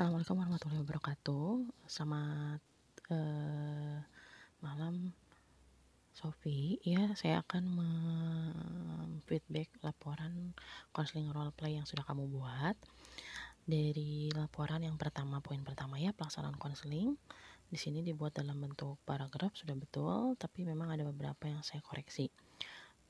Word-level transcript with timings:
Assalamualaikum 0.00 0.40
warahmatullahi 0.40 0.80
wabarakatuh. 0.80 1.48
Selamat 1.84 2.64
uh, 3.12 4.00
malam, 4.64 5.12
Sofi. 6.16 6.80
Ya, 6.80 7.12
saya 7.20 7.44
akan 7.44 7.68
feedback 9.28 9.68
laporan 9.84 10.56
konseling 10.96 11.28
role 11.28 11.52
play 11.52 11.76
yang 11.76 11.84
sudah 11.84 12.00
kamu 12.08 12.32
buat. 12.32 12.80
Dari 13.68 14.32
laporan 14.32 14.88
yang 14.88 14.96
pertama, 14.96 15.44
poin 15.44 15.60
pertama 15.60 16.00
ya, 16.00 16.16
pelaksanaan 16.16 16.56
konseling. 16.56 17.20
Di 17.68 17.76
sini 17.76 18.00
dibuat 18.00 18.32
dalam 18.40 18.56
bentuk 18.56 18.96
paragraf 19.04 19.52
sudah 19.52 19.76
betul, 19.76 20.32
tapi 20.40 20.64
memang 20.64 20.96
ada 20.96 21.04
beberapa 21.04 21.44
yang 21.44 21.60
saya 21.60 21.84
koreksi. 21.84 22.32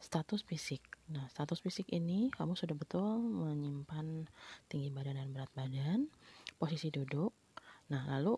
Status 0.02 0.42
fisik. 0.42 0.82
Nah, 1.06 1.30
status 1.30 1.62
fisik 1.62 1.86
ini 1.94 2.34
kamu 2.34 2.58
sudah 2.58 2.74
betul 2.74 3.22
menyimpan 3.22 4.26
tinggi 4.66 4.90
badan 4.90 5.22
dan 5.22 5.30
berat 5.30 5.54
badan 5.54 6.10
posisi 6.60 6.92
duduk. 6.92 7.32
Nah, 7.88 8.04
lalu 8.04 8.36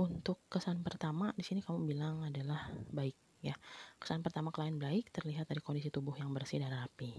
untuk 0.00 0.40
kesan 0.48 0.80
pertama 0.80 1.36
di 1.36 1.44
sini 1.44 1.60
kamu 1.60 1.84
bilang 1.84 2.24
adalah 2.24 2.72
baik 2.88 3.44
ya. 3.44 3.52
Kesan 4.00 4.24
pertama 4.24 4.48
klien 4.48 4.80
baik 4.80 5.12
terlihat 5.12 5.44
dari 5.44 5.60
kondisi 5.60 5.92
tubuh 5.92 6.16
yang 6.16 6.32
bersih 6.32 6.58
dan 6.64 6.72
rapi. 6.72 7.12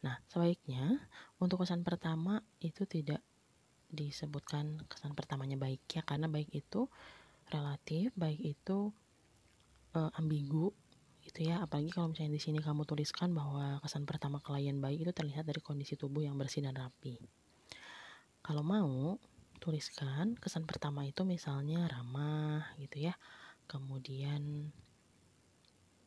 Nah, 0.00 0.16
sebaiknya 0.32 0.96
untuk 1.36 1.60
kesan 1.62 1.84
pertama 1.84 2.40
itu 2.64 2.88
tidak 2.88 3.20
disebutkan 3.88 4.84
kesan 4.88 5.16
pertamanya 5.16 5.56
baik 5.56 5.80
ya 5.88 6.04
karena 6.04 6.28
baik 6.28 6.52
itu 6.52 6.88
relatif, 7.48 8.12
baik 8.12 8.40
itu 8.40 8.92
e, 9.96 10.00
ambigu 10.16 10.72
gitu 11.24 11.48
ya. 11.48 11.64
Apalagi 11.64 11.92
kalau 11.92 12.12
misalnya 12.12 12.36
di 12.36 12.42
sini 12.42 12.58
kamu 12.60 12.84
tuliskan 12.88 13.32
bahwa 13.32 13.80
kesan 13.84 14.04
pertama 14.08 14.40
klien 14.40 14.76
baik 14.78 15.08
itu 15.08 15.12
terlihat 15.12 15.44
dari 15.44 15.60
kondisi 15.60 15.96
tubuh 15.96 16.24
yang 16.24 16.36
bersih 16.36 16.64
dan 16.64 16.76
rapi. 16.76 17.16
Kalau 18.44 18.64
mau, 18.64 19.20
tuliskan 19.58 20.34
kesan 20.38 20.64
pertama 20.64 21.04
itu 21.04 21.22
misalnya 21.22 21.86
ramah 21.90 22.66
gitu 22.80 23.10
ya. 23.10 23.14
Kemudian 23.68 24.72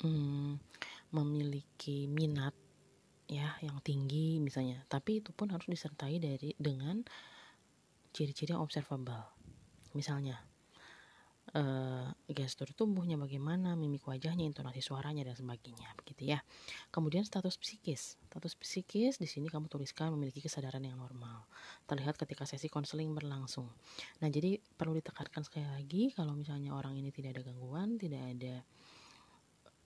hmm, 0.01 0.57
memiliki 1.13 2.09
minat 2.09 2.55
ya 3.29 3.55
yang 3.63 3.79
tinggi 3.85 4.41
misalnya. 4.43 4.83
Tapi 4.91 5.23
itu 5.23 5.31
pun 5.31 5.53
harus 5.53 5.67
disertai 5.69 6.19
dari 6.19 6.51
dengan 6.57 7.05
ciri-ciri 8.11 8.51
yang 8.51 8.63
observable. 8.63 9.23
Misalnya 9.95 10.50
uh, 11.55 12.07
gestur 12.31 12.71
tubuhnya 12.71 13.19
bagaimana, 13.19 13.75
mimik 13.75 14.07
wajahnya, 14.07 14.47
intonasi 14.47 14.79
suaranya 14.79 15.27
dan 15.27 15.35
sebagainya, 15.35 15.91
begitu 15.99 16.31
ya. 16.31 16.39
Kemudian 16.89 17.27
status 17.27 17.59
psikis. 17.59 18.15
Status 18.31 18.55
psikis 18.55 19.19
di 19.19 19.27
sini 19.27 19.51
kamu 19.51 19.67
tuliskan 19.67 20.15
memiliki 20.15 20.39
kesadaran 20.39 20.83
yang 20.83 20.95
normal. 20.95 21.47
Terlihat 21.87 22.15
ketika 22.15 22.47
sesi 22.47 22.71
konseling 22.71 23.11
berlangsung. 23.11 23.67
Nah, 24.23 24.29
jadi 24.31 24.59
perlu 24.59 24.95
ditekankan 24.99 25.43
sekali 25.43 25.67
lagi 25.67 26.03
kalau 26.15 26.35
misalnya 26.35 26.71
orang 26.71 26.95
ini 26.95 27.11
tidak 27.11 27.39
ada 27.39 27.51
gangguan, 27.51 27.99
tidak 27.99 28.23
ada 28.23 28.55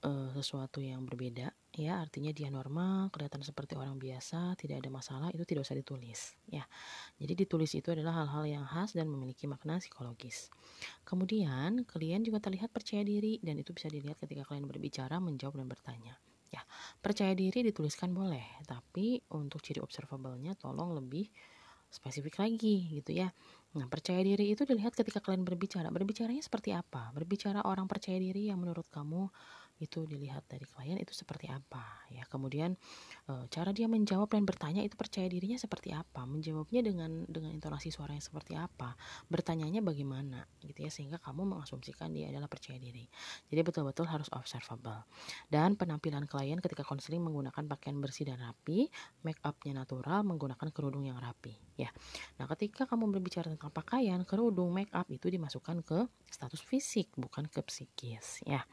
uh, 0.05 0.29
sesuatu 0.37 0.79
yang 0.79 1.03
berbeda 1.03 1.49
ya 1.75 1.99
artinya 1.99 2.31
dia 2.31 2.47
normal 2.47 3.11
kelihatan 3.11 3.43
seperti 3.43 3.75
orang 3.75 3.99
biasa 3.99 4.55
tidak 4.55 4.79
ada 4.79 4.89
masalah 4.89 5.27
itu 5.31 5.43
tidak 5.43 5.67
usah 5.67 5.75
ditulis 5.75 6.39
ya 6.47 6.63
jadi 7.19 7.33
ditulis 7.35 7.71
itu 7.75 7.91
adalah 7.91 8.23
hal-hal 8.23 8.43
yang 8.59 8.65
khas 8.65 8.95
dan 8.95 9.11
memiliki 9.11 9.45
makna 9.45 9.77
psikologis 9.83 10.47
kemudian 11.03 11.83
klien 11.83 12.23
juga 12.23 12.39
terlihat 12.39 12.71
percaya 12.71 13.03
diri 13.03 13.43
dan 13.43 13.59
itu 13.59 13.75
bisa 13.75 13.91
dilihat 13.91 14.15
ketika 14.21 14.47
klien 14.47 14.63
berbicara 14.63 15.19
menjawab 15.19 15.59
dan 15.59 15.67
bertanya 15.67 16.13
ya 16.53 16.63
percaya 17.03 17.35
diri 17.35 17.65
dituliskan 17.67 18.15
boleh 18.15 18.63
tapi 18.63 19.19
untuk 19.35 19.59
ciri 19.59 19.83
observable-nya 19.83 20.55
tolong 20.55 20.95
lebih 20.95 21.27
spesifik 21.95 22.43
lagi 22.43 22.99
gitu 22.99 23.15
ya. 23.15 23.31
Nah, 23.75 23.87
percaya 23.91 24.19
diri 24.23 24.51
itu 24.51 24.63
dilihat 24.63 24.95
ketika 24.95 25.23
kalian 25.23 25.43
berbicara. 25.43 25.87
Berbicaranya 25.91 26.43
seperti 26.43 26.71
apa? 26.71 27.11
Berbicara 27.11 27.63
orang 27.63 27.87
percaya 27.87 28.19
diri 28.19 28.47
yang 28.47 28.59
menurut 28.59 28.87
kamu 28.91 29.27
itu 29.79 30.07
dilihat 30.07 30.47
dari 30.47 30.63
klien 30.63 30.95
itu 30.95 31.11
seperti 31.11 31.51
apa 31.51 32.07
ya. 32.07 32.23
Kemudian 32.27 32.79
e, 33.27 33.33
cara 33.51 33.75
dia 33.75 33.91
menjawab 33.91 34.31
dan 34.31 34.47
bertanya 34.47 34.79
itu 34.79 34.95
percaya 34.95 35.27
dirinya 35.27 35.59
seperti 35.59 35.91
apa 35.91 36.23
menjawabnya 36.23 36.79
dengan 36.79 37.27
dengan 37.27 37.51
intonasi 37.51 37.91
suara 37.91 38.15
yang 38.15 38.23
seperti 38.23 38.55
apa 38.55 38.95
bertanyanya 39.27 39.83
bagaimana 39.83 40.47
gitu 40.63 40.87
ya 40.87 40.91
sehingga 40.91 41.17
kamu 41.19 41.55
mengasumsikan 41.55 42.15
dia 42.15 42.31
adalah 42.31 42.47
percaya 42.47 42.79
diri. 42.79 43.03
Jadi 43.51 43.61
betul-betul 43.61 44.07
harus 44.07 44.31
observable. 44.31 45.03
Dan 45.51 45.75
penampilan 45.75 46.23
klien 46.29 46.59
ketika 46.63 46.87
konseling 46.87 47.23
menggunakan 47.23 47.67
pakaian 47.67 47.99
bersih 47.99 48.27
dan 48.31 48.39
rapi 48.39 48.87
make 49.27 49.39
upnya 49.43 49.75
natural 49.75 50.23
menggunakan 50.23 50.71
kerudung 50.71 51.03
yang 51.03 51.19
rapi 51.19 51.51
ya. 51.75 51.91
Nah 52.39 52.47
ketika 52.55 52.87
kamu 52.87 53.11
berbicara 53.19 53.51
tentang 53.51 53.75
pakaian 53.75 54.23
kerudung 54.23 54.71
make 54.71 54.91
up 54.95 55.11
itu 55.11 55.27
dimasukkan 55.27 55.83
ke 55.83 56.07
status 56.31 56.63
fisik 56.63 57.11
bukan 57.15 57.47
ke 57.47 57.59
psikis 57.63 58.43
ya 58.43 58.63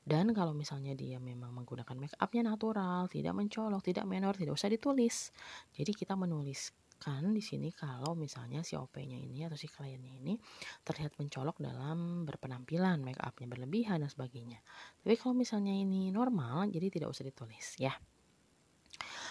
dan 0.00 0.32
kalau 0.32 0.56
misalnya 0.56 0.96
dia 0.96 1.20
memang 1.20 1.52
menggunakan 1.52 1.96
make 1.96 2.16
upnya 2.16 2.42
natural, 2.48 3.06
tidak 3.06 3.36
mencolok, 3.36 3.84
tidak 3.84 4.08
menor, 4.08 4.32
tidak 4.32 4.56
usah 4.56 4.72
ditulis. 4.72 5.30
Jadi 5.76 5.92
kita 5.92 6.16
menuliskan 6.16 7.32
di 7.32 7.40
sini 7.44 7.68
kalau 7.72 8.16
misalnya 8.16 8.64
si 8.64 8.76
OP-nya 8.76 9.16
ini 9.16 9.44
atau 9.44 9.56
si 9.56 9.68
kliennya 9.68 10.20
ini 10.20 10.36
terlihat 10.84 11.16
mencolok 11.20 11.60
dalam 11.60 12.24
berpenampilan, 12.24 13.04
make 13.04 13.20
upnya 13.20 13.48
berlebihan 13.48 14.00
dan 14.00 14.10
sebagainya. 14.12 14.60
Tapi 15.04 15.16
kalau 15.20 15.36
misalnya 15.36 15.72
ini 15.72 16.08
normal, 16.08 16.68
jadi 16.72 16.88
tidak 16.88 17.12
usah 17.12 17.24
ditulis 17.24 17.76
ya. 17.76 17.92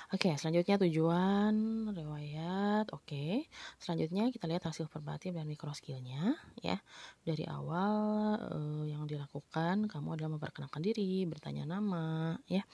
Oke, 0.09 0.33
selanjutnya 0.41 0.81
tujuan 0.81 1.53
riwayat. 1.93 2.89
Oke, 2.97 3.45
selanjutnya 3.77 4.33
kita 4.33 4.49
lihat 4.49 4.65
hasil 4.65 4.89
verbatim 4.89 5.37
dan 5.37 5.45
mikro 5.45 5.69
skillnya 5.71 6.33
ya. 6.65 6.81
Dari 7.21 7.45
awal 7.45 7.93
eh, 8.41 8.83
yang 8.97 9.05
dilakukan, 9.05 9.85
kamu 9.85 10.07
adalah 10.17 10.33
memperkenalkan 10.33 10.81
diri, 10.81 11.29
bertanya 11.29 11.69
nama, 11.69 12.33
ya. 12.49 12.65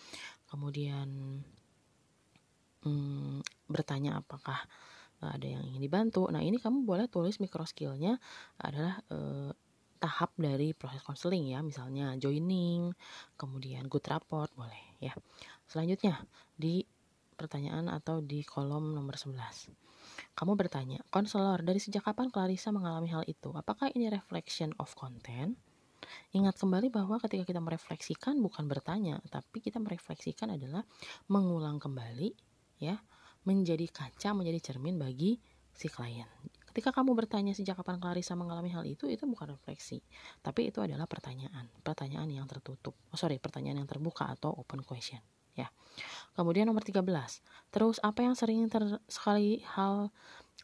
Kemudian 0.48 1.44
hmm, 2.88 3.44
bertanya 3.68 4.24
apakah 4.24 4.64
ada 5.20 5.48
yang 5.48 5.64
ingin 5.66 5.82
dibantu. 5.84 6.32
Nah, 6.32 6.40
ini 6.40 6.56
kamu 6.62 6.88
boleh 6.88 7.12
tulis 7.12 7.42
mikro 7.44 7.68
skillnya 7.68 8.16
adalah 8.62 9.02
eh, 9.12 9.52
tahap 10.00 10.32
dari 10.38 10.76
proses 10.78 11.02
konseling 11.02 11.50
ya, 11.50 11.60
misalnya 11.66 12.14
joining, 12.20 12.94
kemudian 13.40 13.90
good 13.90 14.06
rapport 14.06 14.52
boleh 14.54 15.00
ya. 15.02 15.12
Selanjutnya 15.66 16.22
di 16.54 16.86
pertanyaan 17.36 17.92
atau 17.92 18.24
di 18.24 18.42
kolom 18.48 18.96
nomor 18.96 19.20
11. 19.20 19.74
Kamu 20.38 20.56
bertanya, 20.56 21.04
konselor, 21.12 21.60
dari 21.66 21.82
sejak 21.82 22.08
kapan 22.08 22.32
Clarissa 22.32 22.72
mengalami 22.72 23.12
hal 23.12 23.28
itu? 23.28 23.52
Apakah 23.52 23.92
ini 23.92 24.08
reflection 24.08 24.72
of 24.80 24.96
content? 24.96 25.60
Ingat 26.32 26.56
kembali 26.62 26.94
bahwa 26.94 27.18
ketika 27.20 27.44
kita 27.44 27.60
merefleksikan 27.60 28.40
bukan 28.40 28.70
bertanya, 28.70 29.20
tapi 29.28 29.60
kita 29.60 29.82
merefleksikan 29.82 30.54
adalah 30.54 30.86
mengulang 31.28 31.82
kembali 31.82 32.32
ya, 32.80 32.96
menjadi 33.44 33.90
kaca, 33.90 34.38
menjadi 34.38 34.72
cermin 34.72 35.02
bagi 35.02 35.42
si 35.76 35.90
klien. 35.90 36.30
Ketika 36.70 36.92
kamu 36.92 37.16
bertanya 37.16 37.56
sejak 37.56 37.80
kapan 37.82 37.98
Clarissa 38.00 38.36
mengalami 38.38 38.70
hal 38.72 38.84
itu, 38.86 39.08
itu 39.08 39.24
bukan 39.26 39.56
refleksi, 39.56 40.04
tapi 40.44 40.70
itu 40.70 40.84
adalah 40.84 41.08
pertanyaan, 41.08 41.72
pertanyaan 41.82 42.30
yang 42.30 42.46
tertutup. 42.46 42.94
Oh 43.12 43.18
sorry, 43.20 43.40
pertanyaan 43.40 43.84
yang 43.84 43.90
terbuka 43.90 44.28
atau 44.28 44.52
open 44.54 44.84
question 44.84 45.24
ya. 45.56 45.72
Kemudian 46.36 46.68
nomor 46.68 46.84
13. 46.84 47.02
Terus 47.72 47.98
apa 48.04 48.20
yang 48.22 48.36
sering 48.36 48.68
ter 48.68 48.84
sekali 49.08 49.64
hal 49.76 50.12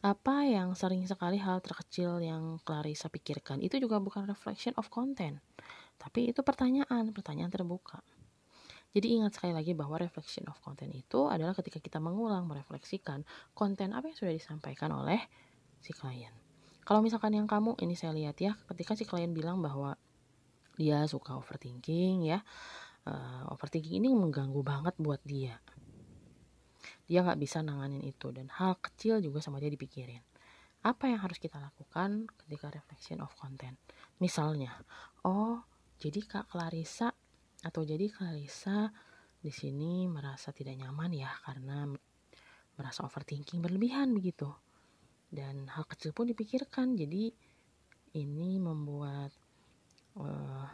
apa 0.02 0.42
yang 0.44 0.74
sering 0.74 1.06
sekali 1.06 1.38
hal 1.38 1.62
terkecil 1.62 2.18
yang 2.18 2.58
Clarissa 2.66 3.06
pikirkan 3.06 3.62
itu 3.62 3.78
juga 3.78 4.02
bukan 4.02 4.26
reflection 4.26 4.74
of 4.74 4.90
content, 4.90 5.38
tapi 5.94 6.34
itu 6.34 6.42
pertanyaan, 6.42 7.14
pertanyaan 7.14 7.54
terbuka. 7.54 8.02
Jadi 8.92 9.16
ingat 9.16 9.38
sekali 9.38 9.56
lagi 9.56 9.72
bahwa 9.72 9.96
reflection 9.96 10.44
of 10.52 10.60
content 10.60 10.92
itu 10.92 11.30
adalah 11.30 11.56
ketika 11.56 11.80
kita 11.80 11.96
mengulang 11.96 12.44
merefleksikan 12.44 13.24
konten 13.56 13.96
apa 13.96 14.12
yang 14.12 14.16
sudah 14.18 14.34
disampaikan 14.36 14.92
oleh 14.92 15.22
si 15.80 15.96
klien. 15.96 16.34
Kalau 16.82 17.00
misalkan 17.00 17.32
yang 17.32 17.46
kamu 17.48 17.78
ini 17.80 17.94
saya 17.96 18.12
lihat 18.12 18.36
ya, 18.42 18.58
ketika 18.74 18.98
si 18.98 19.06
klien 19.06 19.30
bilang 19.30 19.62
bahwa 19.62 19.96
dia 20.76 21.06
suka 21.06 21.38
overthinking 21.38 22.26
ya, 22.26 22.42
uh, 23.06 23.50
overthinking 23.50 24.02
ini 24.02 24.14
mengganggu 24.14 24.62
banget 24.62 24.94
buat 24.98 25.22
dia. 25.26 25.58
Dia 27.06 27.22
nggak 27.22 27.40
bisa 27.40 27.62
nanganin 27.62 28.02
itu 28.02 28.30
dan 28.30 28.50
hal 28.58 28.78
kecil 28.78 29.18
juga 29.18 29.42
sama 29.42 29.58
dia 29.58 29.70
dipikirin. 29.70 30.22
Apa 30.82 31.06
yang 31.06 31.22
harus 31.22 31.38
kita 31.38 31.62
lakukan 31.62 32.26
ketika 32.42 32.70
reflection 32.74 33.22
of 33.22 33.30
content? 33.38 33.78
Misalnya 34.18 34.74
oh 35.26 35.62
jadi 36.02 36.18
kak 36.26 36.50
Clarissa 36.50 37.14
atau 37.62 37.86
jadi 37.86 38.10
Clarissa 38.10 38.90
di 39.38 39.50
sini 39.50 40.06
merasa 40.10 40.50
tidak 40.50 40.78
nyaman 40.78 41.10
ya 41.14 41.30
karena 41.46 41.86
merasa 42.74 43.06
overthinking 43.06 43.62
berlebihan 43.62 44.10
begitu. 44.14 44.50
Dan 45.32 45.70
hal 45.70 45.86
kecil 45.88 46.12
pun 46.12 46.28
dipikirkan 46.28 46.98
jadi 46.98 47.30
ini 48.12 48.60
membuat 48.60 49.32
uh, 50.18 50.68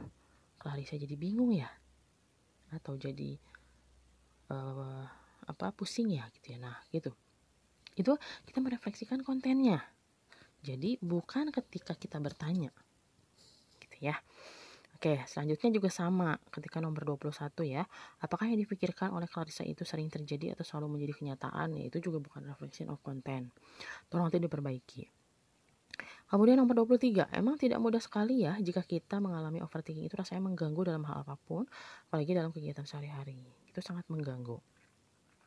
Clarissa 0.59 0.99
jadi 0.99 1.15
bingung 1.15 1.55
ya 1.55 1.71
atau 2.73 2.97
jadi 2.97 3.39
uh, 4.53 5.05
apa 5.49 5.73
pusing 5.73 6.13
ya 6.13 6.29
gitu 6.37 6.57
ya 6.57 6.59
nah 6.61 6.77
gitu 6.93 7.13
itu 7.99 8.15
kita 8.47 8.63
merefleksikan 8.63 9.27
kontennya 9.27 9.83
Jadi 10.63 10.99
bukan 10.99 11.55
ketika 11.55 11.95
kita 11.95 12.19
bertanya. 12.19 12.75
Gitu 13.79 13.97
ya. 14.11 14.19
Oke, 14.99 15.23
selanjutnya 15.31 15.71
juga 15.71 15.91
sama 15.95 16.35
ketika 16.51 16.83
nomor 16.83 17.07
21 17.07 17.31
ya. 17.71 17.87
Apakah 18.19 18.51
yang 18.51 18.59
dipikirkan 18.59 19.15
oleh 19.15 19.31
Clarissa 19.31 19.63
itu 19.63 19.87
sering 19.87 20.11
terjadi 20.11 20.59
atau 20.59 20.67
selalu 20.67 20.99
menjadi 20.99 21.23
kenyataan? 21.23 21.79
Ya, 21.79 21.87
itu 21.87 22.03
juga 22.03 22.19
bukan 22.19 22.43
reflection 22.51 22.91
of 22.91 22.99
content. 23.07 23.55
Tolong 24.11 24.27
nanti 24.27 24.43
diperbaiki. 24.43 25.18
Kemudian 26.29 26.61
nomor 26.61 26.77
23, 26.85 27.33
emang 27.33 27.57
tidak 27.57 27.81
mudah 27.81 28.01
sekali 28.05 28.45
ya 28.45 28.55
jika 28.61 28.85
kita 28.85 29.17
mengalami 29.17 29.65
overthinking 29.65 30.05
itu 30.05 30.13
rasanya 30.13 30.45
mengganggu 30.45 30.93
dalam 30.93 31.05
hal 31.09 31.25
apa 31.25 31.41
pun, 31.41 31.65
apalagi 32.13 32.37
dalam 32.37 32.53
kegiatan 32.53 32.85
sehari-hari. 32.85 33.49
Itu 33.65 33.81
sangat 33.81 34.05
mengganggu. 34.13 34.61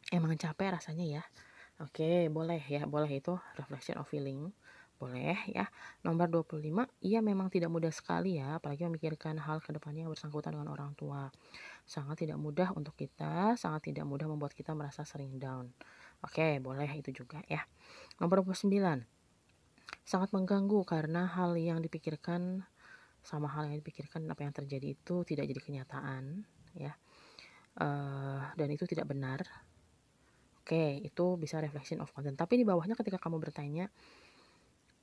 Emang 0.09 0.33
capek 0.35 0.81
rasanya 0.81 1.21
ya. 1.21 1.23
Oke, 1.77 2.29
boleh 2.33 2.61
ya, 2.65 2.89
boleh 2.89 3.09
itu 3.09 3.37
reflection 3.57 4.01
of 4.01 4.09
feeling 4.09 4.49
boleh 5.01 5.33
ya. 5.49 5.65
Nomor 6.05 6.29
25, 6.29 6.85
ia 7.01 7.25
memang 7.25 7.49
tidak 7.49 7.73
mudah 7.73 7.89
sekali 7.89 8.37
ya, 8.37 8.61
apalagi 8.61 8.85
memikirkan 8.85 9.41
hal 9.41 9.57
ke 9.57 9.73
depannya 9.73 10.05
yang 10.05 10.13
bersangkutan 10.13 10.53
dengan 10.53 10.69
orang 10.69 10.93
tua. 10.93 11.33
Sangat 11.89 12.21
tidak 12.21 12.37
mudah 12.37 12.69
untuk 12.77 12.93
kita, 12.93 13.57
sangat 13.57 13.89
tidak 13.89 14.05
mudah 14.05 14.29
membuat 14.29 14.53
kita 14.53 14.77
merasa 14.77 15.01
sering 15.01 15.41
down. 15.41 15.73
Oke, 16.21 16.61
boleh 16.61 16.85
itu 16.93 17.09
juga 17.09 17.41
ya. 17.49 17.65
Nomor 18.21 18.45
29, 18.45 18.69
sangat 20.03 20.33
mengganggu 20.33 20.81
karena 20.83 21.29
hal 21.29 21.55
yang 21.55 21.79
dipikirkan 21.79 22.65
sama 23.21 23.47
hal 23.53 23.69
yang 23.69 23.77
dipikirkan 23.77 24.25
apa 24.25 24.41
yang 24.41 24.53
terjadi 24.53 24.97
itu 24.97 25.21
tidak 25.25 25.45
jadi 25.45 25.61
kenyataan 25.61 26.45
ya. 26.73 26.93
Uh, 27.77 28.43
dan 28.59 28.67
itu 28.73 28.83
tidak 28.83 29.07
benar. 29.07 29.45
Oke, 30.61 30.99
itu 31.01 31.25
bisa 31.39 31.57
reflection 31.61 32.03
of 32.03 32.11
content. 32.11 32.35
Tapi 32.35 32.59
di 32.59 32.65
bawahnya 32.67 32.93
ketika 32.93 33.17
kamu 33.17 33.39
bertanya, 33.39 33.89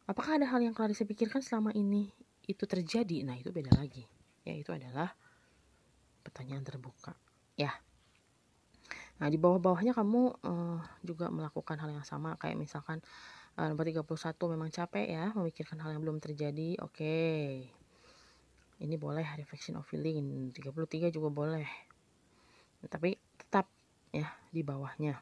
Apakah 0.08 0.40
ada 0.40 0.48
hal 0.48 0.64
yang 0.64 0.72
Clarissa 0.72 1.04
pikirkan 1.04 1.44
selama 1.44 1.68
ini 1.76 2.08
itu 2.48 2.64
terjadi? 2.64 3.28
Nah, 3.28 3.36
itu 3.36 3.52
beda 3.52 3.76
lagi. 3.76 4.08
Ya, 4.40 4.56
itu 4.56 4.72
adalah 4.72 5.12
pertanyaan 6.24 6.64
terbuka. 6.64 7.12
Ya. 7.60 7.76
Nah, 9.20 9.28
di 9.28 9.36
bawah-bawahnya 9.36 9.92
kamu 9.92 10.40
uh, 10.40 10.80
juga 11.04 11.28
melakukan 11.28 11.76
hal 11.76 11.92
yang 11.92 12.08
sama 12.08 12.40
kayak 12.40 12.56
misalkan 12.56 13.04
nomor 13.66 13.82
31 13.82 14.06
memang 14.54 14.70
capek 14.70 15.06
ya 15.10 15.24
memikirkan 15.34 15.82
hal 15.82 15.98
yang 15.98 16.02
belum 16.06 16.22
terjadi. 16.22 16.78
Oke. 16.86 16.94
Okay. 16.94 17.46
Ini 18.78 18.94
boleh 18.94 19.26
reflection 19.34 19.74
of 19.74 19.88
feeling. 19.90 20.54
33 20.54 21.10
juga 21.10 21.28
boleh. 21.34 21.66
Tapi 22.86 23.18
tetap 23.34 23.66
ya 24.14 24.30
di 24.54 24.62
bawahnya. 24.62 25.18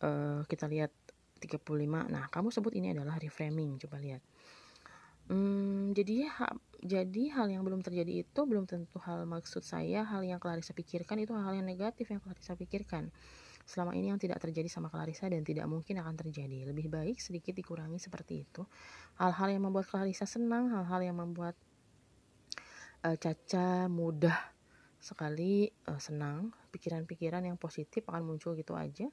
Uh, 0.00 0.46
kita 0.46 0.70
lihat 0.70 0.94
35 1.40 2.12
nah 2.12 2.28
kamu 2.28 2.52
sebut 2.52 2.72
ini 2.76 2.92
adalah 2.92 3.16
reframing 3.16 3.80
coba 3.80 3.96
lihat 3.96 4.20
hmm, 5.32 5.96
jadi 5.96 6.28
ha, 6.28 6.52
jadi 6.84 7.32
hal 7.40 7.48
yang 7.48 7.64
belum 7.64 7.80
terjadi 7.80 8.28
itu 8.28 8.40
belum 8.44 8.68
tentu 8.68 9.00
hal 9.00 9.24
maksud 9.24 9.64
saya 9.64 10.04
hal 10.04 10.20
yang 10.20 10.36
Clarissa 10.36 10.76
pikirkan 10.76 11.24
itu 11.24 11.32
hal 11.32 11.56
yang 11.56 11.64
negatif 11.64 12.12
yang 12.12 12.20
Clarissa 12.20 12.52
pikirkan 12.54 13.08
selama 13.70 13.94
ini 13.94 14.10
yang 14.10 14.18
tidak 14.18 14.42
terjadi 14.42 14.66
sama 14.66 14.90
Clarissa 14.90 15.30
dan 15.30 15.46
tidak 15.46 15.70
mungkin 15.70 16.02
akan 16.02 16.18
terjadi. 16.18 16.66
Lebih 16.66 16.90
baik 16.90 17.22
sedikit 17.22 17.54
dikurangi 17.54 18.02
seperti 18.02 18.42
itu. 18.42 18.66
Hal-hal 19.22 19.54
yang 19.54 19.70
membuat 19.70 19.86
Clarissa 19.86 20.26
senang 20.26 20.74
hal-hal 20.74 21.06
yang 21.06 21.14
membuat 21.22 21.54
uh, 23.06 23.14
Caca 23.14 23.86
mudah 23.86 24.34
sekali 25.00 25.70
uh, 25.88 25.96
senang 25.96 26.52
pikiran-pikiran 26.74 27.46
yang 27.46 27.56
positif 27.56 28.02
akan 28.10 28.26
muncul 28.26 28.58
gitu 28.58 28.74
aja. 28.74 29.06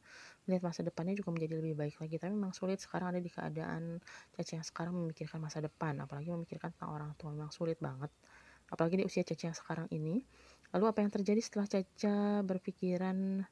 Melihat 0.50 0.74
masa 0.74 0.82
depannya 0.82 1.14
juga 1.14 1.30
menjadi 1.38 1.62
lebih 1.62 1.78
baik 1.78 2.02
lagi. 2.02 2.18
Tapi 2.18 2.34
memang 2.34 2.58
sulit 2.58 2.82
sekarang 2.82 3.14
ada 3.14 3.22
di 3.22 3.30
keadaan 3.30 4.02
Caca 4.34 4.52
yang 4.58 4.66
sekarang 4.66 4.98
memikirkan 4.98 5.38
masa 5.38 5.62
depan 5.62 6.02
apalagi 6.02 6.34
memikirkan 6.34 6.74
tentang 6.74 6.98
orang 6.98 7.14
tua. 7.14 7.30
Memang 7.30 7.54
sulit 7.54 7.78
banget. 7.78 8.10
Apalagi 8.74 9.00
di 9.00 9.06
usia 9.06 9.22
Caca 9.22 9.54
yang 9.54 9.58
sekarang 9.58 9.88
ini. 9.94 10.26
Lalu 10.74 10.86
apa 10.90 11.00
yang 11.06 11.12
terjadi 11.14 11.40
setelah 11.46 11.70
Caca 11.70 12.42
berpikiran 12.42 13.46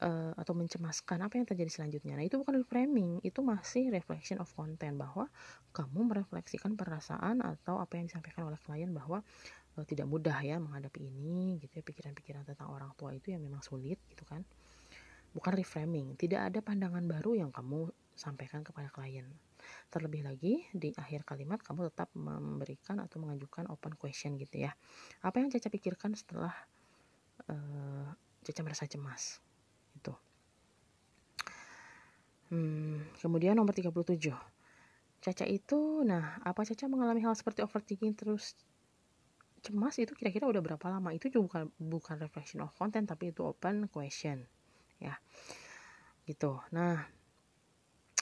uh, 0.00 0.32
atau 0.34 0.52
mencemaskan 0.56 1.20
apa 1.20 1.36
yang 1.36 1.46
terjadi 1.46 1.70
selanjutnya. 1.80 2.16
Nah 2.16 2.24
itu 2.24 2.40
bukan 2.40 2.60
reframing 2.64 3.20
itu 3.22 3.40
masih 3.44 3.92
reflection 3.92 4.40
of 4.40 4.48
content 4.56 4.96
bahwa 4.96 5.28
kamu 5.76 6.10
merefleksikan 6.10 6.74
perasaan 6.74 7.44
atau 7.44 7.78
apa 7.78 8.00
yang 8.00 8.08
disampaikan 8.08 8.48
oleh 8.48 8.58
klien 8.60 8.90
bahwa 8.90 9.20
uh, 9.76 9.84
tidak 9.84 10.08
mudah 10.08 10.36
ya 10.40 10.56
menghadapi 10.56 11.06
ini 11.06 11.60
gitu 11.60 11.80
ya 11.80 11.84
pikiran-pikiran 11.84 12.42
tentang 12.48 12.72
orang 12.72 12.90
tua 12.96 13.12
itu 13.14 13.32
yang 13.32 13.44
memang 13.44 13.60
sulit 13.60 14.00
gitu 14.08 14.24
kan. 14.24 14.42
Bukan 15.30 15.52
reframing 15.54 16.18
tidak 16.18 16.50
ada 16.50 16.58
pandangan 16.58 17.06
baru 17.06 17.38
yang 17.46 17.50
kamu 17.54 17.92
sampaikan 18.18 18.66
kepada 18.66 18.90
klien. 18.90 19.28
Terlebih 19.92 20.26
lagi 20.26 20.66
di 20.74 20.90
akhir 20.96 21.22
kalimat 21.22 21.60
kamu 21.62 21.92
tetap 21.92 22.10
memberikan 22.16 22.98
atau 22.98 23.22
mengajukan 23.22 23.68
open 23.70 23.94
question 23.94 24.34
gitu 24.40 24.66
ya. 24.66 24.72
Apa 25.22 25.38
yang 25.38 25.52
Caca 25.52 25.70
pikirkan 25.70 26.16
setelah 26.18 26.52
uh, 27.46 28.08
Caca 28.42 28.60
merasa 28.64 28.88
cemas 28.88 29.38
itu 29.96 30.14
hmm, 32.50 33.16
kemudian 33.18 33.56
nomor 33.56 33.72
37 33.72 34.34
Caca 35.20 35.44
itu 35.44 36.00
nah 36.04 36.40
apa 36.40 36.64
Caca 36.64 36.88
mengalami 36.88 37.20
hal 37.20 37.36
seperti 37.36 37.60
overthinking 37.60 38.16
terus 38.16 38.56
cemas 39.60 40.00
itu 40.00 40.16
kira-kira 40.16 40.48
udah 40.48 40.64
berapa 40.64 40.86
lama? 40.88 41.12
Itu 41.12 41.28
juga 41.28 41.44
bukan 41.44 41.64
bukan 41.76 42.16
reflection 42.24 42.64
of 42.64 42.72
content 42.72 43.04
tapi 43.04 43.32
itu 43.32 43.44
open 43.44 43.86
question 43.92 44.48
ya. 44.96 45.20
Gitu. 46.24 46.56
Nah 46.72 47.04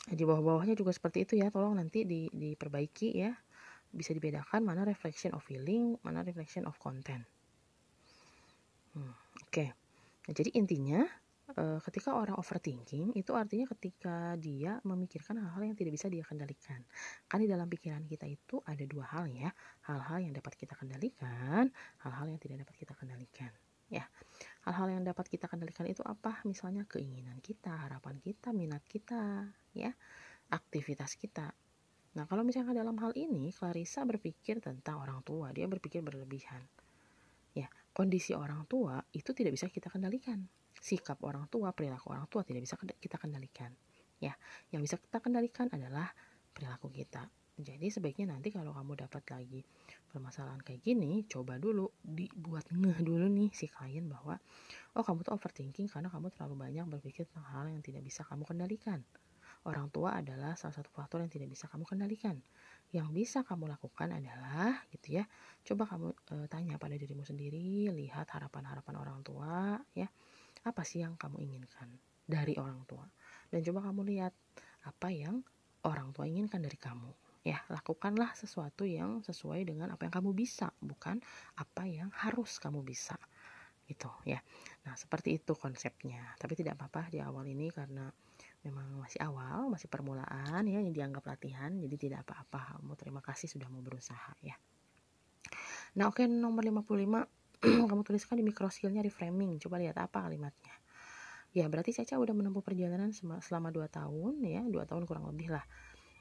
di 0.08 0.24
bawah-bawahnya 0.24 0.74
juga 0.74 0.90
seperti 0.90 1.22
itu 1.22 1.34
ya. 1.38 1.54
Tolong 1.54 1.78
nanti 1.78 2.02
di, 2.02 2.26
diperbaiki 2.34 3.08
ya. 3.14 3.30
Bisa 3.88 4.12
dibedakan 4.12 4.66
mana 4.66 4.82
reflection 4.82 5.32
of 5.32 5.46
feeling 5.46 5.94
mana 6.02 6.26
reflection 6.26 6.66
of 6.66 6.74
content. 6.82 7.22
Hmm, 8.98 9.14
oke. 9.14 9.52
Okay. 9.54 9.68
nah, 10.26 10.34
jadi 10.34 10.50
intinya 10.58 11.06
uh, 11.56 11.80
ketika 11.80 12.12
orang 12.12 12.36
overthinking 12.36 13.16
itu 13.16 13.32
artinya 13.32 13.64
ketika 13.72 14.36
dia 14.36 14.82
memikirkan 14.84 15.40
hal-hal 15.40 15.72
yang 15.72 15.76
tidak 15.78 15.96
bisa 15.96 16.12
dia 16.12 16.26
kendalikan. 16.26 16.84
Kan 17.30 17.40
di 17.40 17.48
dalam 17.48 17.70
pikiran 17.70 18.04
kita 18.04 18.28
itu 18.28 18.60
ada 18.66 18.84
dua 18.84 19.08
hal 19.08 19.30
ya, 19.30 19.48
hal-hal 19.88 20.18
yang 20.28 20.34
dapat 20.36 20.58
kita 20.58 20.76
kendalikan, 20.76 21.72
hal-hal 22.04 22.26
yang 22.28 22.40
tidak 22.42 22.66
dapat 22.66 22.74
kita 22.76 22.92
kendalikan. 22.98 23.52
Ya, 23.88 24.04
hal-hal 24.68 25.00
yang 25.00 25.02
dapat 25.06 25.32
kita 25.32 25.48
kendalikan 25.48 25.88
itu 25.88 26.04
apa? 26.04 26.44
Misalnya 26.44 26.84
keinginan 26.84 27.40
kita, 27.40 27.72
harapan 27.72 28.20
kita, 28.20 28.52
minat 28.52 28.84
kita, 28.84 29.48
ya, 29.72 29.96
aktivitas 30.52 31.16
kita. 31.16 31.56
Nah, 32.16 32.24
kalau 32.28 32.44
misalnya 32.44 32.84
dalam 32.84 33.00
hal 33.00 33.16
ini, 33.16 33.48
Clarissa 33.48 34.04
berpikir 34.04 34.60
tentang 34.60 35.00
orang 35.00 35.24
tua, 35.24 35.56
dia 35.56 35.64
berpikir 35.64 36.04
berlebihan. 36.04 36.60
Kondisi 37.98 38.30
orang 38.30 38.62
tua 38.70 39.02
itu 39.10 39.34
tidak 39.34 39.58
bisa 39.58 39.66
kita 39.66 39.90
kendalikan 39.90 40.46
sikap 40.78 41.18
orang 41.26 41.50
tua, 41.50 41.74
perilaku 41.74 42.14
orang 42.14 42.26
tua 42.30 42.46
tidak 42.46 42.64
bisa 42.64 42.78
kita 42.78 43.16
kendalikan. 43.18 43.74
Ya, 44.18 44.34
yang 44.74 44.82
bisa 44.82 44.98
kita 44.98 45.22
kendalikan 45.22 45.70
adalah 45.70 46.10
perilaku 46.50 46.90
kita. 46.90 47.30
Jadi 47.58 47.90
sebaiknya 47.90 48.38
nanti 48.38 48.54
kalau 48.54 48.70
kamu 48.70 49.02
dapat 49.02 49.26
lagi 49.34 49.66
permasalahan 50.06 50.62
kayak 50.62 50.78
gini, 50.78 51.26
coba 51.26 51.58
dulu 51.58 51.90
dibuat 52.06 52.70
ngeh 52.70 53.02
dulu 53.02 53.26
nih 53.26 53.50
si 53.50 53.66
klien 53.66 54.06
bahwa 54.06 54.38
oh 54.94 55.02
kamu 55.02 55.26
tuh 55.26 55.34
overthinking 55.34 55.90
karena 55.90 56.06
kamu 56.06 56.30
terlalu 56.30 56.54
banyak 56.54 56.86
berpikir 56.86 57.26
tentang 57.26 57.50
hal 57.50 57.66
yang 57.66 57.82
tidak 57.82 58.06
bisa 58.06 58.22
kamu 58.22 58.46
kendalikan. 58.46 59.02
Orang 59.66 59.90
tua 59.90 60.22
adalah 60.22 60.54
salah 60.54 60.78
satu 60.78 60.86
faktor 60.94 61.18
yang 61.18 61.30
tidak 61.34 61.50
bisa 61.50 61.66
kamu 61.66 61.82
kendalikan. 61.82 62.38
Yang 62.88 63.08
bisa 63.12 63.38
kamu 63.44 63.68
lakukan 63.68 64.16
adalah 64.16 64.80
gitu 64.88 65.20
ya. 65.20 65.24
Coba 65.60 65.84
kamu 65.84 66.08
e, 66.32 66.34
tanya 66.48 66.80
pada 66.80 66.96
dirimu 66.96 67.20
sendiri, 67.24 67.92
lihat 67.92 68.32
harapan-harapan 68.32 68.94
orang 68.96 69.20
tua 69.20 69.76
ya. 69.92 70.08
Apa 70.64 70.82
sih 70.82 71.04
yang 71.04 71.20
kamu 71.20 71.44
inginkan 71.44 71.88
dari 72.24 72.56
orang 72.56 72.80
tua? 72.88 73.04
Dan 73.52 73.60
coba 73.60 73.92
kamu 73.92 74.00
lihat 74.16 74.32
apa 74.88 75.08
yang 75.12 75.44
orang 75.84 76.10
tua 76.16 76.24
inginkan 76.24 76.64
dari 76.64 76.80
kamu 76.80 77.12
ya. 77.44 77.60
Lakukanlah 77.68 78.32
sesuatu 78.32 78.88
yang 78.88 79.20
sesuai 79.20 79.68
dengan 79.68 79.92
apa 79.92 80.08
yang 80.08 80.14
kamu 80.20 80.32
bisa 80.32 80.72
bukan 80.80 81.20
apa 81.60 81.84
yang 81.84 82.08
harus 82.24 82.56
kamu 82.56 82.80
bisa 82.80 83.16
gitu 83.88 84.12
ya. 84.28 84.40
Nah 84.84 84.94
seperti 84.96 85.40
itu 85.40 85.56
konsepnya. 85.56 86.36
Tapi 86.36 86.52
tidak 86.56 86.76
apa-apa 86.76 87.08
di 87.08 87.24
awal 87.24 87.48
ini 87.48 87.72
karena 87.72 88.08
memang 88.66 88.98
masih 88.98 89.22
awal 89.22 89.70
masih 89.70 89.86
permulaan 89.86 90.66
ya 90.66 90.82
yang 90.82 90.90
dianggap 90.90 91.24
latihan 91.26 91.70
jadi 91.78 91.94
tidak 91.94 92.18
apa-apa. 92.26 92.78
Kamu 92.78 92.94
terima 92.98 93.20
kasih 93.22 93.46
sudah 93.46 93.70
mau 93.70 93.80
berusaha 93.80 94.34
ya. 94.42 94.58
Nah 95.96 96.10
oke 96.10 96.26
nomor 96.26 96.66
55 96.66 96.86
kamu 97.90 98.02
tuliskan 98.02 98.36
di 98.38 98.44
microskillnya 98.46 99.02
reframing. 99.02 99.58
Coba 99.62 99.78
lihat 99.78 99.98
apa 99.98 100.26
kalimatnya. 100.26 100.74
Ya 101.56 101.64
berarti 101.70 101.96
Caca 101.96 102.20
udah 102.20 102.34
menempuh 102.36 102.60
perjalanan 102.60 103.14
selama 103.14 103.72
2 103.72 103.88
tahun 103.88 104.32
ya 104.44 104.62
2 104.66 104.74
tahun 104.90 105.02
kurang 105.06 105.30
lebih 105.30 105.54
lah. 105.54 105.64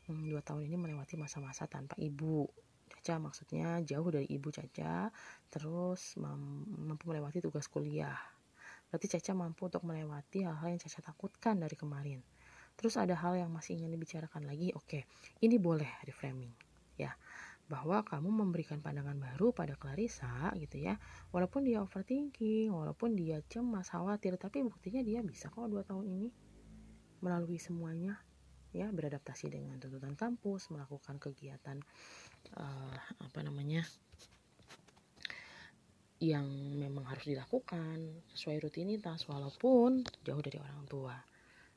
Hmm, 0.08 0.30
2 0.30 0.40
tahun 0.40 0.66
ini 0.70 0.78
melewati 0.78 1.20
masa-masa 1.20 1.68
tanpa 1.68 1.98
ibu. 2.00 2.48
Caca 2.88 3.20
maksudnya 3.20 3.84
jauh 3.84 4.08
dari 4.08 4.30
ibu 4.32 4.48
Caca 4.48 5.12
terus 5.52 6.16
mampu 6.22 7.04
melewati 7.12 7.44
tugas 7.44 7.68
kuliah 7.68 8.37
berarti 8.88 9.08
Caca 9.12 9.32
mampu 9.36 9.68
untuk 9.68 9.84
melewati 9.84 10.48
hal-hal 10.48 10.76
yang 10.76 10.82
Caca 10.82 11.00
takutkan 11.12 11.60
dari 11.60 11.76
kemarin. 11.76 12.20
Terus 12.78 12.94
ada 12.96 13.18
hal 13.18 13.34
yang 13.36 13.50
masih 13.50 13.82
ingin 13.82 13.90
dibicarakan 13.90 14.46
lagi 14.46 14.70
oke 14.78 15.10
ini 15.42 15.56
boleh 15.58 15.90
reframing 16.06 16.54
ya. 16.96 17.12
Bahwa 17.68 18.00
kamu 18.00 18.32
memberikan 18.32 18.80
pandangan 18.80 19.20
baru 19.20 19.52
pada 19.52 19.76
Clarissa 19.76 20.56
gitu 20.56 20.80
ya. 20.80 20.96
Walaupun 21.36 21.68
dia 21.68 21.84
overthinking 21.84 22.72
walaupun 22.72 23.18
dia 23.18 23.44
cemas 23.52 23.92
khawatir 23.92 24.40
tapi 24.40 24.64
buktinya 24.64 25.04
dia 25.04 25.20
bisa 25.26 25.52
kok 25.52 25.68
dua 25.68 25.84
tahun 25.84 26.08
ini 26.08 26.30
melalui 27.20 27.60
semuanya 27.60 28.24
ya. 28.72 28.88
Beradaptasi 28.94 29.52
dengan 29.52 29.84
tuntutan 29.84 30.16
kampus 30.16 30.72
melakukan 30.72 31.20
kegiatan 31.20 31.82
uh, 32.56 32.98
apa 33.20 33.40
namanya 33.44 33.84
yang 36.18 36.46
memang 36.82 37.06
harus 37.06 37.30
dilakukan 37.30 38.26
sesuai 38.34 38.58
rutinitas 38.66 39.30
walaupun 39.30 40.02
jauh 40.26 40.42
dari 40.42 40.58
orang 40.58 40.82
tua 40.90 41.14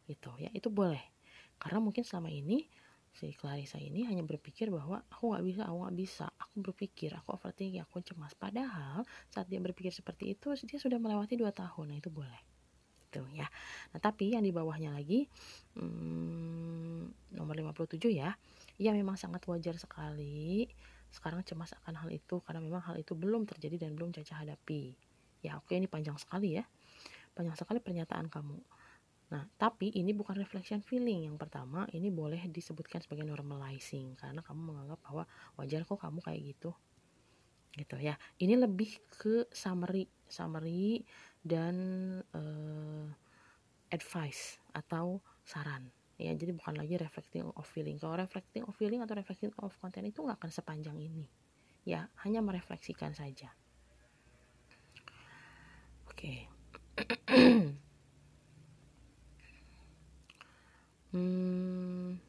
gitu. 0.08 0.32
Ya 0.40 0.48
itu 0.56 0.72
boleh. 0.72 1.00
Karena 1.60 1.78
mungkin 1.78 2.02
selama 2.08 2.32
ini 2.32 2.64
si 3.10 3.34
Clarissa 3.36 3.76
ini 3.76 4.06
hanya 4.06 4.24
berpikir 4.24 4.70
bahwa 4.72 5.02
aku 5.12 5.34
nggak 5.34 5.44
bisa 5.44 5.62
aku 5.68 5.76
nggak 5.84 5.96
bisa. 5.96 6.26
Aku 6.40 6.54
berpikir 6.64 7.10
aku 7.12 7.36
overthinking 7.36 7.84
aku 7.84 8.00
cemas. 8.00 8.32
Padahal 8.32 9.04
saat 9.28 9.44
dia 9.46 9.60
berpikir 9.60 9.92
seperti 9.92 10.32
itu 10.32 10.56
dia 10.64 10.78
sudah 10.80 10.96
melewati 10.96 11.36
dua 11.36 11.52
tahun. 11.52 11.92
Nah 11.92 11.98
itu 12.00 12.08
boleh. 12.08 12.40
Gitu 13.12 13.20
ya. 13.36 13.44
Nah 13.92 14.00
tapi 14.00 14.32
yang 14.32 14.40
di 14.40 14.56
bawahnya 14.56 14.96
lagi 14.96 15.28
hmm, 15.76 17.36
nomor 17.36 17.54
57 17.60 18.00
ya 18.08 18.32
ya 18.80 18.96
memang 18.96 19.20
sangat 19.20 19.44
wajar 19.44 19.76
sekali 19.76 20.64
sekarang 21.10 21.42
cemas 21.42 21.74
akan 21.84 22.06
hal 22.06 22.08
itu 22.10 22.38
karena 22.46 22.62
memang 22.62 22.82
hal 22.86 22.96
itu 22.98 23.18
belum 23.18 23.46
terjadi 23.46 23.86
dan 23.86 23.98
belum 23.98 24.14
Caca 24.14 24.46
hadapi 24.46 24.94
ya 25.42 25.58
oke 25.58 25.74
ini 25.74 25.90
panjang 25.90 26.16
sekali 26.16 26.58
ya 26.58 26.64
panjang 27.34 27.56
sekali 27.58 27.82
pernyataan 27.82 28.30
kamu 28.30 28.58
Nah, 29.30 29.46
tapi 29.54 29.94
ini 29.94 30.10
bukan 30.10 30.34
reflection 30.34 30.82
feeling. 30.82 31.30
Yang 31.30 31.38
pertama, 31.38 31.86
ini 31.94 32.10
boleh 32.10 32.50
disebutkan 32.50 32.98
sebagai 32.98 33.22
normalizing 33.22 34.18
karena 34.18 34.42
kamu 34.42 34.74
menganggap 34.74 34.98
bahwa 35.06 35.24
wajar 35.54 35.86
kok 35.86 36.02
kamu 36.02 36.18
kayak 36.18 36.40
gitu. 36.54 36.70
Gitu 37.78 37.96
ya. 38.02 38.18
Ini 38.42 38.58
lebih 38.58 38.98
ke 39.06 39.46
summary, 39.54 40.10
summary 40.26 41.06
dan 41.46 41.74
uh, 42.34 43.06
advice 43.94 44.58
atau 44.74 45.22
saran. 45.46 45.94
Ya, 46.20 46.36
jadi 46.36 46.52
bukan 46.52 46.76
lagi 46.76 47.00
reflecting 47.00 47.48
of 47.48 47.64
feeling. 47.64 47.96
Kalau 47.96 48.20
reflecting 48.20 48.68
of 48.68 48.76
feeling 48.76 49.00
atau 49.00 49.16
reflecting 49.16 49.56
of 49.56 49.72
content 49.80 50.04
itu 50.04 50.20
nggak 50.20 50.36
akan 50.36 50.52
sepanjang 50.52 51.00
ini. 51.00 51.24
Ya, 51.88 52.12
hanya 52.20 52.44
merefleksikan 52.44 53.16
saja. 53.16 53.56
Oke. 56.12 56.12
Okay. 56.20 56.38
Hmm. 61.10 62.22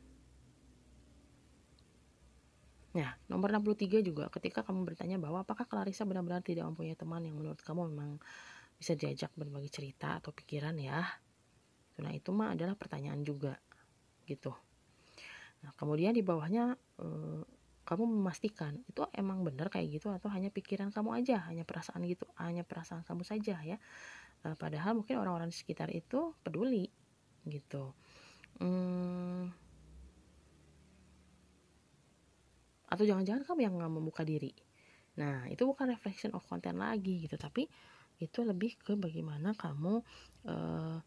Nah, 2.97 3.13
nomor 3.29 3.53
63 3.53 4.01
juga 4.01 4.25
ketika 4.33 4.65
kamu 4.65 4.89
bertanya 4.89 5.21
bahwa 5.21 5.45
apakah 5.45 5.69
Clarissa 5.69 6.01
benar-benar 6.01 6.41
tidak 6.41 6.65
mempunyai 6.65 6.97
teman 6.97 7.21
yang 7.21 7.37
menurut 7.37 7.61
kamu 7.61 7.93
memang 7.93 8.17
bisa 8.81 8.97
diajak 8.97 9.29
berbagi 9.37 9.69
cerita 9.69 10.17
atau 10.17 10.33
pikiran 10.33 10.73
ya. 10.81 10.97
Nah, 12.01 12.09
itu 12.09 12.33
mah 12.33 12.57
adalah 12.57 12.73
pertanyaan 12.73 13.21
juga 13.21 13.53
gitu. 14.25 14.53
Nah, 15.61 15.71
kemudian 15.77 16.13
di 16.13 16.25
bawahnya 16.25 16.75
eh, 17.01 17.41
kamu 17.81 18.03
memastikan 18.07 18.77
itu 18.87 19.03
emang 19.13 19.41
benar 19.41 19.67
kayak 19.67 19.99
gitu 20.01 20.13
atau 20.13 20.29
hanya 20.31 20.53
pikiran 20.53 20.93
kamu 20.93 21.21
aja, 21.21 21.43
hanya 21.49 21.65
perasaan 21.65 22.05
gitu, 22.05 22.25
hanya 22.37 22.61
perasaan 22.65 23.05
kamu 23.05 23.23
saja 23.25 23.57
ya. 23.61 23.77
Eh, 24.41 24.55
padahal 24.57 24.97
mungkin 24.97 25.21
orang-orang 25.21 25.53
di 25.53 25.57
sekitar 25.57 25.93
itu 25.93 26.33
peduli 26.41 26.89
gitu 27.45 27.93
hmm, 28.57 29.53
atau 32.89 33.03
jangan-jangan 33.05 33.45
kamu 33.45 33.59
yang 33.69 33.73
nggak 33.77 33.93
membuka 33.93 34.25
diri 34.25 34.49
nah 35.13 35.45
itu 35.45 35.61
bukan 35.61 35.93
reflection 35.93 36.33
of 36.33 36.41
content 36.49 36.81
lagi 36.81 37.21
gitu 37.21 37.37
tapi 37.37 37.69
itu 38.17 38.41
lebih 38.41 38.81
ke 38.81 38.97
bagaimana 38.97 39.53
kamu 39.53 40.01
uh, 40.49 40.97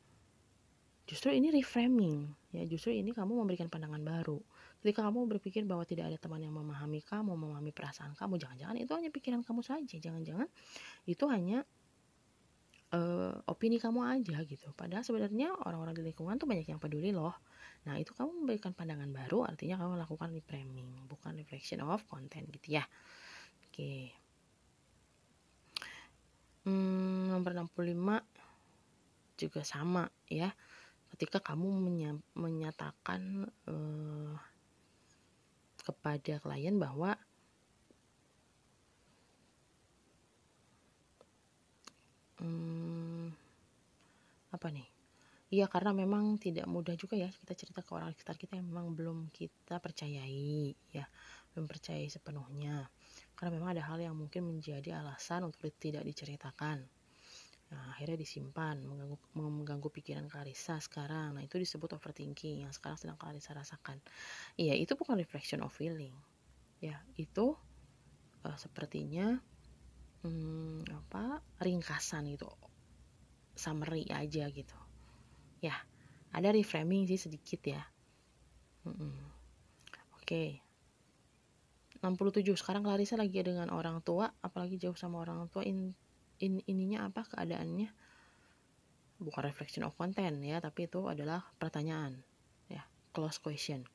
justru 1.11 1.35
ini 1.35 1.51
reframing 1.51 2.31
ya 2.55 2.63
justru 2.71 2.95
ini 2.95 3.11
kamu 3.11 3.43
memberikan 3.43 3.67
pandangan 3.67 3.99
baru 3.99 4.39
ketika 4.79 5.03
kamu 5.11 5.27
berpikir 5.27 5.67
bahwa 5.67 5.83
tidak 5.83 6.15
ada 6.15 6.19
teman 6.23 6.39
yang 6.39 6.55
memahami 6.55 7.03
kamu 7.03 7.35
memahami 7.35 7.75
perasaan 7.75 8.15
kamu 8.15 8.39
jangan-jangan 8.39 8.79
itu 8.79 8.93
hanya 8.95 9.11
pikiran 9.11 9.43
kamu 9.43 9.61
saja 9.67 9.97
jangan-jangan 9.99 10.47
itu 11.11 11.25
hanya 11.27 11.67
uh, 12.95 13.35
opini 13.51 13.83
kamu 13.83 14.01
aja 14.07 14.39
gitu. 14.47 14.71
Padahal 14.75 15.03
sebenarnya 15.03 15.51
orang-orang 15.67 15.95
di 15.99 16.03
lingkungan 16.07 16.39
tuh 16.39 16.47
banyak 16.47 16.67
yang 16.71 16.79
peduli 16.79 17.11
loh. 17.11 17.35
Nah 17.85 17.99
itu 17.99 18.15
kamu 18.15 18.45
memberikan 18.45 18.73
pandangan 18.73 19.11
baru, 19.11 19.45
artinya 19.45 19.77
kamu 19.83 20.01
melakukan 20.01 20.29
reframing, 20.33 20.89
bukan 21.11 21.37
reflection 21.37 21.83
of 21.85 22.07
content 22.07 22.49
gitu 22.49 22.79
ya. 22.81 22.85
Oke. 23.69 24.15
Hmm, 26.65 27.29
nomor 27.29 27.53
65 27.53 28.25
juga 29.37 29.61
sama 29.67 30.09
ya. 30.31 30.55
Ketika 31.15 31.39
kamu 31.39 31.79
menya 31.79 32.11
menyatakan 32.35 33.47
uh, 33.71 34.35
kepada 35.87 36.43
klien 36.43 36.75
bahwa 36.75 37.15
hmm, 42.43 43.31
apa 44.51 44.69
nih? 44.75 44.91
Iya 45.55 45.71
karena 45.71 45.95
memang 45.95 46.35
tidak 46.43 46.67
mudah 46.67 46.99
juga 46.99 47.15
ya 47.15 47.31
kita 47.31 47.55
cerita 47.55 47.87
ke 47.87 47.95
orang 47.95 48.11
sekitar 48.11 48.35
kita 48.35 48.59
yang 48.59 48.67
memang 48.75 48.91
belum 48.99 49.31
kita 49.31 49.79
percayai 49.79 50.75
ya. 50.91 51.07
Belum 51.55 51.71
percayai 51.71 52.11
sepenuhnya. 52.11 52.91
Karena 53.39 53.55
memang 53.55 53.79
ada 53.79 53.87
hal 53.87 54.03
yang 54.03 54.19
mungkin 54.19 54.51
menjadi 54.51 54.99
alasan 54.99 55.47
untuk 55.47 55.71
tidak 55.79 56.03
diceritakan 56.03 56.83
nah, 57.75 57.91
akhirnya 57.91 58.23
disimpan 58.23 58.79
mengganggu, 58.87 59.19
mengganggu 59.35 59.89
pikiran 59.91 60.31
Clarissa 60.31 60.79
sekarang. 60.79 61.35
Nah 61.35 61.43
itu 61.43 61.59
disebut 61.59 61.99
overthinking 61.99 62.63
yang 62.63 62.71
sekarang 62.71 62.95
sedang 62.95 63.19
Clarissa 63.19 63.51
rasakan. 63.51 63.99
Iya 64.55 64.79
itu 64.79 64.95
bukan 64.95 65.19
reflection 65.19 65.67
of 65.67 65.75
feeling. 65.75 66.15
Ya 66.79 67.03
itu 67.19 67.59
uh, 68.47 68.59
sepertinya 68.59 69.43
hmm, 70.23 70.87
apa 70.87 71.43
ringkasan 71.59 72.31
gitu 72.31 72.47
summary 73.59 74.07
aja 74.15 74.47
gitu. 74.55 74.79
Ya 75.59 75.75
ada 76.31 76.55
reframing 76.55 77.11
sih 77.11 77.19
sedikit 77.19 77.59
ya. 77.67 77.83
Hmm. 78.87 79.19
oke. 80.15 80.23
Okay. 80.23 80.63
67 82.05 82.61
sekarang 82.61 82.85
Clarissa 82.85 83.17
lagi 83.17 83.41
dengan 83.41 83.73
orang 83.73 84.05
tua 84.05 84.29
apalagi 84.45 84.77
jauh 84.77 84.93
sama 84.93 85.25
orang 85.25 85.49
tua 85.49 85.65
in, 85.65 85.97
in 86.45 86.61
ininya 86.69 87.09
apa 87.09 87.25
keadaannya 87.25 87.89
bukan 89.25 89.43
reflection 89.49 89.89
of 89.89 89.97
content 89.97 90.37
ya 90.45 90.61
tapi 90.61 90.87
itu 90.87 91.09
adalah 91.09 91.41
pertanyaan 91.57 92.21
ya 92.69 92.85
close 93.17 93.41
question 93.41 93.89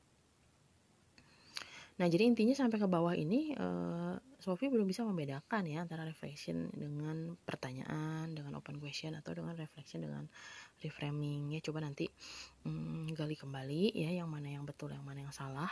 Nah, 2.00 2.08
jadi 2.08 2.24
intinya 2.24 2.56
sampai 2.56 2.80
ke 2.80 2.88
bawah 2.88 3.12
ini 3.12 3.52
uh, 3.60 4.16
Sophie 4.40 4.72
belum 4.72 4.88
bisa 4.88 5.04
membedakan 5.04 5.68
ya 5.68 5.84
antara 5.84 6.08
reflection 6.08 6.72
dengan 6.72 7.36
pertanyaan, 7.44 8.32
dengan 8.32 8.56
open 8.56 8.80
question 8.80 9.12
atau 9.20 9.36
dengan 9.36 9.52
reflection 9.52 10.08
dengan 10.08 10.24
reframing 10.80 11.52
ya. 11.52 11.60
Coba 11.60 11.84
nanti 11.84 12.08
um, 12.64 13.04
gali 13.12 13.36
kembali 13.36 13.92
ya 13.92 14.16
yang 14.16 14.32
mana 14.32 14.48
yang 14.48 14.64
betul, 14.64 14.96
yang 14.96 15.04
mana 15.04 15.28
yang 15.28 15.34
salah. 15.36 15.68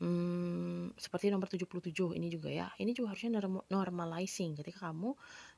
Hmm, 0.00 0.96
seperti 0.96 1.28
nomor 1.28 1.52
77 1.52 2.16
ini 2.16 2.32
juga 2.32 2.48
ya. 2.48 2.72
Ini 2.80 2.96
juga 2.96 3.12
harusnya 3.12 3.36
normalizing 3.68 4.56
ketika 4.56 4.88
kamu 4.88 5.12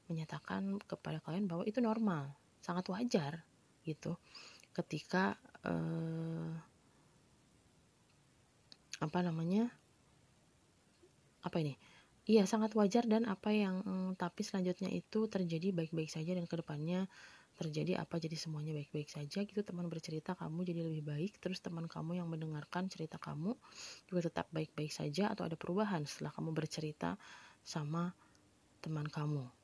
menyatakan 0.09 0.81
kepada 0.89 1.21
kalian 1.21 1.47
bahwa 1.47 1.63
itu 1.69 1.79
normal, 1.85 2.33
sangat 2.65 2.89
wajar 2.89 3.45
gitu. 3.85 4.17
Ketika 4.73 5.37
uh, 5.65 6.53
apa 8.99 9.19
namanya 9.23 9.71
apa 11.45 11.57
ini? 11.63 11.79
Iya 12.29 12.45
sangat 12.45 12.77
wajar 12.77 13.09
dan 13.09 13.25
apa 13.25 13.57
yang 13.57 13.81
mm, 13.81 14.21
tapi 14.21 14.45
selanjutnya 14.45 14.93
itu 14.93 15.33
terjadi 15.33 15.73
baik-baik 15.73 16.13
saja 16.13 16.37
dan 16.37 16.45
ke 16.45 16.61
depannya 16.61 17.09
terjadi 17.57 17.99
apa 17.99 18.21
jadi 18.21 18.37
semuanya 18.37 18.77
baik-baik 18.77 19.09
saja 19.09 19.43
gitu. 19.49 19.61
Teman 19.65 19.89
bercerita 19.89 20.37
kamu 20.37 20.61
jadi 20.69 20.85
lebih 20.85 21.09
baik 21.09 21.41
terus 21.41 21.65
teman 21.65 21.89
kamu 21.89 22.21
yang 22.21 22.29
mendengarkan 22.29 22.87
cerita 22.93 23.17
kamu 23.17 23.57
juga 24.13 24.21
tetap 24.29 24.47
baik-baik 24.53 24.93
saja 24.93 25.33
atau 25.33 25.49
ada 25.49 25.57
perubahan 25.57 26.05
setelah 26.05 26.33
kamu 26.37 26.53
bercerita 26.53 27.17
sama 27.65 28.13
teman 28.85 29.09
kamu 29.09 29.58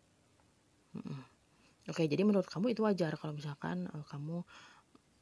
oke 1.91 2.03
jadi 2.07 2.23
menurut 2.23 2.47
kamu 2.47 2.73
itu 2.73 2.81
wajar 2.87 3.15
kalau 3.19 3.35
misalkan 3.35 3.91
uh, 3.91 4.05
kamu 4.07 4.43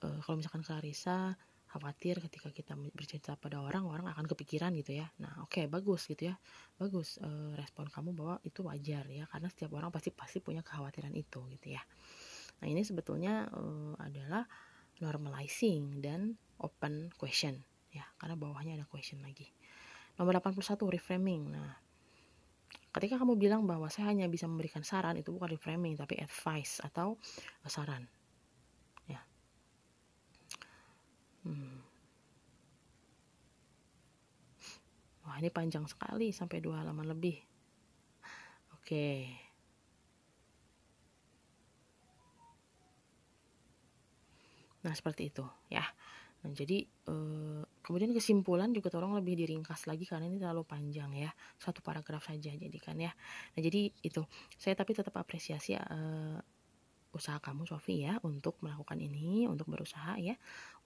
uh, 0.04 0.18
kalau 0.22 0.36
misalkan 0.38 0.62
Clarissa 0.62 1.36
khawatir 1.72 2.20
ketika 2.20 2.52
kita 2.52 2.76
bercerita 2.92 3.32
pada 3.40 3.64
orang 3.64 3.88
orang 3.88 4.04
akan 4.12 4.28
kepikiran 4.28 4.76
gitu 4.76 5.00
ya. 5.00 5.08
Nah 5.24 5.40
oke 5.40 5.56
okay, 5.56 5.64
bagus 5.72 6.04
gitu 6.04 6.28
ya. 6.28 6.36
Bagus 6.76 7.16
e, 7.16 7.56
respon 7.56 7.88
kamu 7.88 8.12
bahwa 8.12 8.36
itu 8.44 8.60
wajar 8.60 9.08
ya 9.08 9.24
karena 9.24 9.48
setiap 9.48 9.72
orang 9.80 9.88
pasti 9.88 10.12
pasti 10.12 10.44
punya 10.44 10.60
kekhawatiran 10.60 11.16
itu 11.16 11.40
gitu 11.56 11.72
ya. 11.72 11.80
Nah 12.60 12.66
ini 12.68 12.84
sebetulnya 12.84 13.48
e, 13.48 13.62
adalah 14.04 14.44
normalizing 15.00 16.04
dan 16.04 16.36
open 16.60 17.08
question 17.16 17.56
ya 17.88 18.04
karena 18.20 18.36
bawahnya 18.36 18.76
ada 18.76 18.84
question 18.84 19.24
lagi. 19.24 19.48
Nomor 20.20 20.44
81 20.44 20.76
reframing. 20.76 21.56
Nah 21.56 21.72
ketika 22.92 23.16
kamu 23.20 23.40
bilang 23.40 23.64
bahwa 23.64 23.88
saya 23.88 24.12
hanya 24.12 24.28
bisa 24.28 24.44
memberikan 24.44 24.84
saran 24.84 25.16
itu 25.16 25.32
bukan 25.32 25.56
reframing 25.56 25.96
tapi 25.96 26.20
advice 26.20 26.80
atau 26.84 27.16
saran 27.64 28.04
ya 29.08 29.20
hmm. 31.48 31.78
wah 35.24 35.36
ini 35.40 35.48
panjang 35.48 35.88
sekali 35.88 36.30
sampai 36.30 36.60
dua 36.60 36.84
halaman 36.84 37.08
lebih 37.08 37.40
oke 38.76 39.08
Nah, 44.82 44.94
seperti 44.98 45.30
itu 45.30 45.46
ya. 45.70 45.86
Nah, 46.42 46.50
jadi 46.50 46.82
eh, 46.86 47.62
kemudian 47.86 48.10
kesimpulan 48.10 48.74
juga 48.74 48.90
tolong 48.90 49.14
lebih 49.14 49.38
diringkas 49.38 49.86
lagi 49.86 50.02
karena 50.06 50.26
ini 50.26 50.42
terlalu 50.42 50.66
panjang 50.66 51.14
ya. 51.14 51.30
Satu 51.58 51.82
paragraf 51.82 52.26
saja 52.26 52.50
jadi 52.50 52.78
kan 52.82 52.98
ya. 52.98 53.14
Nah, 53.54 53.60
jadi 53.62 53.90
itu. 54.02 54.22
Saya 54.58 54.74
tapi 54.74 54.92
tetap 54.94 55.14
apresiasi 55.14 55.78
eh, 55.78 56.38
usaha 57.12 57.36
kamu 57.38 57.68
Sofi 57.68 58.08
ya 58.08 58.16
untuk 58.24 58.56
melakukan 58.64 58.96
ini, 58.96 59.44
untuk 59.46 59.68
berusaha 59.68 60.16
ya. 60.18 60.34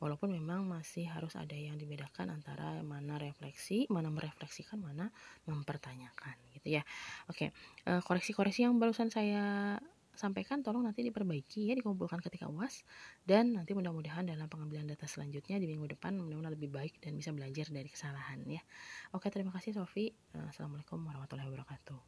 Walaupun 0.03 0.35
memang 0.35 0.67
masih 0.67 1.09
harus 1.09 1.39
ada 1.39 1.55
yang 1.57 1.81
dibedakan 1.81 2.35
antara 2.35 2.83
mana 2.83 3.17
refleksi, 3.17 3.89
mana 3.89 4.13
merefleksikan, 4.13 4.77
mana 4.83 5.09
mempertanyakan 5.49 6.37
gitu 6.53 6.77
ya. 6.77 6.83
Oke, 7.31 7.55
eh, 7.87 8.01
koreksi-koreksi 8.05 8.67
yang 8.67 8.77
barusan 8.77 9.09
saya 9.09 9.79
sampaikan 10.17 10.65
tolong 10.65 10.83
nanti 10.83 11.05
diperbaiki 11.05 11.69
ya 11.69 11.75
dikumpulkan 11.77 12.25
ketika 12.25 12.49
UAS 12.49 12.83
dan 13.29 13.53
nanti 13.53 13.77
mudah-mudahan 13.77 14.25
dalam 14.25 14.49
pengambilan 14.49 14.89
data 14.89 15.05
selanjutnya 15.05 15.61
di 15.61 15.69
minggu 15.69 15.93
depan 15.93 16.17
mudah-mudahan 16.17 16.57
lebih 16.57 16.73
baik 16.73 16.99
dan 17.05 17.15
bisa 17.15 17.31
belajar 17.37 17.69
dari 17.69 17.87
kesalahan 17.87 18.41
ya. 18.49 18.65
Oke, 19.13 19.29
terima 19.29 19.53
kasih 19.53 19.77
Sofi. 19.77 20.11
Eh, 20.11 20.47
Assalamualaikum 20.49 20.99
warahmatullahi 21.05 21.53
wabarakatuh. 21.53 21.99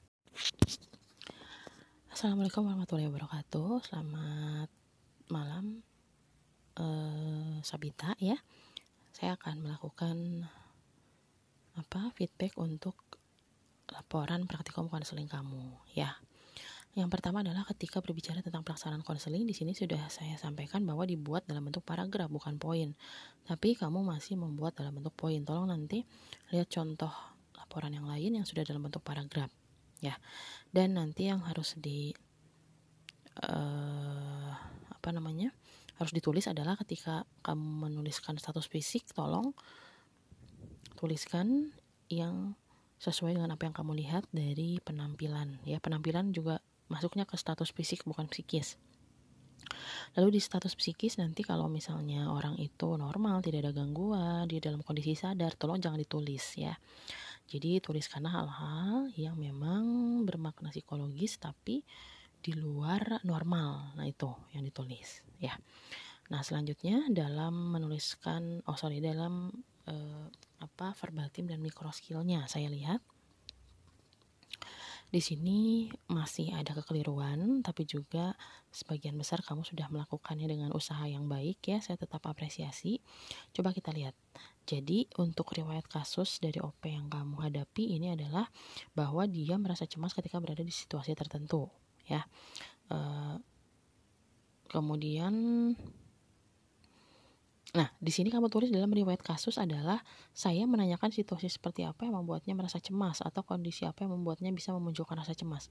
Assalamualaikum 2.17 2.65
warahmatullahi 2.65 3.09
wabarakatuh. 3.13 3.71
Selamat 3.85 4.71
malam 5.29 5.85
eh, 6.81 7.57
Sabita 7.61 8.17
ya. 8.19 8.41
Saya 9.13 9.37
akan 9.37 9.69
melakukan 9.69 10.49
apa 11.79 12.11
feedback 12.17 12.59
untuk 12.59 12.97
laporan 13.93 14.49
praktikum 14.51 14.91
konseling 14.91 15.31
kamu 15.31 15.79
ya. 15.95 16.19
Yang 16.97 17.09
pertama 17.15 17.45
adalah 17.45 17.69
ketika 17.69 18.01
berbicara 18.01 18.41
tentang 18.41 18.65
pelaksanaan 18.65 19.05
konseling, 19.05 19.45
di 19.45 19.53
sini 19.53 19.77
sudah 19.77 20.09
saya 20.09 20.35
sampaikan 20.41 20.83
bahwa 20.83 21.05
dibuat 21.05 21.45
dalam 21.45 21.69
bentuk 21.69 21.85
paragraf 21.85 22.33
bukan 22.33 22.57
poin. 22.57 22.97
Tapi 23.45 23.77
kamu 23.77 24.03
masih 24.03 24.41
membuat 24.41 24.79
dalam 24.79 24.97
bentuk 24.99 25.15
poin. 25.15 25.39
Tolong 25.45 25.69
nanti 25.69 26.03
lihat 26.51 26.73
contoh 26.73 27.13
laporan 27.55 27.93
yang 27.93 28.09
lain 28.09 28.41
yang 28.41 28.47
sudah 28.49 28.65
dalam 28.65 28.83
bentuk 28.83 29.05
paragraf, 29.05 29.53
ya. 30.01 30.17
Dan 30.73 30.97
nanti 30.97 31.29
yang 31.29 31.45
harus 31.45 31.77
di 31.79 32.11
uh, 33.45 34.53
apa 34.93 35.09
namanya? 35.13 35.53
harus 35.99 36.15
ditulis 36.15 36.47
adalah 36.47 36.79
ketika 36.79 37.27
kamu 37.43 37.91
menuliskan 37.91 38.39
status 38.39 38.71
fisik, 38.71 39.03
tolong 39.11 39.51
tuliskan 40.95 41.75
yang 42.07 42.55
sesuai 42.99 43.39
dengan 43.39 43.55
apa 43.55 43.71
yang 43.71 43.75
kamu 43.75 43.95
lihat 43.95 44.27
dari 44.35 44.83
penampilan 44.83 45.63
ya 45.63 45.79
penampilan 45.79 46.35
juga 46.35 46.59
masuknya 46.89 47.25
ke 47.29 47.37
status 47.37 47.71
fisik 47.73 48.05
bukan 48.05 48.29
psikis. 48.29 48.77
Lalu 50.17 50.39
di 50.39 50.41
status 50.41 50.73
psikis 50.73 51.21
nanti 51.21 51.45
kalau 51.45 51.69
misalnya 51.69 52.33
orang 52.33 52.57
itu 52.57 52.97
normal, 52.97 53.45
tidak 53.45 53.69
ada 53.69 53.73
gangguan, 53.77 54.49
dia 54.49 54.59
dalam 54.59 54.81
kondisi 54.81 55.13
sadar, 55.13 55.55
tolong 55.55 55.79
jangan 55.79 56.01
ditulis 56.01 56.57
ya. 56.57 56.73
Jadi 57.49 57.81
tuliskanlah 57.81 58.33
hal-hal 58.33 59.09
yang 59.17 59.37
memang 59.41 59.85
bermakna 60.29 60.69
psikologis 60.69 61.41
tapi 61.41 61.81
di 62.39 62.53
luar 62.53 63.25
normal. 63.25 63.97
Nah, 63.97 64.05
itu 64.05 64.29
yang 64.53 64.65
ditulis 64.65 65.25
ya. 65.41 65.57
Nah, 66.29 66.45
selanjutnya 66.45 67.09
dalam 67.09 67.73
menuliskan 67.73 68.61
oh 68.69 68.77
sorry 68.77 69.01
dalam 69.01 69.49
eh, 69.89 70.27
apa 70.61 70.93
verbal 70.93 71.33
team 71.33 71.49
dan 71.49 71.65
micro 71.65 71.89
skillnya 71.89 72.45
saya 72.51 72.69
lihat 72.69 73.01
di 75.09 75.25
sini 75.25 75.89
masih 76.13 76.53
ada 76.53 76.77
kekeliruan, 76.77 77.65
tapi 77.65 77.89
juga 77.89 78.37
sebagian 78.69 79.17
besar 79.17 79.41
kamu 79.41 79.65
sudah 79.65 79.89
melakukannya 79.89 80.45
dengan 80.45 80.71
usaha 80.77 81.01
yang 81.09 81.25
baik 81.25 81.65
ya. 81.65 81.81
Saya 81.81 81.97
tetap 81.97 82.21
apresiasi. 82.29 83.01
Coba 83.57 83.73
kita 83.73 83.89
lihat. 83.97 84.13
Jadi 84.69 85.09
untuk 85.17 85.57
riwayat 85.57 85.89
kasus 85.89 86.45
dari 86.45 86.61
OP 86.61 86.85
yang 86.85 87.09
kamu 87.09 87.41
hadapi 87.41 87.97
ini 87.97 88.13
adalah 88.13 88.53
bahwa 88.93 89.25
dia 89.25 89.57
merasa 89.57 89.89
cemas 89.89 90.13
ketika 90.13 90.37
berada 90.45 90.61
di 90.61 90.73
situasi 90.73 91.17
tertentu 91.17 91.73
ya. 92.05 92.29
Uh, 92.93 93.41
kemudian 94.69 95.33
Nah, 97.77 97.93
di 98.01 98.09
sini 98.09 98.33
kamu 98.33 98.49
tulis 98.49 98.73
dalam 98.73 98.89
riwayat 98.89 99.21
kasus 99.21 99.61
adalah 99.61 100.01
saya 100.33 100.65
menanyakan 100.65 101.13
situasi 101.13 101.53
seperti 101.53 101.85
apa 101.85 102.09
yang 102.09 102.17
membuatnya 102.17 102.57
merasa 102.57 102.81
cemas 102.81 103.21
atau 103.21 103.45
kondisi 103.45 103.85
apa 103.85 104.09
yang 104.09 104.17
membuatnya 104.17 104.49
bisa 104.57 104.73
memunculkan 104.73 105.21
rasa 105.21 105.37
cemas. 105.37 105.69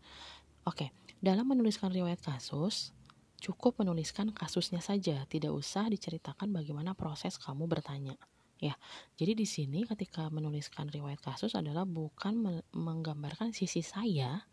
Oke, 0.61 0.93
dalam 1.17 1.49
menuliskan 1.49 1.89
riwayat 1.89 2.21
kasus, 2.21 2.93
cukup 3.41 3.81
menuliskan 3.81 4.29
kasusnya 4.29 4.77
saja, 4.77 5.25
tidak 5.25 5.49
usah 5.57 5.89
diceritakan 5.89 6.53
bagaimana 6.53 6.93
proses 6.93 7.41
kamu 7.41 7.65
bertanya. 7.65 8.13
Ya, 8.57 8.73
jadi 9.17 9.37
di 9.37 9.45
sini 9.45 9.85
ketika 9.85 10.29
menuliskan 10.33 10.89
riwayat 10.89 11.21
kasus 11.21 11.53
adalah 11.53 11.85
bukan 11.85 12.61
menggambarkan 12.73 13.53
sisi 13.53 13.85
saya 13.85 14.49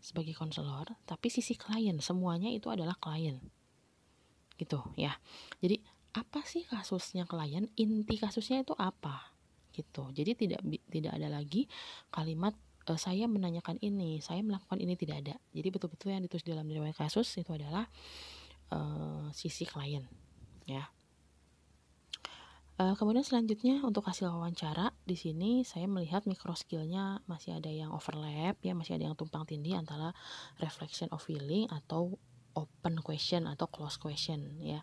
sebagai 0.00 0.32
konselor, 0.36 0.96
tapi 1.08 1.28
sisi 1.28 1.56
klien. 1.56 2.00
Semuanya 2.00 2.48
itu 2.48 2.72
adalah 2.72 2.96
klien. 2.96 3.40
Gitu 4.56 4.80
ya. 4.96 5.20
Jadi 5.60 5.95
apa 6.16 6.40
sih 6.48 6.64
kasusnya 6.64 7.28
klien? 7.28 7.68
Inti 7.76 8.16
kasusnya 8.16 8.64
itu 8.64 8.72
apa? 8.80 9.36
Gitu. 9.76 10.08
Jadi 10.16 10.32
tidak 10.32 10.64
tidak 10.88 11.12
ada 11.12 11.28
lagi 11.28 11.68
kalimat 12.08 12.56
e, 12.88 12.96
saya 12.96 13.28
menanyakan 13.28 13.76
ini 13.84 14.24
saya 14.24 14.40
melakukan 14.40 14.80
ini 14.80 14.96
tidak 14.96 15.16
ada. 15.28 15.34
Jadi 15.52 15.68
betul-betul 15.68 16.16
yang 16.16 16.24
ditulis 16.24 16.48
dalam 16.48 16.64
riwayat 16.64 16.96
kasus 16.96 17.28
itu 17.36 17.52
adalah 17.52 17.84
e, 18.72 18.78
sisi 19.36 19.68
klien 19.68 20.08
ya. 20.64 20.88
E, 22.80 22.82
kemudian 22.96 23.20
selanjutnya 23.20 23.84
untuk 23.84 24.08
hasil 24.08 24.32
wawancara 24.32 24.96
di 25.04 25.20
sini 25.20 25.68
saya 25.68 25.84
melihat 25.84 26.24
micro 26.24 26.56
skillnya 26.56 27.20
masih 27.28 27.60
ada 27.60 27.68
yang 27.68 27.92
overlap 27.92 28.56
ya 28.64 28.72
masih 28.72 28.96
ada 28.96 29.12
yang 29.12 29.16
tumpang 29.20 29.44
tindih 29.44 29.76
antara 29.76 30.16
reflection 30.64 31.12
of 31.12 31.20
feeling 31.20 31.68
atau 31.68 32.16
open 32.56 33.04
question 33.04 33.44
atau 33.44 33.68
close 33.68 34.00
question 34.00 34.56
ya. 34.58 34.80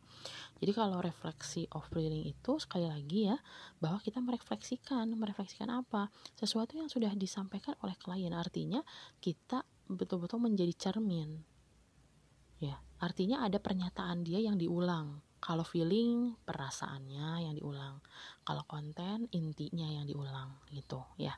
Jadi 0.62 0.72
kalau 0.72 1.02
refleksi 1.02 1.66
of 1.74 1.90
feeling 1.90 2.24
itu 2.24 2.62
sekali 2.62 2.88
lagi 2.88 3.34
ya 3.34 3.38
bahwa 3.82 4.00
kita 4.00 4.22
merefleksikan, 4.22 5.10
merefleksikan 5.18 5.68
apa? 5.74 6.14
Sesuatu 6.38 6.78
yang 6.78 6.88
sudah 6.88 7.12
disampaikan 7.18 7.76
oleh 7.82 7.98
klien 7.98 8.32
artinya 8.32 8.80
kita 9.20 9.66
betul-betul 9.90 10.40
menjadi 10.40 10.72
cermin. 10.88 11.42
Ya, 12.64 12.80
artinya 13.04 13.44
ada 13.44 13.60
pernyataan 13.60 14.24
dia 14.24 14.40
yang 14.40 14.56
diulang. 14.56 15.20
Kalau 15.44 15.68
feeling 15.68 16.40
perasaannya 16.48 17.44
yang 17.44 17.60
diulang. 17.60 18.00
Kalau 18.48 18.64
konten 18.64 19.28
intinya 19.36 19.84
yang 19.92 20.08
diulang 20.08 20.64
gitu 20.72 21.04
ya. 21.20 21.36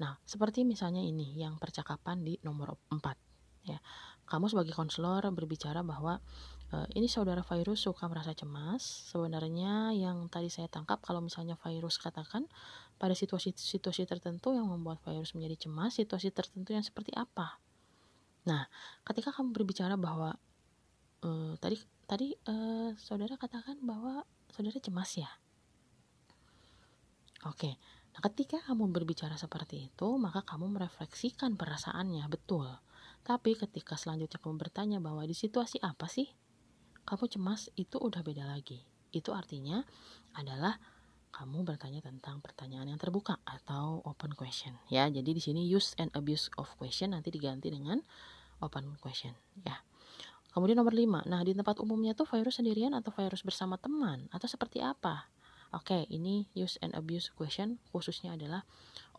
Nah, 0.00 0.16
seperti 0.24 0.64
misalnya 0.64 1.04
ini 1.04 1.36
yang 1.36 1.60
percakapan 1.60 2.24
di 2.24 2.40
nomor 2.40 2.80
4 2.88 3.28
ya 3.68 3.76
kamu 4.28 4.52
sebagai 4.52 4.76
konselor 4.76 5.24
berbicara 5.32 5.80
bahwa 5.80 6.20
e, 6.68 6.76
ini 7.00 7.08
saudara 7.08 7.40
virus 7.40 7.88
suka 7.88 8.04
merasa 8.06 8.36
cemas. 8.36 8.84
Sebenarnya 9.08 9.96
yang 9.96 10.28
tadi 10.28 10.52
saya 10.52 10.68
tangkap 10.68 11.00
kalau 11.00 11.24
misalnya 11.24 11.56
virus 11.56 11.96
katakan 11.96 12.44
pada 13.00 13.16
situasi-situasi 13.16 14.04
tertentu 14.04 14.52
yang 14.52 14.68
membuat 14.68 15.00
virus 15.02 15.32
menjadi 15.32 15.68
cemas, 15.68 15.96
situasi 15.96 16.28
tertentu 16.28 16.76
yang 16.76 16.84
seperti 16.84 17.16
apa? 17.16 17.56
Nah, 18.44 18.68
ketika 19.08 19.32
kamu 19.32 19.56
berbicara 19.56 19.96
bahwa 19.96 20.36
e, 21.24 21.56
tadi 21.56 21.80
tadi 22.04 22.36
e, 22.36 22.54
saudara 23.00 23.40
katakan 23.40 23.80
bahwa 23.80 24.28
saudara 24.52 24.76
cemas 24.76 25.16
ya. 25.16 25.28
Oke. 27.48 27.80
Nah, 28.12 28.20
ketika 28.28 28.58
kamu 28.66 28.90
berbicara 28.90 29.38
seperti 29.38 29.88
itu, 29.92 30.08
maka 30.18 30.42
kamu 30.42 30.74
merefleksikan 30.74 31.54
perasaannya, 31.54 32.26
betul. 32.26 32.66
Tapi 33.22 33.54
ketika 33.56 33.96
selanjutnya 33.96 34.40
kamu 34.40 34.56
bertanya 34.56 34.98
bahwa 34.98 35.22
di 35.24 35.36
situasi 35.36 35.78
apa 35.84 36.08
sih 36.08 36.28
kamu 37.08 37.24
cemas, 37.28 37.72
itu 37.72 37.96
udah 37.96 38.20
beda 38.20 38.44
lagi. 38.44 38.84
Itu 39.08 39.32
artinya 39.32 39.80
adalah 40.36 40.76
kamu 41.32 41.64
bertanya 41.64 42.04
tentang 42.04 42.40
pertanyaan 42.40 42.92
yang 42.92 43.00
terbuka 43.00 43.40
atau 43.44 44.00
open 44.04 44.32
question 44.36 44.76
ya. 44.88 45.08
Jadi 45.08 45.30
di 45.36 45.40
sini 45.40 45.64
use 45.64 45.96
and 45.96 46.12
abuse 46.16 46.52
of 46.60 46.68
question 46.76 47.16
nanti 47.16 47.32
diganti 47.32 47.72
dengan 47.72 48.00
open 48.60 48.96
question 49.00 49.32
ya. 49.64 49.80
Kemudian 50.48 50.80
nomor 50.80 50.96
5. 50.96 51.28
Nah, 51.28 51.40
di 51.44 51.52
tempat 51.52 51.78
umumnya 51.78 52.16
tuh 52.16 52.24
virus 52.26 52.58
sendirian 52.58 52.96
atau 52.96 53.12
virus 53.12 53.44
bersama 53.44 53.76
teman 53.76 54.26
atau 54.32 54.48
seperti 54.48 54.80
apa? 54.80 55.28
Oke, 55.76 56.08
ini 56.08 56.48
use 56.56 56.80
and 56.80 56.96
abuse 56.96 57.28
question 57.30 57.76
khususnya 57.92 58.34
adalah 58.34 58.64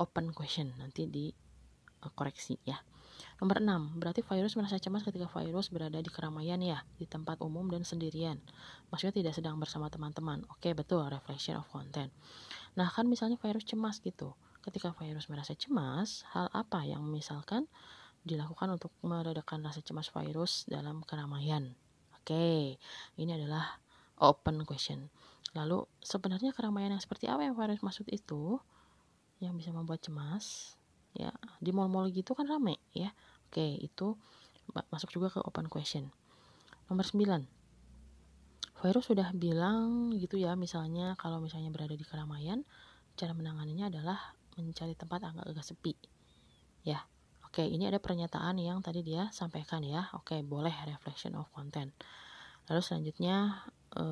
open 0.02 0.34
question. 0.34 0.74
Nanti 0.82 1.06
di 1.06 1.30
uh, 2.02 2.12
koreksi 2.18 2.58
ya. 2.66 2.82
Nomor 3.40 3.64
6, 3.64 4.04
berarti 4.04 4.20
virus 4.20 4.60
merasa 4.60 4.76
cemas 4.84 5.08
ketika 5.08 5.24
virus 5.32 5.72
berada 5.72 5.96
di 5.96 6.12
keramaian 6.12 6.60
ya, 6.60 6.84
di 7.00 7.08
tempat 7.08 7.40
umum 7.40 7.72
dan 7.72 7.88
sendirian. 7.88 8.36
Maksudnya 8.92 9.16
tidak 9.16 9.34
sedang 9.40 9.56
bersama 9.56 9.88
teman-teman. 9.88 10.44
Oke, 10.52 10.76
betul, 10.76 11.08
reflection 11.08 11.56
of 11.56 11.64
content. 11.72 12.12
Nah, 12.76 12.92
kan 12.92 13.08
misalnya 13.08 13.40
virus 13.40 13.64
cemas 13.64 14.04
gitu. 14.04 14.36
Ketika 14.60 14.92
virus 14.92 15.32
merasa 15.32 15.56
cemas, 15.56 16.28
hal 16.36 16.52
apa 16.52 16.84
yang 16.84 17.08
misalkan 17.08 17.72
dilakukan 18.28 18.76
untuk 18.76 18.92
meredakan 19.08 19.64
rasa 19.64 19.80
cemas 19.80 20.12
virus 20.12 20.68
dalam 20.68 21.00
keramaian? 21.08 21.72
Oke, 22.20 22.76
ini 23.16 23.32
adalah 23.32 23.80
open 24.20 24.68
question. 24.68 25.08
Lalu, 25.56 25.88
sebenarnya 26.04 26.52
keramaian 26.52 26.92
yang 26.92 27.00
seperti 27.00 27.32
apa 27.32 27.48
yang 27.48 27.56
virus 27.56 27.80
maksud 27.80 28.04
itu? 28.12 28.60
Yang 29.40 29.64
bisa 29.64 29.70
membuat 29.72 30.04
cemas? 30.04 30.76
Ya, 31.18 31.34
di 31.58 31.74
mall-mall 31.74 32.14
gitu 32.14 32.38
kan 32.38 32.46
rame 32.46 32.78
ya 32.94 33.10
Oke, 33.50 33.82
itu 33.82 34.14
masuk 34.94 35.10
juga 35.10 35.34
ke 35.34 35.42
open 35.42 35.66
question. 35.74 36.14
Nomor 36.86 37.02
9. 37.02 37.50
Virus 38.78 39.10
sudah 39.10 39.34
bilang 39.34 40.14
gitu 40.14 40.38
ya, 40.38 40.54
misalnya 40.54 41.18
kalau 41.18 41.42
misalnya 41.42 41.74
berada 41.74 41.98
di 41.98 42.06
keramaian, 42.06 42.62
cara 43.18 43.34
menanganinya 43.34 43.90
adalah 43.90 44.38
mencari 44.54 44.94
tempat 44.94 45.34
agak 45.34 45.50
agak 45.50 45.66
sepi. 45.66 45.98
Ya. 46.86 47.10
Oke, 47.50 47.66
ini 47.66 47.90
ada 47.90 47.98
pernyataan 47.98 48.62
yang 48.62 48.86
tadi 48.86 49.02
dia 49.02 49.34
sampaikan 49.34 49.82
ya. 49.82 50.14
Oke, 50.14 50.46
boleh 50.46 50.72
reflection 50.86 51.34
of 51.34 51.50
content. 51.50 51.90
Lalu 52.70 52.82
selanjutnya 52.86 53.66
e, 53.98 54.04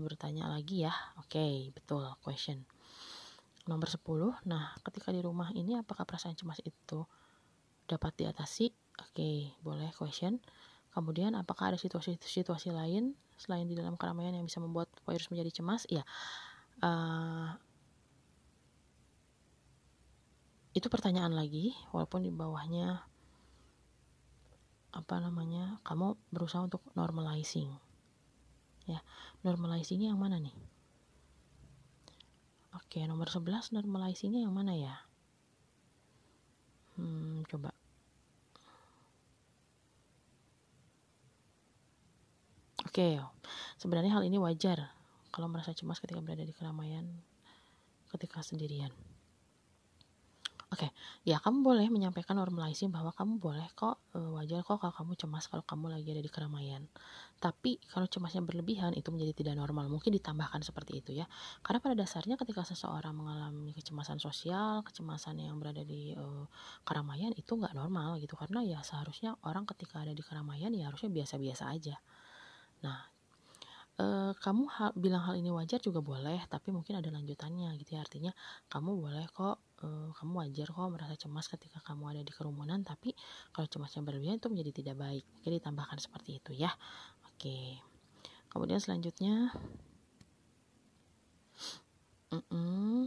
bertanya 0.00 0.48
lagi 0.48 0.88
ya. 0.88 0.96
Oke, 1.20 1.68
betul 1.76 2.08
question. 2.24 2.64
Nomor 3.68 3.84
10. 3.84 4.32
Nah, 4.48 4.72
ketika 4.80 5.12
di 5.12 5.20
rumah 5.20 5.52
ini 5.52 5.76
apakah 5.76 6.08
perasaan 6.08 6.32
cemas 6.32 6.56
itu 6.64 7.04
dapat 7.84 8.16
diatasi? 8.16 8.72
Oke, 8.96 9.12
okay, 9.12 9.36
boleh 9.60 9.92
question. 9.92 10.40
Kemudian, 10.88 11.36
apakah 11.36 11.70
ada 11.70 11.78
situasi-situasi 11.78 12.72
lain 12.72 13.12
selain 13.36 13.68
di 13.68 13.76
dalam 13.76 13.94
keramaian 13.94 14.32
yang 14.32 14.48
bisa 14.48 14.58
membuat 14.58 14.88
virus 15.04 15.28
menjadi 15.28 15.60
cemas? 15.60 15.84
Ya, 15.92 16.02
uh, 16.80 17.54
itu 20.72 20.88
pertanyaan 20.88 21.36
lagi, 21.36 21.76
walaupun 21.92 22.24
di 22.24 22.32
bawahnya 22.32 23.04
apa 24.96 25.14
namanya, 25.20 25.76
kamu 25.84 26.16
berusaha 26.32 26.64
untuk 26.64 26.80
normalizing. 26.96 27.68
Ya, 28.88 29.04
normalizingnya 29.44 30.16
yang 30.16 30.18
mana 30.18 30.40
nih? 30.40 30.56
Oke, 32.78 33.02
nomor 33.10 33.26
11 33.26 33.74
normalizingnya 33.74 34.46
yang 34.46 34.54
mana 34.54 34.78
ya? 34.78 34.94
Hmm, 36.94 37.42
coba. 37.50 37.74
Oke, 42.86 43.18
sebenarnya 43.82 44.14
hal 44.14 44.24
ini 44.26 44.38
wajar 44.38 44.94
kalau 45.34 45.50
merasa 45.50 45.74
cemas 45.74 45.98
ketika 45.98 46.22
berada 46.22 46.46
di 46.46 46.54
keramaian 46.54 47.06
ketika 48.14 48.46
sendirian. 48.46 48.94
Oke, 50.68 50.92
ya 51.24 51.40
kamu 51.40 51.64
boleh 51.64 51.88
menyampaikan 51.88 52.36
normalizing 52.36 52.92
bahwa 52.92 53.08
kamu 53.16 53.40
boleh 53.40 53.64
kok 53.72 54.04
e, 54.12 54.20
wajar 54.20 54.60
kok 54.60 54.76
kalau 54.76 54.92
kamu 54.92 55.12
cemas 55.16 55.48
kalau 55.48 55.64
kamu 55.64 55.96
lagi 55.96 56.12
ada 56.12 56.20
di 56.20 56.28
keramaian. 56.28 56.84
Tapi 57.40 57.80
kalau 57.88 58.04
cemasnya 58.04 58.44
berlebihan 58.44 58.92
itu 58.92 59.08
menjadi 59.08 59.32
tidak 59.32 59.56
normal. 59.56 59.88
Mungkin 59.88 60.12
ditambahkan 60.12 60.60
seperti 60.60 61.00
itu 61.00 61.16
ya. 61.16 61.24
Karena 61.64 61.80
pada 61.80 61.96
dasarnya 61.96 62.36
ketika 62.36 62.68
seseorang 62.68 63.16
mengalami 63.16 63.72
kecemasan 63.72 64.20
sosial, 64.20 64.84
kecemasan 64.84 65.40
yang 65.40 65.56
berada 65.56 65.80
di 65.88 66.12
e, 66.12 66.24
keramaian 66.84 67.32
itu 67.32 67.48
nggak 67.48 67.72
normal 67.72 68.20
gitu. 68.20 68.36
Karena 68.36 68.60
ya 68.60 68.84
seharusnya 68.84 69.40
orang 69.48 69.64
ketika 69.64 70.04
ada 70.04 70.12
di 70.12 70.20
keramaian 70.20 70.68
ya 70.76 70.92
harusnya 70.92 71.08
biasa-biasa 71.08 71.64
aja. 71.72 71.96
Nah, 72.84 73.08
uh, 73.98 74.32
kamu 74.38 74.64
hal, 74.70 74.90
bilang 74.94 75.22
hal 75.26 75.34
ini 75.36 75.50
wajar 75.50 75.82
juga 75.82 75.98
boleh, 75.98 76.38
tapi 76.46 76.70
mungkin 76.70 76.98
ada 76.98 77.10
lanjutannya 77.10 77.74
gitu 77.82 77.98
ya. 77.98 78.00
Artinya 78.02 78.32
kamu 78.70 78.90
boleh 78.98 79.26
kok, 79.34 79.58
uh, 79.82 80.10
kamu 80.14 80.32
wajar 80.46 80.66
kok 80.70 80.88
merasa 80.88 81.14
cemas 81.18 81.46
ketika 81.50 81.82
kamu 81.82 82.16
ada 82.16 82.22
di 82.22 82.32
kerumunan, 82.32 82.80
tapi 82.86 83.12
kalau 83.50 83.66
cemasnya 83.66 84.06
berlebihan 84.06 84.38
itu 84.38 84.48
menjadi 84.48 84.70
tidak 84.82 84.96
baik. 84.98 85.24
Mungkin 85.38 85.52
ditambahkan 85.58 85.98
seperti 85.98 86.38
itu 86.38 86.54
ya. 86.54 86.70
Oke. 87.34 87.82
Kemudian 88.48 88.80
selanjutnya, 88.80 89.52
mm 92.32 92.42
-mm. 92.48 92.98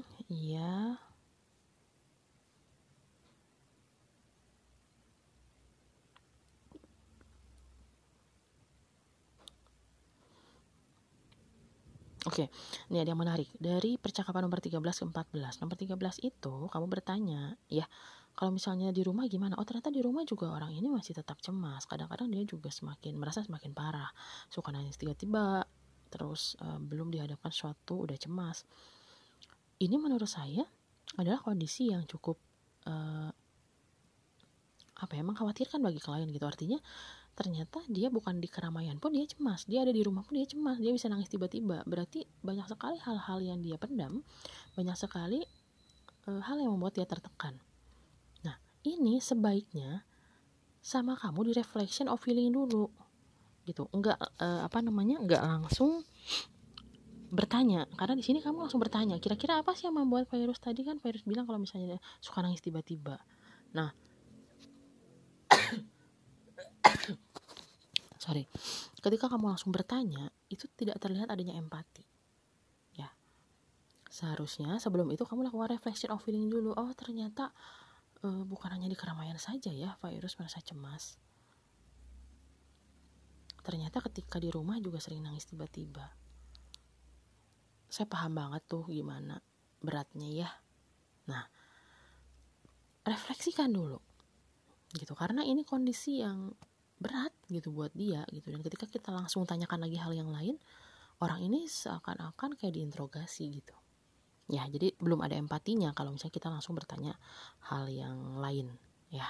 Oke, 12.21 12.53
ini 12.93 13.01
ada 13.01 13.09
yang 13.09 13.21
menarik. 13.21 13.49
Dari 13.57 13.97
percakapan 13.97 14.45
nomor 14.45 14.61
13 14.61 14.77
ke 14.77 15.03
14. 15.09 15.57
Nomor 15.65 15.73
13 15.73 16.21
itu 16.21 16.53
kamu 16.69 16.85
bertanya, 16.85 17.57
ya, 17.65 17.89
kalau 18.37 18.53
misalnya 18.53 18.93
di 18.93 19.01
rumah 19.01 19.25
gimana? 19.25 19.57
Oh, 19.57 19.65
ternyata 19.65 19.89
di 19.89 20.05
rumah 20.05 20.21
juga 20.23 20.53
orang 20.53 20.69
ini 20.69 20.85
masih 20.85 21.17
tetap 21.17 21.41
cemas. 21.41 21.89
Kadang-kadang 21.89 22.29
dia 22.29 22.45
juga 22.45 22.69
semakin 22.69 23.17
merasa 23.17 23.41
semakin 23.41 23.73
parah. 23.73 24.13
Suka 24.53 24.69
nangis 24.69 25.01
tiba-tiba, 25.01 25.65
terus 26.13 26.53
uh, 26.61 26.77
belum 26.77 27.09
dihadapkan 27.09 27.49
suatu 27.49 28.05
udah 28.05 28.17
cemas. 28.21 28.69
Ini 29.81 29.97
menurut 29.97 30.29
saya 30.29 30.61
adalah 31.17 31.41
kondisi 31.41 31.89
yang 31.89 32.05
cukup 32.05 32.37
uh, 32.85 33.33
apa 35.01 35.13
ya 35.17 35.25
mengkhawatirkan 35.25 35.81
bagi 35.81 35.97
klien 35.97 36.29
gitu. 36.29 36.45
Artinya 36.45 36.77
ternyata 37.41 37.81
dia 37.89 38.13
bukan 38.13 38.37
di 38.37 38.45
keramaian 38.45 39.01
pun 39.01 39.17
dia 39.17 39.25
cemas. 39.25 39.65
Dia 39.65 39.81
ada 39.81 39.89
di 39.89 40.05
rumah 40.05 40.21
pun 40.21 40.37
dia 40.37 40.45
cemas. 40.45 40.77
Dia 40.77 40.93
bisa 40.93 41.09
nangis 41.09 41.25
tiba-tiba. 41.25 41.81
Berarti 41.89 42.29
banyak 42.45 42.69
sekali 42.69 43.01
hal-hal 43.01 43.41
yang 43.41 43.57
dia 43.65 43.81
pendam 43.81 44.21
banyak 44.77 44.93
sekali 44.93 45.41
e, 46.29 46.29
hal 46.29 46.61
yang 46.61 46.77
membuat 46.77 47.01
dia 47.01 47.09
tertekan. 47.09 47.57
Nah 48.45 48.61
ini 48.85 49.17
sebaiknya 49.17 50.05
sama 50.85 51.17
kamu 51.17 51.49
di 51.49 51.53
reflection 51.57 52.05
of 52.05 52.21
feeling 52.21 52.53
dulu. 52.53 52.93
Gitu. 53.65 53.89
Enggak 53.89 54.21
e, 54.37 54.47
apa 54.61 54.77
namanya? 54.85 55.17
Enggak 55.17 55.41
langsung 55.41 56.05
bertanya. 57.33 57.89
Karena 57.97 58.13
di 58.13 58.21
sini 58.21 58.37
kamu 58.45 58.69
langsung 58.69 58.77
bertanya 58.77 59.17
kira-kira 59.17 59.57
apa 59.65 59.73
sih 59.73 59.89
yang 59.89 59.97
membuat 59.97 60.29
virus 60.29 60.61
tadi? 60.61 60.85
Kan 60.85 61.01
virus 61.01 61.25
bilang 61.25 61.49
kalau 61.49 61.57
misalnya 61.57 61.97
suka 62.21 62.45
nangis 62.45 62.61
tiba-tiba. 62.61 63.17
Nah 63.73 63.89
sorry. 68.21 68.45
Ketika 69.01 69.25
kamu 69.25 69.49
langsung 69.49 69.73
bertanya 69.73 70.29
itu 70.53 70.69
tidak 70.77 71.01
terlihat 71.01 71.33
adanya 71.33 71.57
empati. 71.57 72.05
Ya. 72.93 73.09
Seharusnya 74.13 74.77
sebelum 74.77 75.09
itu 75.09 75.25
kamu 75.25 75.49
lakukan 75.49 75.73
reflection 75.73 76.13
of 76.13 76.21
feeling 76.21 76.45
dulu. 76.45 76.77
Oh 76.77 76.93
ternyata 76.93 77.49
uh, 78.21 78.45
bukan 78.45 78.77
hanya 78.77 78.85
di 78.85 78.93
keramaian 78.93 79.41
saja 79.41 79.73
ya 79.73 79.97
virus 79.97 80.37
merasa 80.37 80.61
cemas. 80.61 81.17
Ternyata 83.65 84.05
ketika 84.05 84.37
di 84.37 84.53
rumah 84.53 84.77
juga 84.77 85.01
sering 85.01 85.25
nangis 85.25 85.49
tiba-tiba. 85.49 86.05
Saya 87.89 88.05
paham 88.05 88.37
banget 88.37 88.69
tuh 88.69 88.85
gimana 88.85 89.41
beratnya 89.81 90.29
ya. 90.29 90.49
Nah 91.25 91.49
refleksikan 93.01 93.73
dulu. 93.73 93.97
Gitu. 94.93 95.17
Karena 95.17 95.41
ini 95.41 95.65
kondisi 95.65 96.21
yang 96.21 96.53
berat 97.01 97.33
gitu 97.49 97.73
buat 97.73 97.89
dia 97.97 98.23
gitu. 98.29 98.53
Dan 98.53 98.61
ketika 98.61 98.85
kita 98.85 99.09
langsung 99.09 99.43
tanyakan 99.43 99.89
lagi 99.89 99.97
hal 99.97 100.13
yang 100.13 100.29
lain 100.29 100.61
orang 101.17 101.41
ini 101.41 101.65
seakan-akan 101.65 102.55
kayak 102.55 102.77
diinterogasi 102.77 103.49
gitu. 103.49 103.73
Ya 104.47 104.67
jadi 104.69 104.93
belum 105.01 105.25
ada 105.25 105.33
empatinya 105.33 105.91
kalau 105.97 106.13
misalnya 106.13 106.35
kita 106.37 106.47
langsung 106.53 106.77
bertanya 106.77 107.17
hal 107.65 107.89
yang 107.89 108.37
lain 108.37 108.77
ya. 109.09 109.25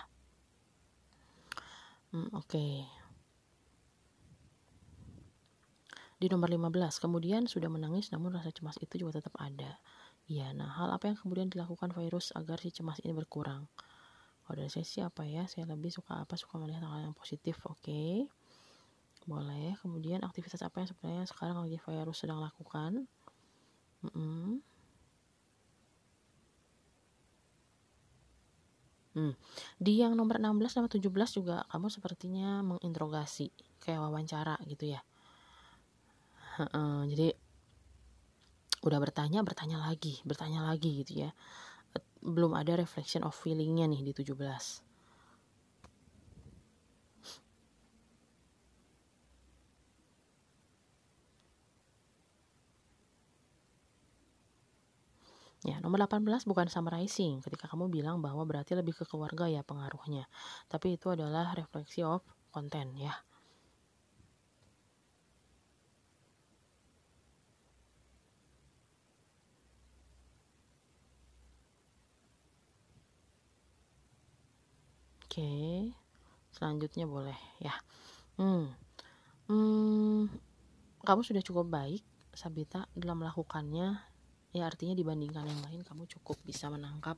Hmm, 2.12 2.28
oke. 2.36 2.52
Okay. 2.52 2.84
di 6.22 6.30
nomor 6.30 6.54
15 6.54 7.02
kemudian 7.02 7.50
sudah 7.50 7.66
menangis 7.66 8.14
namun 8.14 8.38
rasa 8.38 8.54
cemas 8.54 8.78
itu 8.78 9.02
juga 9.02 9.18
tetap 9.18 9.34
ada. 9.42 9.82
Ya 10.30 10.54
nah 10.54 10.70
hal 10.78 10.94
apa 10.94 11.10
yang 11.10 11.18
kemudian 11.18 11.50
dilakukan 11.50 11.90
virus 11.98 12.30
agar 12.38 12.62
si 12.62 12.70
cemas 12.70 13.02
ini 13.02 13.10
berkurang 13.10 13.66
kalau 14.52 14.68
dari 14.68 14.68
saya 14.68 14.84
sih 14.84 15.00
apa 15.00 15.24
ya 15.24 15.48
saya 15.48 15.64
lebih 15.64 15.88
suka 15.96 16.28
apa 16.28 16.36
suka 16.36 16.60
melihat 16.60 16.84
hal 16.84 17.08
yang 17.08 17.16
positif 17.16 17.56
oke 17.64 17.80
okay. 17.88 18.28
boleh 19.24 19.80
kemudian 19.80 20.20
aktivitas 20.28 20.60
apa 20.60 20.84
yang 20.84 20.92
sebenarnya 20.92 21.24
sekarang 21.24 21.64
lagi 21.64 21.80
virus 21.80 22.20
sedang 22.20 22.44
lakukan 22.44 23.08
mm 24.04 24.12
-mm. 24.12 24.60
Hmm. 29.12 29.36
Di 29.76 30.00
yang 30.00 30.16
nomor 30.16 30.40
16 30.40 30.72
sama 30.72 30.88
17 30.88 31.12
juga 31.36 31.68
kamu 31.68 31.88
sepertinya 31.92 32.64
menginterogasi 32.64 33.52
kayak 33.84 34.04
wawancara 34.08 34.56
gitu 34.68 34.96
ya. 34.96 35.04
jadi 37.12 37.36
udah 38.88 39.00
bertanya, 39.04 39.44
bertanya 39.44 39.84
lagi, 39.84 40.24
bertanya 40.24 40.64
lagi 40.64 41.04
gitu 41.04 41.28
ya. 41.28 41.32
Belum 42.22 42.54
ada 42.54 42.78
reflection 42.78 43.26
of 43.26 43.34
feelingnya 43.34 43.86
nih 43.90 44.02
di 44.08 44.14
17. 44.14 44.82
Ya, 55.62 55.78
nomor 55.78 56.02
18 56.02 56.50
bukan 56.50 56.66
summarizing 56.74 57.38
ketika 57.46 57.70
kamu 57.70 57.86
bilang 57.94 58.18
bahwa 58.18 58.42
berarti 58.50 58.74
lebih 58.74 58.98
ke 58.98 59.06
keluarga 59.06 59.46
ya 59.46 59.62
pengaruhnya. 59.62 60.26
Tapi 60.66 60.98
itu 60.98 61.14
adalah 61.14 61.54
refleksi 61.54 62.02
of 62.02 62.26
konten 62.50 62.98
ya. 62.98 63.14
Oke, 75.32 75.88
selanjutnya 76.52 77.08
boleh 77.08 77.40
ya. 77.64 77.72
Hmm, 78.36 78.68
hmm, 79.48 80.28
kamu 81.08 81.24
sudah 81.24 81.40
cukup 81.40 81.72
baik, 81.72 82.04
Sabita, 82.36 82.84
dalam 82.92 83.24
melakukannya 83.24 83.96
ya 84.52 84.68
artinya 84.68 84.92
dibandingkan 84.92 85.48
yang 85.48 85.64
lain 85.64 85.88
kamu 85.88 86.04
cukup 86.20 86.36
bisa 86.44 86.68
menangkap 86.68 87.16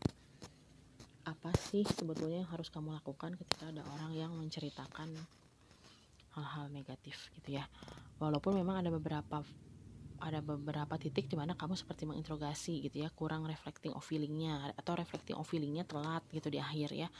apa 1.26 1.49
sih 1.58 1.82
sebetulnya 1.89 2.45
yang 2.45 2.52
harus 2.54 2.69
kamu 2.69 2.93
lakukan 2.93 3.34
ketika 3.34 3.73
ada 3.73 3.82
orang 3.82 4.13
yang 4.13 4.30
menceritakan 4.38 5.10
hal-hal 6.38 6.69
negatif 6.69 7.34
gitu 7.41 7.58
ya 7.58 7.65
walaupun 8.21 8.54
memang 8.54 8.86
ada 8.86 8.93
beberapa 8.93 9.41
ada 10.24 10.40
beberapa 10.40 10.96
titik 10.96 11.28
di 11.28 11.36
mana 11.36 11.52
kamu 11.60 11.76
seperti 11.76 12.08
menginterogasi 12.08 12.80
gitu 12.88 13.04
ya 13.04 13.12
kurang 13.12 13.44
reflecting 13.44 13.92
of 13.92 14.08
feelingnya 14.08 14.72
atau 14.80 14.96
reflecting 14.96 15.36
of 15.36 15.44
feelingnya 15.44 15.84
telat 15.84 16.24
gitu 16.32 16.48
di 16.48 16.64
akhir 16.64 16.96
ya. 16.96 17.12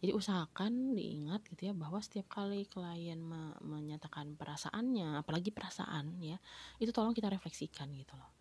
Jadi 0.00 0.12
usahakan 0.16 0.96
diingat 0.96 1.44
gitu 1.52 1.68
ya 1.68 1.74
bahwa 1.76 2.00
setiap 2.00 2.32
kali 2.32 2.64
klien 2.64 3.20
me 3.20 3.52
menyatakan 3.60 4.36
perasaannya 4.40 5.20
apalagi 5.20 5.52
perasaan 5.52 6.16
ya 6.20 6.40
itu 6.80 6.92
tolong 6.96 7.12
kita 7.12 7.28
refleksikan 7.28 7.92
gitu 7.92 8.16
loh. 8.16 8.32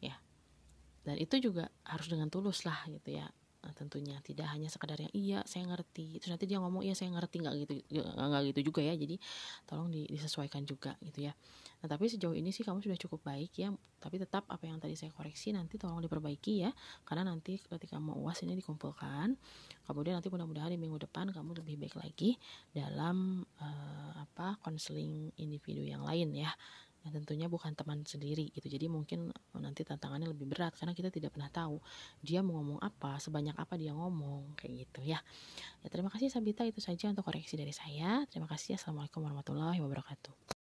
Ya. 0.00 0.16
Dan 1.04 1.20
itu 1.20 1.36
juga 1.36 1.68
harus 1.84 2.08
dengan 2.08 2.32
tulus 2.32 2.64
lah 2.64 2.80
gitu 2.88 3.12
ya 3.12 3.28
nah, 3.60 3.72
tentunya. 3.76 4.16
Tidak 4.24 4.48
hanya 4.48 4.72
sekadar 4.72 4.96
yang 5.04 5.12
iya 5.12 5.38
saya 5.44 5.68
ngerti. 5.68 6.16
Terus 6.16 6.32
nanti 6.32 6.48
dia 6.48 6.64
ngomong 6.64 6.80
iya 6.80 6.96
saya 6.96 7.12
ngerti. 7.12 7.44
Nggak 7.44 7.54
gitu 7.60 7.72
nggak 8.16 8.42
gitu 8.56 8.60
juga 8.72 8.80
ya. 8.80 8.96
Jadi 8.96 9.20
tolong 9.68 9.92
disesuaikan 9.92 10.64
juga 10.64 10.96
gitu 11.04 11.28
ya 11.28 11.36
nah 11.78 11.86
tapi 11.86 12.10
sejauh 12.10 12.34
ini 12.34 12.50
sih 12.50 12.66
kamu 12.66 12.82
sudah 12.82 12.98
cukup 12.98 13.22
baik 13.22 13.54
ya 13.54 13.70
tapi 13.98 14.18
tetap 14.18 14.46
apa 14.50 14.64
yang 14.66 14.82
tadi 14.82 14.98
saya 14.98 15.14
koreksi 15.14 15.54
nanti 15.54 15.78
tolong 15.78 16.02
diperbaiki 16.02 16.66
ya 16.66 16.70
karena 17.06 17.30
nanti 17.30 17.58
ketika 17.58 17.98
mau 18.02 18.18
uas 18.18 18.42
ini 18.42 18.58
dikumpulkan 18.58 19.38
kemudian 19.86 20.18
nanti 20.18 20.28
mudah-mudahan 20.30 20.74
di 20.74 20.78
minggu 20.78 21.06
depan 21.06 21.30
kamu 21.30 21.62
lebih 21.62 21.78
baik 21.78 21.94
lagi 21.98 22.34
dalam 22.74 23.46
uh, 23.62 24.12
apa 24.18 24.58
konseling 24.62 25.30
individu 25.38 25.86
yang 25.86 26.02
lain 26.02 26.34
ya 26.34 26.50
Nah, 27.08 27.14
tentunya 27.14 27.46
bukan 27.46 27.72
teman 27.78 28.02
sendiri 28.02 28.50
gitu. 28.50 28.66
Jadi 28.66 28.90
mungkin 28.90 29.30
eh, 29.30 29.60
nanti 29.62 29.86
tantangannya 29.86 30.28
lebih 30.34 30.50
berat 30.50 30.74
karena 30.74 30.92
kita 30.92 31.08
tidak 31.08 31.32
pernah 31.32 31.48
tahu 31.48 31.78
dia 32.20 32.42
mau 32.42 32.58
ngomong 32.58 32.82
apa, 32.82 33.22
sebanyak 33.22 33.54
apa 33.54 33.78
dia 33.78 33.94
ngomong 33.94 34.58
kayak 34.58 34.88
gitu 34.88 35.00
ya. 35.06 35.22
Ya 35.80 35.88
terima 35.88 36.10
kasih 36.10 36.28
Sabita 36.28 36.66
itu 36.66 36.82
saja 36.82 37.08
untuk 37.08 37.24
koreksi 37.24 37.54
dari 37.54 37.72
saya. 37.72 38.26
Terima 38.26 38.50
kasih. 38.50 38.76
Assalamualaikum 38.76 39.22
warahmatullahi 39.22 39.78
wabarakatuh. 39.78 40.57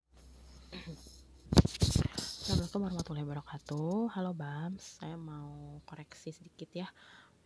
Assalamualaikum 0.68 2.84
warahmatullahi 2.84 3.24
wabarakatuh. 3.24 4.12
Halo 4.12 4.36
Bams, 4.36 5.00
saya 5.00 5.16
mau 5.16 5.80
koreksi 5.88 6.36
sedikit 6.36 6.68
ya 6.76 6.92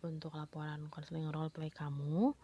untuk 0.02 0.34
laporan 0.34 0.90
konseling 0.90 1.30
role 1.30 1.54
play 1.54 1.70
kamu. 1.70 2.34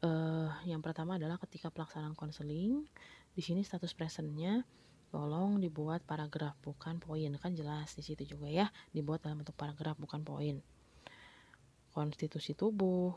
Uh, 0.00 0.48
yang 0.64 0.80
pertama 0.80 1.20
adalah 1.20 1.36
ketika 1.36 1.68
pelaksanaan 1.68 2.16
konseling, 2.16 2.88
di 3.36 3.42
sini 3.44 3.68
status 3.68 3.92
presentnya 3.92 4.64
tolong 5.12 5.60
dibuat 5.60 6.00
paragraf 6.08 6.56
bukan 6.64 7.04
poin 7.04 7.36
kan 7.36 7.52
jelas 7.52 7.92
di 7.92 8.00
situ 8.00 8.24
juga 8.24 8.48
ya 8.48 8.72
dibuat 8.96 9.20
dalam 9.22 9.44
bentuk 9.44 9.54
paragraf 9.54 9.94
bukan 9.94 10.26
poin 10.26 10.58
konstitusi 11.94 12.58
tubuh 12.58 13.14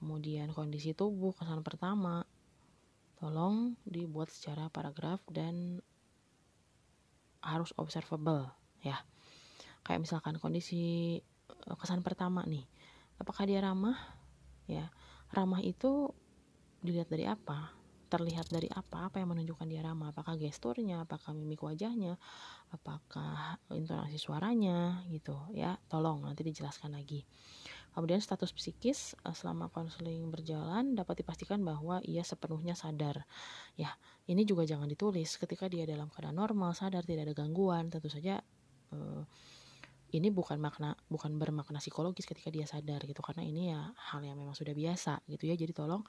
kemudian 0.00 0.56
kondisi 0.56 0.96
tubuh 0.96 1.36
kesan 1.36 1.60
pertama 1.60 2.24
tolong 3.20 3.76
dibuat 3.84 4.32
secara 4.32 4.72
paragraf 4.72 5.20
dan 5.28 5.84
harus 7.44 7.76
observable 7.76 8.48
ya. 8.80 9.00
Kayak 9.84 10.00
misalkan 10.08 10.40
kondisi 10.40 11.18
eh, 11.48 11.76
kesan 11.76 12.00
pertama 12.00 12.42
nih. 12.48 12.64
Apakah 13.20 13.44
dia 13.44 13.60
ramah? 13.62 13.96
Ya. 14.64 14.90
Ramah 15.30 15.60
itu 15.60 16.10
dilihat 16.80 17.12
dari 17.12 17.28
apa? 17.28 17.70
Terlihat 18.08 18.48
dari 18.48 18.66
apa? 18.72 19.12
Apa 19.12 19.20
yang 19.20 19.36
menunjukkan 19.36 19.68
dia 19.68 19.84
ramah? 19.84 20.10
Apakah 20.10 20.40
gesturnya? 20.40 21.04
Apakah 21.04 21.36
mimik 21.36 21.62
wajahnya? 21.62 22.16
Apakah 22.72 23.60
intonasi 23.70 24.18
suaranya? 24.18 25.04
Gitu 25.12 25.36
ya. 25.54 25.76
Tolong 25.86 26.26
nanti 26.26 26.42
dijelaskan 26.42 26.96
lagi 26.96 27.22
kemudian 27.94 28.18
status 28.18 28.50
psikis 28.50 29.14
eh, 29.22 29.32
selama 29.32 29.70
konseling 29.70 30.28
berjalan 30.28 30.98
dapat 30.98 31.22
dipastikan 31.22 31.62
bahwa 31.62 32.02
ia 32.02 32.26
sepenuhnya 32.26 32.74
sadar. 32.74 33.22
Ya 33.78 33.94
ini 34.26 34.42
juga 34.42 34.66
jangan 34.66 34.90
ditulis. 34.90 35.38
Ketika 35.38 35.70
dia 35.70 35.86
dalam 35.86 36.10
keadaan 36.10 36.36
normal 36.36 36.74
sadar 36.74 37.06
tidak 37.06 37.30
ada 37.30 37.34
gangguan 37.38 37.88
tentu 37.88 38.10
saja 38.10 38.42
eh, 38.92 39.22
ini 40.14 40.30
bukan 40.30 40.62
makna 40.62 40.94
bukan 41.10 41.34
bermakna 41.38 41.82
psikologis 41.82 42.26
ketika 42.26 42.50
dia 42.50 42.66
sadar 42.66 43.02
gitu. 43.06 43.22
Karena 43.22 43.42
ini 43.46 43.70
ya 43.70 43.80
hal 44.12 44.20
yang 44.26 44.38
memang 44.38 44.58
sudah 44.58 44.74
biasa 44.74 45.22
gitu 45.30 45.46
ya. 45.50 45.54
Jadi 45.54 45.74
tolong 45.74 46.02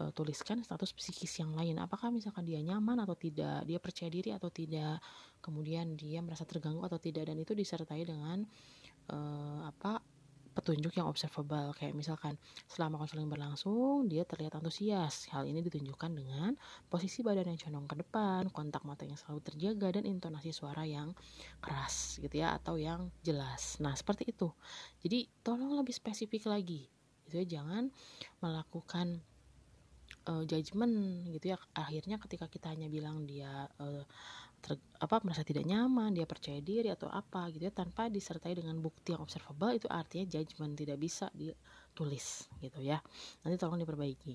uh, 0.00 0.12
tuliskan 0.12 0.60
status 0.64 0.92
psikis 0.92 1.40
yang 1.40 1.52
lain. 1.56 1.76
Apakah 1.80 2.12
misalkan 2.12 2.44
dia 2.44 2.60
nyaman 2.60 3.00
atau 3.04 3.16
tidak, 3.16 3.64
dia 3.64 3.78
percaya 3.80 4.08
diri 4.12 4.32
atau 4.32 4.52
tidak, 4.52 5.00
kemudian 5.40 5.96
dia 5.96 6.20
merasa 6.20 6.44
terganggu 6.44 6.84
atau 6.84 7.00
tidak, 7.00 7.28
dan 7.28 7.36
itu 7.36 7.52
disertai 7.56 8.04
dengan 8.04 8.44
uh, 9.12 9.68
apa 9.68 10.00
petunjuk 10.56 10.96
yang 10.96 11.04
observable. 11.04 11.76
Kayak 11.76 11.92
misalkan 11.92 12.40
selama 12.64 13.04
konseling 13.04 13.28
berlangsung 13.28 14.08
dia 14.08 14.24
terlihat 14.24 14.56
antusias. 14.56 15.28
Hal 15.28 15.44
ini 15.44 15.60
ditunjukkan 15.60 16.10
dengan 16.16 16.56
posisi 16.88 17.20
badan 17.20 17.52
yang 17.52 17.60
condong 17.60 17.84
ke 17.84 17.96
depan 18.00 18.48
kontak 18.48 18.80
mata 18.88 19.04
yang 19.04 19.20
selalu 19.20 19.44
terjaga 19.44 20.00
dan 20.00 20.08
intonasi 20.08 20.56
suara 20.56 20.88
yang 20.88 21.12
keras 21.60 22.16
gitu 22.16 22.40
ya 22.40 22.56
atau 22.56 22.80
yang 22.80 23.12
jelas. 23.20 23.76
Nah 23.84 23.92
seperti 23.92 24.32
itu. 24.32 24.48
Jadi 25.04 25.28
tolong 25.44 25.76
lebih 25.76 25.92
spesifik 25.92 26.48
lagi. 26.48 26.88
Gitu 27.28 27.44
ya 27.44 27.60
jangan 27.60 27.92
melakukan 28.40 29.20
uh, 30.30 30.42
judgement 30.48 31.28
gitu 31.36 31.52
ya. 31.52 31.58
Akhirnya 31.76 32.16
ketika 32.16 32.48
kita 32.48 32.72
hanya 32.72 32.88
bilang 32.88 33.28
dia 33.28 33.68
uh, 33.76 34.02
ter, 34.66 34.74
apa 34.98 35.22
merasa 35.22 35.46
tidak 35.46 35.62
nyaman 35.62 36.10
dia 36.10 36.26
percaya 36.26 36.58
diri 36.58 36.90
atau 36.90 37.06
apa 37.06 37.46
gitu 37.54 37.70
ya 37.70 37.72
tanpa 37.72 38.10
disertai 38.10 38.58
dengan 38.58 38.82
bukti 38.82 39.14
yang 39.14 39.22
observable 39.22 39.70
itu 39.70 39.86
artinya 39.86 40.26
judgement 40.26 40.74
tidak 40.74 40.98
bisa 40.98 41.30
ditulis 41.30 42.50
gitu 42.58 42.82
ya. 42.82 42.98
Nanti 43.46 43.54
tolong 43.54 43.78
diperbaiki. 43.78 44.34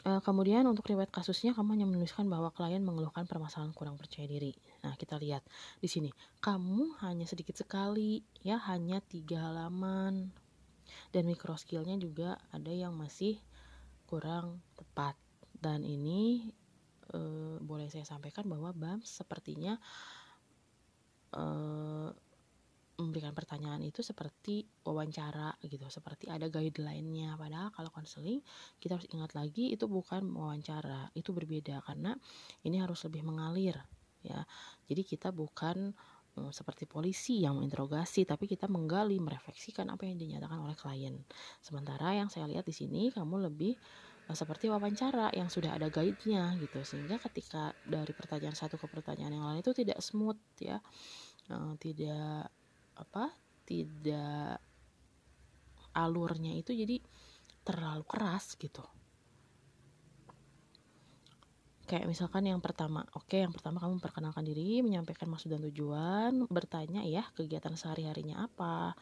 Uh, 0.00 0.16
kemudian 0.24 0.64
untuk 0.64 0.88
riwayat 0.88 1.12
kasusnya 1.12 1.52
kamu 1.52 1.76
hanya 1.76 1.86
menuliskan 1.86 2.24
bahwa 2.24 2.48
klien 2.56 2.80
mengeluhkan 2.80 3.28
permasalahan 3.28 3.76
kurang 3.76 4.00
percaya 4.00 4.24
diri. 4.24 4.56
Nah 4.80 4.96
kita 4.96 5.20
lihat 5.20 5.44
di 5.76 5.92
sini. 5.92 6.08
Kamu 6.40 7.04
hanya 7.04 7.28
sedikit 7.28 7.60
sekali 7.60 8.24
ya 8.40 8.56
hanya 8.72 9.04
tiga 9.04 9.52
halaman. 9.52 10.32
Dan 11.12 11.28
micro 11.28 11.52
skillnya 11.54 12.00
juga 12.00 12.40
ada 12.48 12.72
yang 12.72 12.96
masih 12.96 13.38
kurang 14.08 14.64
tepat. 14.74 15.20
Dan 15.60 15.84
ini 15.84 16.19
e, 16.19 16.19
saya 18.00 18.16
sampaikan 18.16 18.48
bahwa 18.48 18.72
BAM 18.72 19.04
sepertinya 19.04 19.76
e, 21.36 21.44
memberikan 22.96 23.36
pertanyaan 23.36 23.80
itu 23.84 24.00
seperti 24.00 24.64
wawancara 24.84 25.56
gitu 25.64 25.84
seperti 25.92 26.28
ada 26.32 26.48
guideline-nya 26.48 27.36
padahal 27.36 27.72
kalau 27.72 27.92
konseling 27.92 28.40
kita 28.80 28.96
harus 28.96 29.08
ingat 29.12 29.36
lagi 29.36 29.72
itu 29.72 29.84
bukan 29.88 30.24
wawancara 30.32 31.12
itu 31.16 31.32
berbeda 31.32 31.80
karena 31.84 32.16
ini 32.64 32.80
harus 32.80 33.04
lebih 33.08 33.24
mengalir 33.24 33.76
ya 34.20 34.44
jadi 34.84 35.00
kita 35.00 35.32
bukan 35.32 35.96
Eh, 36.38 36.52
seperti 36.54 36.86
polisi 36.86 37.42
yang 37.42 37.58
menginterogasi, 37.58 38.22
tapi 38.22 38.46
kita 38.46 38.70
menggali, 38.70 39.18
merefleksikan 39.18 39.90
apa 39.90 40.06
yang 40.06 40.14
dinyatakan 40.14 40.62
oleh 40.62 40.78
klien. 40.78 41.18
Sementara 41.58 42.14
yang 42.14 42.30
saya 42.30 42.46
lihat 42.46 42.62
di 42.62 42.70
sini 42.70 43.10
kamu 43.10 43.50
lebih 43.50 43.74
seperti 44.34 44.70
wawancara 44.70 45.32
yang 45.34 45.50
sudah 45.50 45.76
ada 45.76 45.88
guide-nya 45.88 46.56
gitu, 46.60 46.80
sehingga 46.82 47.18
ketika 47.18 47.74
dari 47.86 48.10
pertanyaan 48.14 48.56
satu 48.56 48.76
ke 48.80 48.86
pertanyaan 48.86 49.34
yang 49.36 49.46
lain 49.46 49.60
itu 49.62 49.72
tidak 49.74 49.98
smooth 50.02 50.40
ya, 50.60 50.78
uh, 51.52 51.72
tidak 51.78 52.50
apa, 52.98 53.34
tidak 53.64 54.58
alurnya 55.94 56.54
itu 56.58 56.70
jadi 56.74 57.02
terlalu 57.66 58.04
keras 58.06 58.54
gitu. 58.58 58.82
Kayak 61.90 62.06
misalkan 62.06 62.46
yang 62.46 62.62
pertama 62.62 63.02
oke 63.18 63.34
yang 63.34 63.50
pertama 63.50 63.82
kamu 63.82 63.98
memperkenalkan 63.98 64.46
diri 64.46 64.78
menyampaikan 64.78 65.26
maksud 65.26 65.50
dan 65.50 65.58
tujuan 65.66 66.46
bertanya 66.46 67.02
ya 67.02 67.26
kegiatan 67.34 67.74
sehari 67.74 68.06
harinya 68.06 68.46
apa 68.46 68.94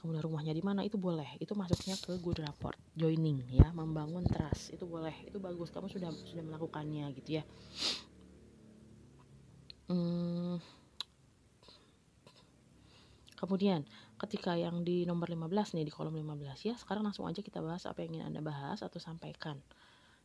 kemudian 0.00 0.24
rumahnya 0.24 0.56
di 0.56 0.64
mana? 0.64 0.80
Itu 0.82 0.96
boleh. 0.96 1.36
Itu 1.38 1.52
masuknya 1.52 1.94
ke 2.00 2.16
good 2.18 2.40
rapport 2.40 2.74
joining 2.96 3.44
ya. 3.52 3.68
Membangun 3.76 4.24
trust. 4.24 4.72
Itu 4.72 4.88
boleh. 4.88 5.12
Itu 5.28 5.38
bagus. 5.38 5.68
Kamu 5.68 5.86
sudah 5.92 6.08
sudah 6.24 6.42
melakukannya 6.42 7.12
gitu 7.20 7.40
ya. 7.40 7.44
Hmm, 9.90 10.62
kemudian 13.34 13.82
ketika 14.20 14.54
yang 14.54 14.86
di 14.86 15.02
nomor 15.02 15.26
15 15.26 15.74
nih 15.74 15.84
di 15.84 15.92
kolom 15.92 16.14
15 16.14 16.62
ya. 16.62 16.74
Sekarang 16.78 17.02
langsung 17.04 17.26
aja 17.26 17.42
kita 17.42 17.58
bahas 17.58 17.84
apa 17.84 18.04
yang 18.04 18.16
ingin 18.16 18.26
anda 18.30 18.40
bahas 18.44 18.80
atau 18.80 19.02
sampaikan 19.02 19.58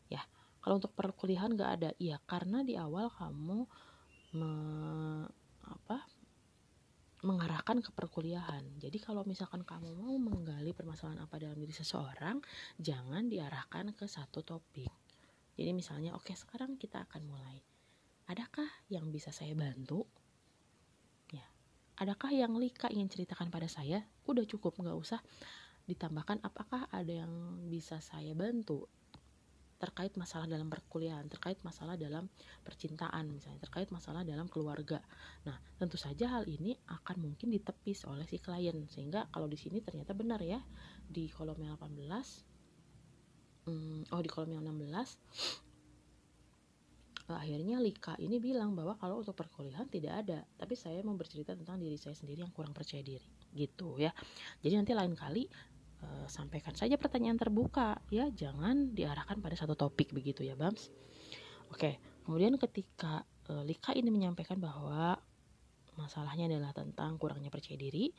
ya. 0.07 0.21
Kalau 0.61 0.77
untuk 0.77 0.93
perkuliahan 0.93 1.53
nggak 1.55 1.71
ada. 1.81 1.89
Iya 1.97 2.21
karena 2.29 2.61
di 2.61 2.77
awal 2.77 3.09
kamu 3.09 3.65
me, 4.35 4.51
apa 5.65 6.05
mengarahkan 7.25 7.81
ke 7.81 7.89
perkuliahan. 7.89 8.77
Jadi 8.77 9.01
kalau 9.01 9.25
misalkan 9.25 9.65
kamu 9.65 9.97
mau 9.97 10.13
menggali 10.21 10.71
permasalahan 10.77 11.25
apa 11.25 11.41
dalam 11.41 11.57
diri 11.57 11.73
seseorang 11.73 12.38
jangan 12.77 13.25
diarahkan 13.25 13.91
ke 13.97 14.05
satu 14.05 14.45
topik. 14.45 14.93
Jadi 15.57 15.71
misalnya 15.73 16.13
oke 16.13 16.29
okay, 16.29 16.38
sekarang 16.38 16.77
kita 16.77 17.01
akan 17.09 17.25
mulai. 17.25 17.57
Adakah 18.29 18.69
yang 18.93 19.09
bisa 19.09 19.33
saya 19.33 19.57
bantu? 19.57 20.05
Ya. 21.33 21.45
Adakah 21.97 22.29
yang 22.29 22.53
Lika 22.57 22.93
ingin 22.93 23.09
ceritakan 23.09 23.49
pada 23.49 23.65
saya? 23.65 24.05
Udah 24.29 24.45
cukup 24.45 24.77
nggak 24.77 24.97
usah 24.97 25.21
ditambahkan. 25.89 26.45
Apakah 26.45 26.89
ada 26.93 27.25
yang 27.25 27.33
bisa 27.69 28.01
saya 28.01 28.33
bantu 28.38 28.85
terkait 29.86 30.17
masalah 30.17 30.50
dalam 30.50 30.65
perkuliahan, 30.65 31.30
terkait 31.30 31.62
masalah 31.62 31.93
dalam 31.93 32.26
percintaan 32.65 33.30
misalnya, 33.30 33.62
terkait 33.62 33.93
masalah 33.93 34.26
dalam 34.26 34.50
keluarga. 34.50 34.98
Nah, 35.45 35.54
tentu 35.78 36.02
saja 36.02 36.41
hal 36.41 36.50
ini 36.50 36.74
akan 36.89 37.21
mungkin 37.21 37.54
ditepis 37.54 38.10
oleh 38.10 38.26
si 38.26 38.41
klien. 38.41 38.74
Sehingga 38.89 39.30
kalau 39.30 39.45
di 39.45 39.62
sini 39.62 39.86
ternyata 39.86 40.17
benar 40.17 40.41
ya 40.41 40.58
di 41.06 41.30
kolom 41.30 41.62
yang 41.62 41.78
18 41.78 43.69
hmm, 43.69 44.10
oh 44.10 44.21
di 44.21 44.30
kolom 44.30 44.58
yang 44.58 44.65
16 44.65 44.74
eh, 47.30 47.38
akhirnya 47.38 47.82
Lika 47.82 48.13
ini 48.21 48.38
bilang 48.41 48.74
bahwa 48.74 48.98
kalau 48.98 49.21
untuk 49.21 49.38
perkuliahan 49.38 49.86
tidak 49.89 50.26
ada. 50.26 50.41
Tapi 50.58 50.74
saya 50.74 51.02
mau 51.06 51.13
bercerita 51.13 51.54
tentang 51.54 51.78
diri 51.78 51.98
saya 52.02 52.17
sendiri 52.17 52.41
yang 52.41 52.54
kurang 52.54 52.74
percaya 52.74 53.06
diri. 53.06 53.26
Gitu 53.54 54.02
ya. 54.02 54.10
Jadi 54.65 54.74
nanti 54.78 54.93
lain 54.98 55.13
kali 55.13 55.45
Eh, 56.06 56.28
sampaikan 56.30 56.78
saja 56.78 56.96
pertanyaan 57.02 57.38
terbuka. 57.38 57.98
Ya 58.13 58.30
jangan 58.30 58.94
diarahkan 58.94 59.41
pada 59.41 59.58
satu 59.58 59.74
topik 59.74 60.13
begitu 60.13 60.46
ya 60.46 60.54
Bams. 60.54 60.94
Oke 61.74 61.98
kemudian 62.26 62.58
ketika 62.58 63.22
e, 63.46 63.54
Lika 63.70 63.94
ini 63.94 64.10
menyampaikan 64.10 64.58
bahwa 64.58 65.13
masalahnya 65.94 66.50
adalah 66.50 66.74
tentang 66.74 67.22
kurangnya 67.22 67.54
percaya 67.54 67.78
diri 67.78 68.10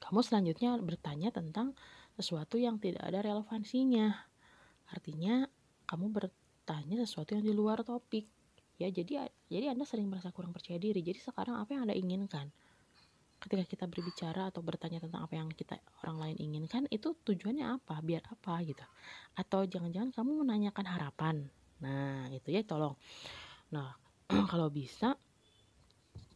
kamu 0.00 0.20
selanjutnya 0.26 0.74
bertanya 0.80 1.30
tentang 1.30 1.76
sesuatu 2.18 2.58
yang 2.58 2.82
tidak 2.82 3.04
ada 3.06 3.22
relevansinya. 3.22 4.10
Artinya 4.90 5.46
kamu 5.86 6.10
bertanya 6.10 6.98
sesuatu 7.06 7.38
yang 7.38 7.46
di 7.46 7.54
luar 7.54 7.86
topik. 7.86 8.26
Ya 8.80 8.90
jadi 8.90 9.30
jadi 9.46 9.70
anda 9.70 9.86
sering 9.86 10.10
merasa 10.10 10.34
kurang 10.34 10.50
percaya 10.50 10.82
diri. 10.82 10.98
Jadi 11.04 11.22
sekarang 11.22 11.62
apa 11.62 11.78
yang 11.78 11.86
anda 11.86 11.94
inginkan 11.94 12.50
ketika 13.40 13.64
kita 13.64 13.84
berbicara 13.88 14.52
atau 14.52 14.60
bertanya 14.60 15.00
tentang 15.00 15.24
apa 15.24 15.32
yang 15.32 15.48
kita 15.48 15.80
orang 16.04 16.28
lain 16.28 16.36
inginkan 16.36 16.84
itu 16.92 17.16
tujuannya 17.24 17.66
apa? 17.80 18.04
Biar 18.04 18.20
apa? 18.28 18.60
Gitu. 18.60 18.84
Atau 19.34 19.64
jangan-jangan 19.64 20.12
kamu 20.12 20.44
menanyakan 20.44 20.86
harapan. 20.86 21.36
Nah 21.80 22.28
itu 22.28 22.52
ya 22.52 22.60
tolong. 22.62 22.94
Nah 23.72 23.96
kalau 24.52 24.68
bisa 24.68 25.16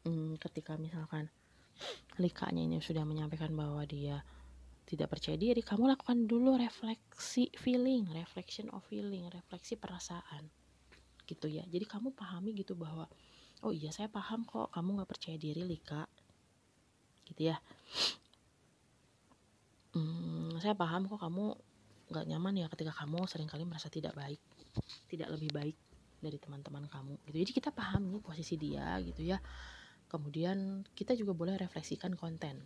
hmm, 0.09 0.41
ketika 0.41 0.81
misalkan 0.81 1.29
likanya 2.17 2.65
ini 2.65 2.81
sudah 2.81 3.05
menyampaikan 3.05 3.53
bahwa 3.53 3.85
dia 3.85 4.25
tidak 4.85 5.17
percaya 5.17 5.35
diri 5.41 5.65
kamu 5.65 5.97
lakukan 5.97 6.29
dulu 6.29 6.61
refleksi 6.61 7.49
feeling 7.57 8.05
reflection 8.13 8.69
of 8.73 8.85
feeling 8.89 9.29
refleksi 9.29 9.77
perasaan. 9.77 10.49
Gitu 11.29 11.53
ya. 11.53 11.69
Jadi 11.69 11.85
kamu 11.85 12.17
pahami 12.17 12.57
gitu 12.57 12.73
bahwa 12.77 13.05
oh 13.61 13.73
iya 13.73 13.93
saya 13.93 14.09
paham 14.09 14.49
kok. 14.49 14.73
Kamu 14.73 15.01
nggak 15.01 15.11
percaya 15.11 15.37
diri 15.37 15.65
Lika 15.65 16.05
gitu 17.29 17.53
ya. 17.53 17.57
Hmm, 19.95 20.59
saya 20.59 20.75
paham 20.75 21.07
kok 21.07 21.23
kamu 21.23 21.55
nggak 22.11 22.27
nyaman 22.29 22.55
ya 22.61 22.67
ketika 22.69 22.93
kamu 22.93 23.25
sering 23.31 23.49
kali 23.49 23.65
merasa 23.65 23.89
tidak 23.89 24.13
baik 24.13 24.43
tidak 25.09 25.31
lebih 25.31 25.51
baik 25.55 25.77
dari 26.19 26.41
teman-teman 26.41 26.89
kamu 26.89 27.21
gitu. 27.29 27.37
Jadi 27.45 27.53
kita 27.53 27.71
paham 27.71 28.09
nih 28.09 28.23
posisi 28.25 28.57
dia 28.57 28.97
gitu 29.05 29.21
ya. 29.21 29.39
Kemudian 30.09 30.87
kita 30.97 31.13
juga 31.13 31.37
boleh 31.37 31.55
refleksikan 31.61 32.17
konten. 32.17 32.65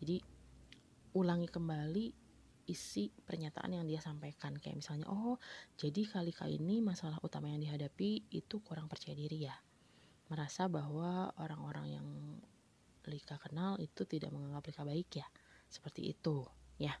Jadi 0.00 0.22
ulangi 1.18 1.48
kembali 1.50 2.06
isi 2.68 3.12
pernyataan 3.12 3.76
yang 3.76 3.84
dia 3.84 4.00
sampaikan. 4.00 4.56
Kayak 4.56 4.80
misalnya 4.80 5.06
oh 5.12 5.36
jadi 5.76 6.00
kali 6.08 6.32
kali 6.32 6.56
ini 6.56 6.80
masalah 6.80 7.20
utama 7.20 7.52
yang 7.52 7.60
dihadapi 7.60 8.32
itu 8.32 8.56
kurang 8.64 8.88
percaya 8.88 9.12
diri 9.12 9.44
ya. 9.44 9.56
Merasa 10.32 10.68
bahwa 10.68 11.32
orang-orang 11.40 11.86
yang 11.88 12.06
Lika 13.08 13.40
kenal 13.40 13.80
itu 13.80 14.04
tidak 14.04 14.30
menganggap 14.30 14.68
Lika 14.68 14.82
baik 14.84 15.08
ya? 15.18 15.26
Seperti 15.66 16.12
itu 16.12 16.44
ya. 16.78 16.94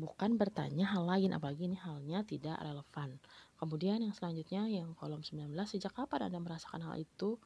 Bukan 0.00 0.40
bertanya 0.40 0.96
hal 0.96 1.04
lain 1.04 1.36
apalagi 1.36 1.68
ini 1.68 1.76
halnya 1.76 2.24
tidak 2.24 2.56
relevan. 2.60 3.20
Kemudian 3.60 4.00
yang 4.00 4.16
selanjutnya 4.16 4.64
yang 4.64 4.96
kolom 4.96 5.20
19 5.20 5.52
sejak 5.68 5.92
kapan 5.92 6.32
anda 6.32 6.40
merasakan 6.40 6.80
hal 6.88 6.96
itu 6.96 7.36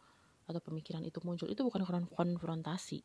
atau 0.46 0.60
pemikiran 0.62 1.02
itu 1.02 1.18
muncul? 1.26 1.50
Itu 1.50 1.66
bukan 1.66 1.82
konfrontasi. 2.06 3.02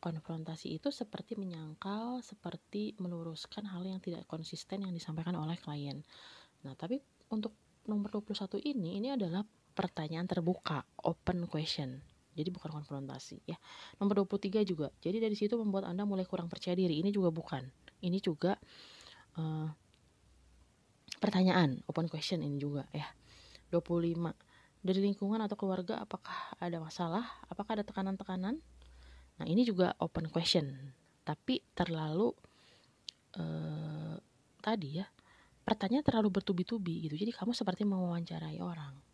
Konfrontasi 0.00 0.76
itu 0.76 0.92
seperti 0.92 1.40
menyangkal 1.40 2.20
seperti 2.20 2.96
meluruskan 3.00 3.68
hal 3.68 3.84
yang 3.84 4.00
tidak 4.00 4.28
konsisten 4.28 4.84
yang 4.84 4.92
disampaikan 4.92 5.36
oleh 5.36 5.56
klien. 5.56 6.04
Nah 6.64 6.76
tapi 6.76 7.00
untuk 7.32 7.56
nomor 7.88 8.12
21 8.12 8.60
ini 8.60 9.00
ini 9.00 9.08
adalah 9.08 9.40
pertanyaan 9.72 10.28
terbuka 10.28 10.84
open 11.00 11.48
question 11.48 12.04
jadi 12.40 12.48
bukan 12.48 12.72
konfrontasi 12.80 13.44
ya. 13.44 13.60
Nomor 14.00 14.24
23 14.24 14.64
juga. 14.64 14.88
Jadi 15.04 15.20
dari 15.20 15.36
situ 15.36 15.60
membuat 15.60 15.86
anda 15.92 16.08
mulai 16.08 16.24
kurang 16.24 16.48
percaya 16.48 16.72
diri. 16.72 16.98
Ini 17.04 17.12
juga 17.12 17.28
bukan. 17.28 17.62
Ini 18.00 18.18
juga 18.24 18.56
uh, 19.36 19.68
pertanyaan 21.20 21.84
open 21.84 22.08
question 22.08 22.40
ini 22.40 22.56
juga 22.56 22.88
ya. 22.96 23.04
25 23.68 24.16
dari 24.80 25.00
lingkungan 25.04 25.38
atau 25.44 25.54
keluarga 25.60 26.00
apakah 26.00 26.56
ada 26.56 26.80
masalah? 26.80 27.28
Apakah 27.52 27.78
ada 27.78 27.84
tekanan-tekanan? 27.84 28.56
Nah 29.36 29.46
ini 29.46 29.68
juga 29.68 29.92
open 30.00 30.32
question. 30.32 30.96
Tapi 31.22 31.60
terlalu 31.76 32.32
uh, 33.36 34.16
tadi 34.64 34.98
ya 34.98 35.06
pertanyaan 35.60 36.02
terlalu 36.02 36.40
bertubi-tubi 36.40 37.06
gitu. 37.06 37.14
Jadi 37.14 37.36
kamu 37.36 37.52
seperti 37.52 37.84
mewawancarai 37.84 38.58
orang 38.64 39.09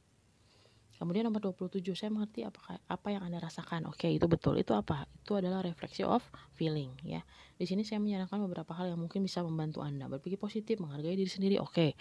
Kemudian 0.96 1.28
nomor 1.28 1.44
27, 1.44 1.84
saya 1.92 2.08
mengerti 2.08 2.40
apa 2.40 2.80
apa 2.88 3.08
yang 3.12 3.20
Anda 3.20 3.36
rasakan. 3.36 3.84
Oke, 3.92 4.08
itu 4.08 4.24
betul. 4.24 4.56
Itu 4.56 4.72
apa? 4.72 5.04
Itu 5.04 5.36
adalah 5.36 5.60
refleksi 5.60 6.08
of 6.08 6.24
feeling 6.56 6.96
ya. 7.04 7.20
Di 7.56 7.68
sini 7.68 7.84
saya 7.84 8.00
menyarankan 8.00 8.40
beberapa 8.48 8.72
hal 8.72 8.96
yang 8.96 9.00
mungkin 9.00 9.20
bisa 9.20 9.44
membantu 9.44 9.84
Anda 9.84 10.08
berpikir 10.08 10.40
positif, 10.40 10.80
menghargai 10.80 11.20
diri 11.20 11.28
sendiri. 11.28 11.56
Oke. 11.60 11.92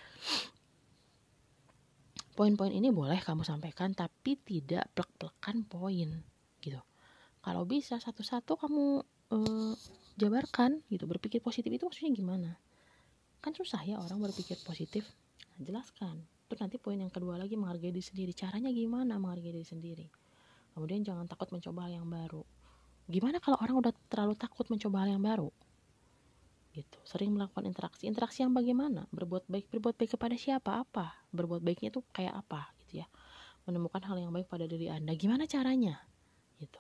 Poin-poin 2.36 2.72
ini 2.72 2.92
boleh 2.92 3.20
kamu 3.20 3.44
sampaikan 3.44 3.96
tapi 3.96 4.40
tidak 4.40 4.92
plek-plekan 4.96 5.68
poin 5.68 6.24
gitu. 6.64 6.80
Kalau 7.44 7.64
bisa 7.68 8.00
satu-satu 8.00 8.60
kamu 8.60 8.84
uh, 9.32 9.74
jabarkan 10.16 10.84
gitu. 10.88 11.04
Berpikir 11.04 11.44
positif 11.44 11.68
itu 11.72 11.84
maksudnya 11.84 12.12
gimana? 12.16 12.52
Kan 13.44 13.52
susah 13.52 13.84
ya 13.84 14.00
orang 14.00 14.24
berpikir 14.24 14.60
positif. 14.64 15.04
Nah, 15.56 15.64
jelaskan 15.64 16.28
terus 16.56 16.72
nanti 16.72 16.80
poin 16.80 16.96
yang 16.96 17.12
kedua 17.12 17.36
lagi 17.36 17.60
menghargai 17.60 17.92
diri 17.92 18.00
sendiri. 18.00 18.32
Caranya 18.32 18.72
gimana 18.72 19.20
menghargai 19.20 19.52
diri 19.52 19.68
sendiri? 19.68 20.08
Kemudian 20.72 21.04
jangan 21.04 21.28
takut 21.28 21.52
mencoba 21.52 21.84
hal 21.84 22.00
yang 22.00 22.08
baru. 22.08 22.48
Gimana 23.12 23.44
kalau 23.44 23.60
orang 23.60 23.76
udah 23.84 23.92
terlalu 24.08 24.40
takut 24.40 24.64
mencoba 24.72 25.04
hal 25.04 25.20
yang 25.20 25.20
baru? 25.20 25.52
Gitu. 26.72 26.96
Sering 27.04 27.36
melakukan 27.36 27.68
interaksi. 27.68 28.08
Interaksi 28.08 28.48
yang 28.48 28.56
bagaimana? 28.56 29.04
Berbuat 29.12 29.52
baik 29.52 29.68
berbuat 29.68 30.00
baik 30.00 30.16
kepada 30.16 30.40
siapa? 30.40 30.80
Apa? 30.80 31.28
Berbuat 31.36 31.60
baiknya 31.60 31.92
itu 31.92 32.00
kayak 32.16 32.40
apa? 32.40 32.72
Gitu 32.88 33.04
ya. 33.04 33.08
Menemukan 33.68 34.00
hal 34.08 34.16
yang 34.16 34.32
baik 34.32 34.48
pada 34.48 34.64
diri 34.64 34.88
anda. 34.88 35.12
Gimana 35.12 35.44
caranya? 35.52 36.08
Gitu. 36.56 36.80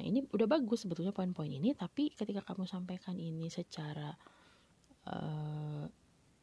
Nah 0.00 0.02
ini 0.08 0.24
udah 0.24 0.48
bagus 0.48 0.88
sebetulnya 0.88 1.12
poin-poin 1.12 1.52
ini 1.52 1.76
tapi 1.76 2.16
ketika 2.16 2.40
kamu 2.40 2.64
sampaikan 2.64 3.20
ini 3.20 3.52
secara 3.52 4.08
uh, 5.04 5.84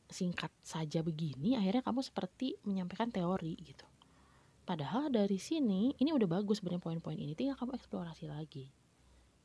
singkat 0.10 0.53
saja 0.62 1.01
begini 1.01 1.58
akhirnya 1.58 1.82
kamu 1.82 2.01
seperti 2.06 2.58
menyampaikan 2.66 3.10
teori 3.10 3.58
gitu. 3.62 3.86
Padahal 4.66 5.14
dari 5.14 5.38
sini 5.38 5.93
ini 6.01 6.10
udah 6.10 6.26
bagus 6.26 6.58
sebenarnya 6.58 6.82
poin-poin 6.82 7.18
ini 7.18 7.38
tinggal 7.38 7.58
kamu 7.58 7.78
eksplorasi 7.78 8.26
lagi 8.26 8.66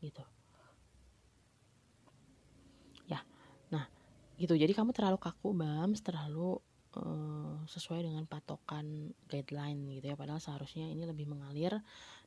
gitu. 0.00 0.24
Ya 3.08 3.20
nah 3.68 3.84
gitu. 4.40 4.56
Jadi 4.56 4.72
kamu 4.72 4.96
terlalu 4.96 5.20
kaku 5.20 5.52
bam 5.52 5.92
terlalu 6.00 6.56
uh, 6.96 7.60
sesuai 7.68 8.08
dengan 8.08 8.24
patokan 8.24 9.12
guideline 9.28 10.00
gitu 10.00 10.12
ya. 10.12 10.16
Padahal 10.16 10.40
seharusnya 10.40 10.88
ini 10.88 11.04
lebih 11.04 11.28
mengalir 11.28 11.76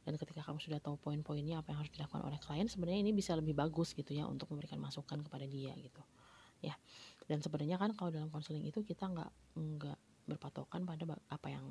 dan 0.03 0.13
ketika 0.19 0.43
kamu 0.45 0.59
sudah 0.59 0.79
tahu 0.84 0.99
poin-poinnya 0.99 1.63
apa 1.63 1.73
yang 1.73 1.79
harus 1.81 1.93
dilakukan 1.95 2.21
oleh 2.27 2.38
klien 2.38 2.67
sebenarnya 2.67 3.01
ini 3.07 3.15
bisa 3.15 3.34
lebih 3.34 3.55
bagus 3.55 3.95
gitu 3.95 4.11
ya 4.11 4.27
untuk 4.27 4.51
memberikan 4.51 4.77
masukan 4.77 5.17
kepada 5.23 5.49
dia 5.49 5.73
gitu. 5.79 6.03
Ya 6.61 6.77
dan 7.28 7.39
sebenarnya 7.39 7.80
kan 7.80 7.95
kalau 7.95 8.11
dalam 8.11 8.28
konseling 8.28 8.63
itu 8.67 8.84
kita 8.84 9.07
nggak 9.07 9.32
nggak 9.55 9.99
berpatokan 10.28 10.88
pada 10.88 11.03
apa 11.32 11.47
yang 11.51 11.65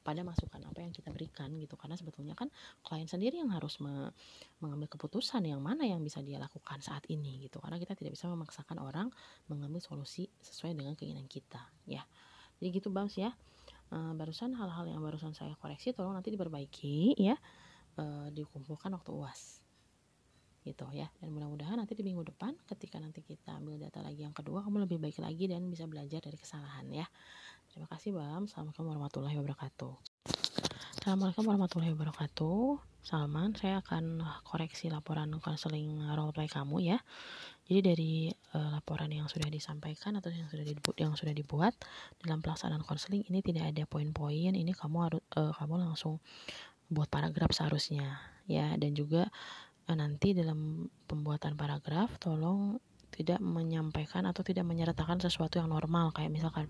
pada 0.00 0.24
masukan 0.24 0.64
apa 0.64 0.80
yang 0.80 0.92
kita 0.96 1.12
berikan 1.12 1.52
gitu. 1.60 1.76
Karena 1.76 1.94
sebetulnya 1.94 2.32
kan 2.32 2.48
klien 2.80 3.04
sendiri 3.04 3.36
yang 3.36 3.52
harus 3.52 3.78
me 3.84 4.10
mengambil 4.64 4.88
keputusan 4.88 5.44
yang 5.44 5.60
mana 5.60 5.84
yang 5.84 6.00
bisa 6.00 6.24
dia 6.24 6.40
lakukan 6.40 6.80
saat 6.80 7.04
ini 7.12 7.44
gitu. 7.44 7.60
Karena 7.60 7.76
kita 7.76 7.92
tidak 7.92 8.16
bisa 8.16 8.26
memaksakan 8.32 8.80
orang 8.80 9.12
mengambil 9.52 9.78
solusi 9.84 10.26
sesuai 10.40 10.72
dengan 10.72 10.96
keinginan 10.96 11.28
kita 11.28 11.60
ya. 11.84 12.02
Jadi 12.58 12.68
gitu 12.80 12.88
bams 12.88 13.14
ya. 13.16 13.32
E, 13.92 13.96
barusan 14.16 14.56
hal-hal 14.56 14.88
yang 14.88 15.04
barusan 15.04 15.36
saya 15.36 15.52
koreksi 15.60 15.92
tolong 15.92 16.16
nanti 16.16 16.32
diperbaiki 16.32 17.20
ya. 17.20 17.36
E, 18.00 18.04
dikumpulkan 18.32 18.92
waktu 18.96 19.12
uas 19.12 19.59
gitu 20.64 20.86
ya. 20.92 21.08
Dan 21.18 21.32
mudah-mudahan 21.32 21.80
nanti 21.80 21.96
di 21.96 22.04
minggu 22.04 22.26
depan 22.28 22.56
ketika 22.68 23.00
nanti 23.00 23.24
kita 23.24 23.56
ambil 23.56 23.80
data 23.80 24.04
lagi 24.04 24.24
yang 24.24 24.36
kedua 24.36 24.60
kamu 24.64 24.84
lebih 24.84 25.00
baik 25.00 25.18
lagi 25.20 25.48
dan 25.48 25.68
bisa 25.68 25.88
belajar 25.88 26.20
dari 26.20 26.36
kesalahan 26.36 26.86
ya. 26.92 27.06
Terima 27.70 27.86
kasih 27.86 28.10
Bam 28.12 28.50
Assalamualaikum 28.50 28.84
warahmatullahi 28.90 29.36
wabarakatuh. 29.38 29.92
Assalamualaikum 31.00 31.44
warahmatullahi 31.48 31.92
wabarakatuh. 31.96 32.76
Salman 33.00 33.56
saya 33.56 33.80
akan 33.80 34.20
koreksi 34.44 34.92
laporan 34.92 35.32
konseling 35.40 35.96
roleplay 36.12 36.44
kamu 36.44 36.92
ya. 36.92 36.98
Jadi 37.64 37.80
dari 37.80 38.12
uh, 38.52 38.76
laporan 38.76 39.08
yang 39.08 39.24
sudah 39.24 39.48
disampaikan 39.48 40.20
atau 40.20 40.28
yang 40.28 40.50
sudah 40.52 40.60
dibuat 40.60 40.96
yang 41.00 41.16
sudah 41.16 41.32
dibuat 41.32 41.72
dalam 42.20 42.44
pelaksanaan 42.44 42.84
konseling 42.84 43.24
ini 43.32 43.40
tidak 43.40 43.72
ada 43.72 43.88
poin-poin. 43.88 44.52
Ini 44.52 44.76
kamu 44.76 44.96
harus 45.00 45.22
uh, 45.40 45.56
kamu 45.56 45.80
langsung 45.80 46.20
buat 46.92 47.08
paragraf 47.08 47.54
seharusnya 47.56 48.20
ya. 48.44 48.76
Dan 48.76 48.92
juga 48.92 49.32
nanti 49.96 50.36
dalam 50.36 50.86
pembuatan 51.06 51.58
paragraf 51.58 52.18
tolong 52.20 52.78
tidak 53.10 53.42
menyampaikan 53.42 54.24
atau 54.24 54.40
tidak 54.46 54.64
menyertakan 54.64 55.18
sesuatu 55.18 55.58
yang 55.58 55.68
normal. 55.68 56.14
Kayak 56.14 56.32
misalkan 56.32 56.66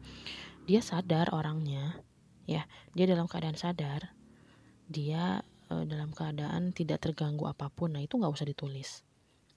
dia 0.64 0.81
sadar 0.81 1.31
orangnya 1.37 2.01
ya 2.49 2.66
dia 2.97 3.07
dalam 3.07 3.31
keadaan 3.31 3.55
sadar 3.55 4.11
dia 4.91 5.39
e, 5.71 5.75
dalam 5.87 6.11
keadaan 6.11 6.75
tidak 6.75 7.05
terganggu 7.05 7.47
apa 7.47 7.71
pun. 7.71 7.95
Nah 7.95 8.03
itu 8.03 8.18
nggak 8.18 8.33
usah 8.33 8.49
ditulis. 8.49 9.07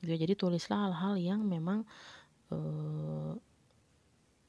Ya. 0.03 0.19
jadi 0.19 0.35
tulislah 0.35 0.91
hal-hal 0.91 1.15
yang 1.17 1.41
memang 1.47 1.87
e, 2.51 2.57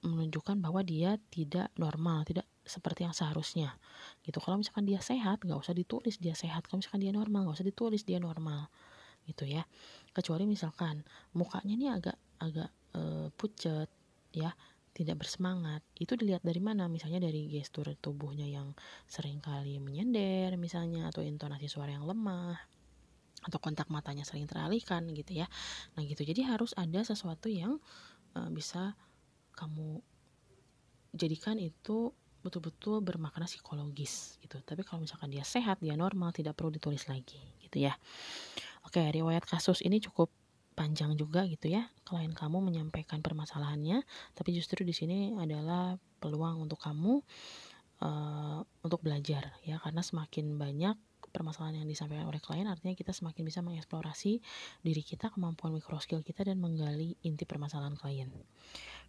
menunjukkan 0.05 0.61
bahwa 0.61 0.85
dia 0.85 1.17
tidak 1.33 1.73
normal 1.81 2.29
tidak 2.29 2.45
seperti 2.69 3.09
yang 3.09 3.17
seharusnya. 3.17 3.81
Gitu. 4.21 4.37
Kalau 4.43 4.61
misalkan 4.61 4.85
dia 4.85 5.01
sehat 5.01 5.41
nggak 5.47 5.57
usah 5.57 5.73
ditulis 5.73 6.21
dia 6.21 6.37
sehat. 6.37 6.69
Kalau 6.69 6.85
misalkan 6.85 7.01
dia 7.01 7.15
normal 7.15 7.49
nggak 7.49 7.57
usah 7.63 7.69
ditulis 7.69 8.03
dia 8.05 8.21
normal 8.21 8.69
gitu 9.29 9.49
ya. 9.49 9.65
Kecuali 10.15 10.47
misalkan 10.47 11.03
mukanya 11.35 11.75
ini 11.75 11.87
agak 11.91 12.17
agak 12.39 12.71
e, 12.95 13.31
pucat 13.35 13.89
ya 14.31 14.53
tidak 14.95 15.27
bersemangat. 15.27 15.83
Itu 15.99 16.15
dilihat 16.15 16.47
dari 16.47 16.63
mana? 16.63 16.87
Misalnya 16.87 17.27
dari 17.27 17.51
gestur 17.51 17.91
tubuhnya 17.99 18.47
yang 18.47 18.73
sering 19.11 19.43
kali 19.43 19.83
menyender 19.83 20.55
misalnya 20.55 21.11
atau 21.11 21.27
intonasi 21.27 21.67
suara 21.67 21.91
yang 21.91 22.07
lemah 22.07 22.55
atau 23.45 23.59
kontak 23.61 23.91
matanya 23.93 24.25
sering 24.25 24.47
teralihkan 24.47 25.11
gitu 25.11 25.43
ya. 25.43 25.47
Nah 25.99 26.07
gitu. 26.07 26.23
Jadi 26.23 26.47
harus 26.47 26.73
ada 26.79 27.03
sesuatu 27.03 27.51
yang 27.51 27.83
e, 28.37 28.41
bisa 28.55 28.95
kamu 29.55 29.99
jadikan 31.15 31.59
itu 31.59 32.11
betul-betul 32.45 33.01
bermakna 33.01 33.49
psikologis 33.49 34.37
gitu. 34.45 34.61
Tapi 34.63 34.85
kalau 34.85 35.03
misalkan 35.03 35.33
dia 35.33 35.43
sehat 35.43 35.81
dia 35.81 35.97
normal 35.97 36.31
tidak 36.31 36.55
perlu 36.55 36.71
ditulis 36.71 37.09
lagi 37.11 37.41
gitu 37.65 37.91
ya 37.91 37.99
Oke, 38.85 39.01
riwayat 39.11 39.49
kasus 39.49 39.81
ini 39.81 39.99
cukup 39.99 40.29
panjang 40.75 41.15
juga 41.15 41.47
gitu 41.47 41.71
ya. 41.71 41.89
Klien 42.05 42.35
kamu 42.35 42.61
menyampaikan 42.61 43.23
permasalahannya, 43.25 44.03
tapi 44.35 44.51
justru 44.53 44.83
di 44.85 44.93
sini 44.93 45.33
adalah 45.39 45.97
peluang 46.19 46.61
untuk 46.67 46.83
kamu 46.83 47.23
uh, 48.05 48.61
untuk 48.85 49.01
belajar 49.01 49.55
ya, 49.65 49.81
karena 49.81 50.03
semakin 50.03 50.59
banyak 50.61 50.97
permasalahan 51.35 51.83
yang 51.83 51.91
disampaikan 51.91 52.31
oleh 52.31 52.39
klien 52.39 52.63
artinya 52.71 52.95
kita 52.95 53.11
semakin 53.11 53.43
bisa 53.43 53.59
mengeksplorasi 53.59 54.39
diri 54.87 55.03
kita, 55.03 55.35
kemampuan 55.35 55.75
mikro 55.75 55.99
skill 55.99 56.23
kita 56.23 56.47
dan 56.47 56.63
menggali 56.63 57.19
inti 57.27 57.43
permasalahan 57.43 57.99
klien. 57.99 58.31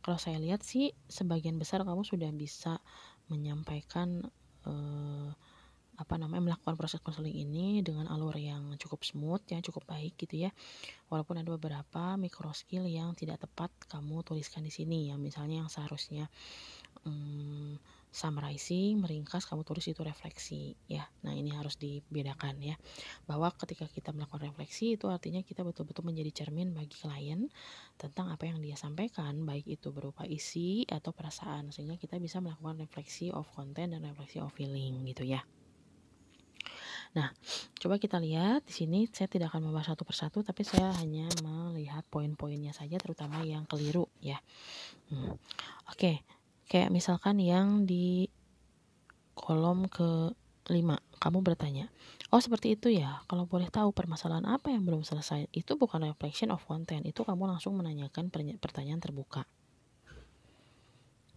Kalau 0.02 0.18
saya 0.18 0.42
lihat 0.42 0.66
sih 0.66 0.90
sebagian 1.06 1.62
besar 1.62 1.86
kamu 1.86 2.02
sudah 2.02 2.34
bisa 2.34 2.82
menyampaikan 3.30 4.26
uh, 4.66 5.30
apa 5.96 6.20
namanya 6.20 6.52
melakukan 6.52 6.76
proses 6.76 7.00
konseling 7.00 7.36
ini 7.36 7.80
dengan 7.80 8.12
alur 8.12 8.36
yang 8.36 8.76
cukup 8.76 9.08
smooth 9.08 9.44
ya 9.48 9.64
cukup 9.64 9.88
baik 9.88 10.20
gitu 10.20 10.48
ya. 10.48 10.52
Walaupun 11.08 11.40
ada 11.40 11.50
beberapa 11.56 12.20
micro 12.20 12.52
skill 12.52 12.84
yang 12.88 13.16
tidak 13.16 13.44
tepat 13.44 13.72
kamu 13.88 14.24
tuliskan 14.28 14.64
di 14.64 14.72
sini 14.72 15.12
ya. 15.12 15.16
Misalnya 15.16 15.64
yang 15.64 15.70
seharusnya 15.72 16.28
um, 17.08 17.80
summarizing 18.16 19.04
meringkas 19.04 19.44
kamu 19.44 19.68
tulis 19.68 19.88
itu 19.92 20.00
refleksi 20.04 20.76
ya. 20.88 21.04
Nah 21.28 21.36
ini 21.36 21.52
harus 21.52 21.76
dibedakan 21.76 22.60
ya. 22.64 22.76
Bahwa 23.28 23.52
ketika 23.56 23.88
kita 23.92 24.16
melakukan 24.16 24.52
refleksi 24.52 24.96
itu 24.96 25.08
artinya 25.12 25.44
kita 25.44 25.64
betul-betul 25.64 26.08
menjadi 26.08 26.44
cermin 26.44 26.72
bagi 26.72 26.96
klien 26.96 27.48
tentang 27.96 28.32
apa 28.32 28.48
yang 28.48 28.60
dia 28.60 28.76
sampaikan 28.76 29.44
baik 29.44 29.68
itu 29.68 29.92
berupa 29.92 30.24
isi 30.28 30.84
atau 30.88 31.16
perasaan 31.16 31.72
sehingga 31.72 31.96
kita 31.96 32.20
bisa 32.20 32.44
melakukan 32.44 32.84
refleksi 32.84 33.32
of 33.32 33.48
content 33.52 33.96
dan 33.96 34.04
refleksi 34.04 34.44
of 34.44 34.52
feeling 34.56 35.04
gitu 35.08 35.24
ya 35.24 35.44
Nah, 37.16 37.32
coba 37.80 37.96
kita 37.96 38.20
lihat 38.20 38.68
di 38.68 38.74
sini 38.76 39.08
saya 39.08 39.32
tidak 39.32 39.56
akan 39.56 39.72
membahas 39.72 39.96
satu 39.96 40.04
persatu, 40.04 40.44
tapi 40.44 40.68
saya 40.68 40.92
hanya 41.00 41.32
melihat 41.40 42.04
poin-poinnya 42.12 42.76
saja, 42.76 43.00
terutama 43.00 43.40
yang 43.48 43.64
keliru 43.64 44.12
ya. 44.20 44.44
Hmm. 45.08 45.40
Oke, 45.88 46.28
kayak 46.68 46.92
misalkan 46.92 47.40
yang 47.40 47.88
di 47.88 48.28
kolom 49.32 49.88
ke 49.88 50.36
5 50.68 51.22
kamu 51.24 51.40
bertanya, 51.40 51.86
oh 52.36 52.42
seperti 52.44 52.76
itu 52.76 52.92
ya, 52.92 53.24
kalau 53.32 53.48
boleh 53.48 53.72
tahu 53.72 53.96
permasalahan 53.96 54.44
apa 54.50 54.76
yang 54.76 54.84
belum 54.84 55.08
selesai, 55.08 55.48
itu 55.56 55.80
bukan 55.80 56.04
reflection 56.04 56.52
of 56.52 56.68
content, 56.68 57.08
itu 57.08 57.24
kamu 57.24 57.48
langsung 57.48 57.80
menanyakan 57.80 58.28
pertanyaan 58.60 59.00
terbuka 59.00 59.48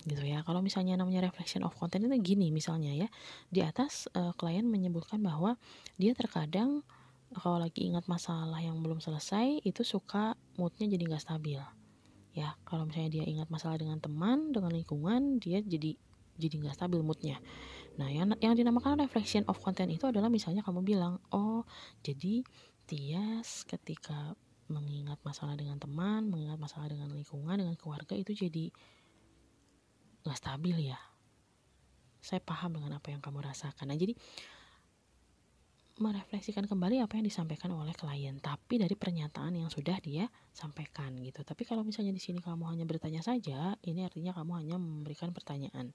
gitu 0.08 0.24
ya. 0.24 0.40
Kalau 0.42 0.64
misalnya 0.64 0.96
namanya 0.96 1.28
reflection 1.28 1.62
of 1.62 1.76
content 1.76 2.08
itu 2.08 2.16
gini 2.34 2.48
misalnya 2.50 2.90
ya. 2.96 3.08
Di 3.52 3.60
atas 3.62 4.08
uh, 4.16 4.32
klien 4.34 4.64
menyebutkan 4.64 5.20
bahwa 5.20 5.60
dia 6.00 6.16
terkadang 6.16 6.82
kalau 7.36 7.60
lagi 7.60 7.84
ingat 7.84 8.08
masalah 8.08 8.56
yang 8.58 8.80
belum 8.80 9.04
selesai 9.04 9.60
itu 9.60 9.84
suka 9.84 10.32
moodnya 10.56 10.88
jadi 10.88 11.04
nggak 11.04 11.22
stabil. 11.22 11.60
Ya 12.32 12.56
kalau 12.64 12.88
misalnya 12.88 13.20
dia 13.20 13.24
ingat 13.28 13.52
masalah 13.52 13.76
dengan 13.76 14.00
teman 14.00 14.50
dengan 14.50 14.72
lingkungan 14.72 15.36
dia 15.36 15.60
jadi 15.60 15.92
jadi 16.38 16.54
nggak 16.64 16.76
stabil 16.78 17.04
moodnya. 17.04 17.36
Nah 18.00 18.08
yang 18.08 18.32
yang 18.40 18.56
dinamakan 18.56 19.02
reflection 19.04 19.44
of 19.50 19.60
content 19.60 19.92
itu 19.92 20.08
adalah 20.08 20.32
misalnya 20.32 20.64
kamu 20.64 20.80
bilang 20.86 21.20
oh 21.34 21.68
jadi 22.00 22.40
Tias 22.88 23.68
ketika 23.68 24.32
mengingat 24.72 25.20
masalah 25.20 25.56
dengan 25.56 25.76
teman 25.76 26.28
mengingat 26.28 26.56
masalah 26.56 26.88
dengan 26.88 27.12
lingkungan 27.12 27.56
dengan 27.56 27.76
keluarga 27.76 28.16
itu 28.16 28.32
jadi 28.32 28.72
nggak 30.28 30.40
stabil 30.44 30.92
ya. 30.92 31.00
Saya 32.20 32.44
paham 32.44 32.76
dengan 32.76 33.00
apa 33.00 33.08
yang 33.08 33.24
kamu 33.24 33.40
rasakan. 33.40 33.88
Nah 33.88 33.96
jadi 33.96 34.12
merefleksikan 35.98 36.70
kembali 36.70 37.02
apa 37.02 37.18
yang 37.18 37.26
disampaikan 37.26 37.74
oleh 37.74 37.90
klien 37.90 38.38
tapi 38.38 38.78
dari 38.78 38.94
pernyataan 38.94 39.58
yang 39.58 39.66
sudah 39.66 39.98
dia 39.98 40.30
sampaikan 40.54 41.18
gitu. 41.18 41.42
Tapi 41.42 41.66
kalau 41.66 41.82
misalnya 41.82 42.14
di 42.14 42.22
sini 42.22 42.38
kamu 42.38 42.70
hanya 42.70 42.86
bertanya 42.86 43.18
saja 43.18 43.74
ini 43.82 44.06
artinya 44.06 44.30
kamu 44.30 44.52
hanya 44.62 44.76
memberikan 44.78 45.34
pertanyaan 45.34 45.90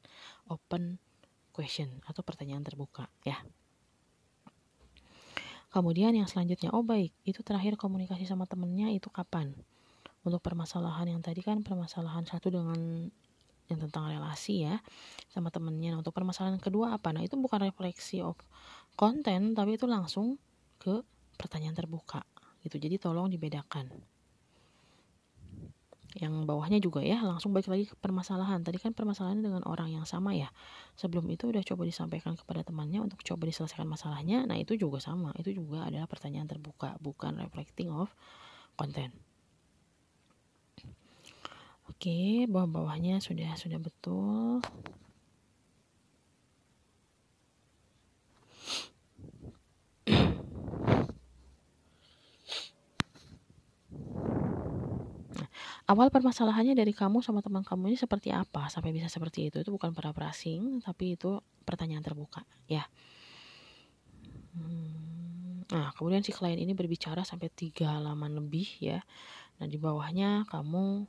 open 0.52 1.00
question 1.56 2.04
atau 2.04 2.20
pertanyaan 2.22 2.68
terbuka 2.68 3.08
ya. 3.24 3.40
Kemudian 5.72 6.14
yang 6.14 6.30
selanjutnya 6.30 6.70
oh 6.76 6.86
baik 6.86 7.16
itu 7.24 7.42
terakhir 7.42 7.80
komunikasi 7.80 8.28
sama 8.28 8.46
temennya 8.46 8.92
itu 8.94 9.08
kapan? 9.10 9.56
Untuk 10.24 10.40
permasalahan 10.40 11.10
yang 11.10 11.20
tadi 11.20 11.44
kan 11.44 11.66
permasalahan 11.66 12.24
satu 12.24 12.48
dengan 12.48 13.10
yang 13.72 13.80
tentang 13.80 14.12
relasi 14.12 14.68
ya 14.68 14.84
sama 15.32 15.50
temennya. 15.50 15.96
Nah, 15.96 16.00
untuk 16.04 16.16
permasalahan 16.16 16.60
kedua 16.60 16.96
apa? 17.00 17.16
Nah 17.16 17.24
itu 17.24 17.40
bukan 17.40 17.64
refleksi 17.64 18.20
of 18.20 18.36
konten 19.00 19.56
tapi 19.56 19.80
itu 19.80 19.88
langsung 19.88 20.38
ke 20.78 21.02
pertanyaan 21.40 21.76
terbuka 21.76 22.28
gitu. 22.64 22.80
Jadi 22.80 23.00
tolong 23.00 23.32
dibedakan. 23.32 23.92
Yang 26.14 26.46
bawahnya 26.46 26.78
juga 26.78 27.02
ya 27.02 27.18
langsung 27.26 27.58
balik 27.58 27.74
lagi 27.74 27.90
ke 27.90 27.98
permasalahan. 27.98 28.62
Tadi 28.62 28.78
kan 28.78 28.94
permasalahannya 28.94 29.42
dengan 29.42 29.64
orang 29.66 29.90
yang 29.90 30.06
sama 30.06 30.38
ya. 30.38 30.54
Sebelum 30.94 31.26
itu 31.34 31.50
udah 31.50 31.66
coba 31.66 31.90
disampaikan 31.90 32.38
kepada 32.38 32.62
temannya 32.62 33.02
untuk 33.02 33.26
coba 33.26 33.50
diselesaikan 33.50 33.90
masalahnya. 33.90 34.46
Nah 34.46 34.62
itu 34.62 34.78
juga 34.78 35.02
sama. 35.02 35.34
Itu 35.42 35.50
juga 35.50 35.90
adalah 35.90 36.06
pertanyaan 36.06 36.46
terbuka 36.46 37.02
bukan 37.02 37.42
reflecting 37.42 37.90
of 37.90 38.14
content. 38.78 39.33
Oke, 41.92 42.48
bawah-bawahnya 42.52 43.20
sudah 43.20 43.56
sudah 43.60 43.80
betul. 43.80 44.60
awal 55.84 56.08
permasalahannya 56.10 56.74
dari 56.74 56.96
kamu 56.96 57.20
sama 57.20 57.44
teman 57.44 57.62
kamu 57.62 57.94
ini 57.94 57.98
seperti 58.00 58.32
apa? 58.32 58.72
Sampai 58.72 58.96
bisa 58.96 59.12
seperti 59.12 59.52
itu? 59.52 59.62
Itu 59.62 59.70
bukan 59.70 59.92
para 59.92 60.16
prasing 60.16 60.80
tapi 60.82 61.20
itu 61.20 61.38
pertanyaan 61.68 62.02
terbuka. 62.02 62.42
Ya. 62.66 62.88
Hmm, 64.54 65.66
nah 65.70 65.94
kemudian 65.98 66.22
si 66.26 66.34
klien 66.34 66.58
ini 66.58 66.74
berbicara 66.78 67.22
sampai 67.22 67.54
tiga 67.54 68.00
halaman 68.00 68.34
lebih 68.34 68.68
ya. 68.80 69.06
Nah 69.60 69.68
di 69.68 69.78
bawahnya 69.78 70.48
kamu 70.48 71.06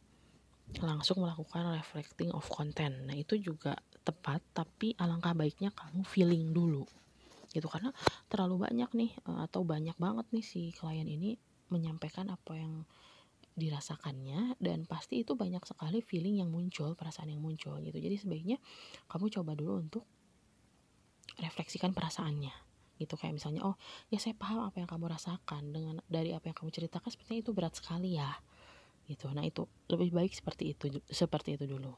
langsung 0.83 1.22
melakukan 1.22 1.70
reflecting 1.75 2.35
of 2.35 2.47
content. 2.51 3.07
Nah 3.07 3.14
itu 3.14 3.39
juga 3.39 3.79
tepat 4.03 4.43
tapi 4.51 4.97
alangkah 4.99 5.37
baiknya 5.37 5.70
kamu 5.70 6.03
feeling 6.03 6.51
dulu. 6.51 6.83
Gitu 7.55 7.66
karena 7.70 7.95
terlalu 8.27 8.66
banyak 8.66 8.91
nih 8.95 9.11
eh, 9.14 9.41
atau 9.47 9.62
banyak 9.62 9.95
banget 9.95 10.27
nih 10.35 10.45
si 10.45 10.75
klien 10.75 11.07
ini 11.07 11.39
menyampaikan 11.70 12.31
apa 12.31 12.59
yang 12.59 12.83
dirasakannya 13.55 14.59
dan 14.59 14.83
pasti 14.83 15.22
itu 15.22 15.39
banyak 15.39 15.62
sekali 15.62 16.03
feeling 16.03 16.43
yang 16.43 16.51
muncul, 16.51 16.99
perasaan 16.99 17.31
yang 17.31 17.39
muncul 17.39 17.79
gitu. 17.79 17.95
Jadi 17.95 18.16
sebaiknya 18.18 18.59
kamu 19.07 19.31
coba 19.31 19.55
dulu 19.55 19.79
untuk 19.79 20.05
refleksikan 21.39 21.95
perasaannya 21.95 22.51
gitu. 22.99 23.14
Kayak 23.14 23.39
misalnya 23.39 23.62
oh 23.62 23.79
ya 24.11 24.18
saya 24.18 24.35
paham 24.35 24.66
apa 24.66 24.83
yang 24.83 24.91
kamu 24.91 25.07
rasakan 25.07 25.70
dengan 25.70 26.03
dari 26.11 26.35
apa 26.35 26.51
yang 26.51 26.57
kamu 26.59 26.70
ceritakan 26.75 27.11
sepertinya 27.14 27.41
itu 27.47 27.53
berat 27.55 27.75
sekali 27.79 28.18
ya 28.18 28.35
gitu. 29.09 29.29
Nah 29.33 29.45
itu 29.45 29.69
lebih 29.93 30.11
baik 30.13 30.33
seperti 30.33 30.73
itu 30.73 31.01
seperti 31.09 31.57
itu 31.61 31.65
dulu. 31.69 31.93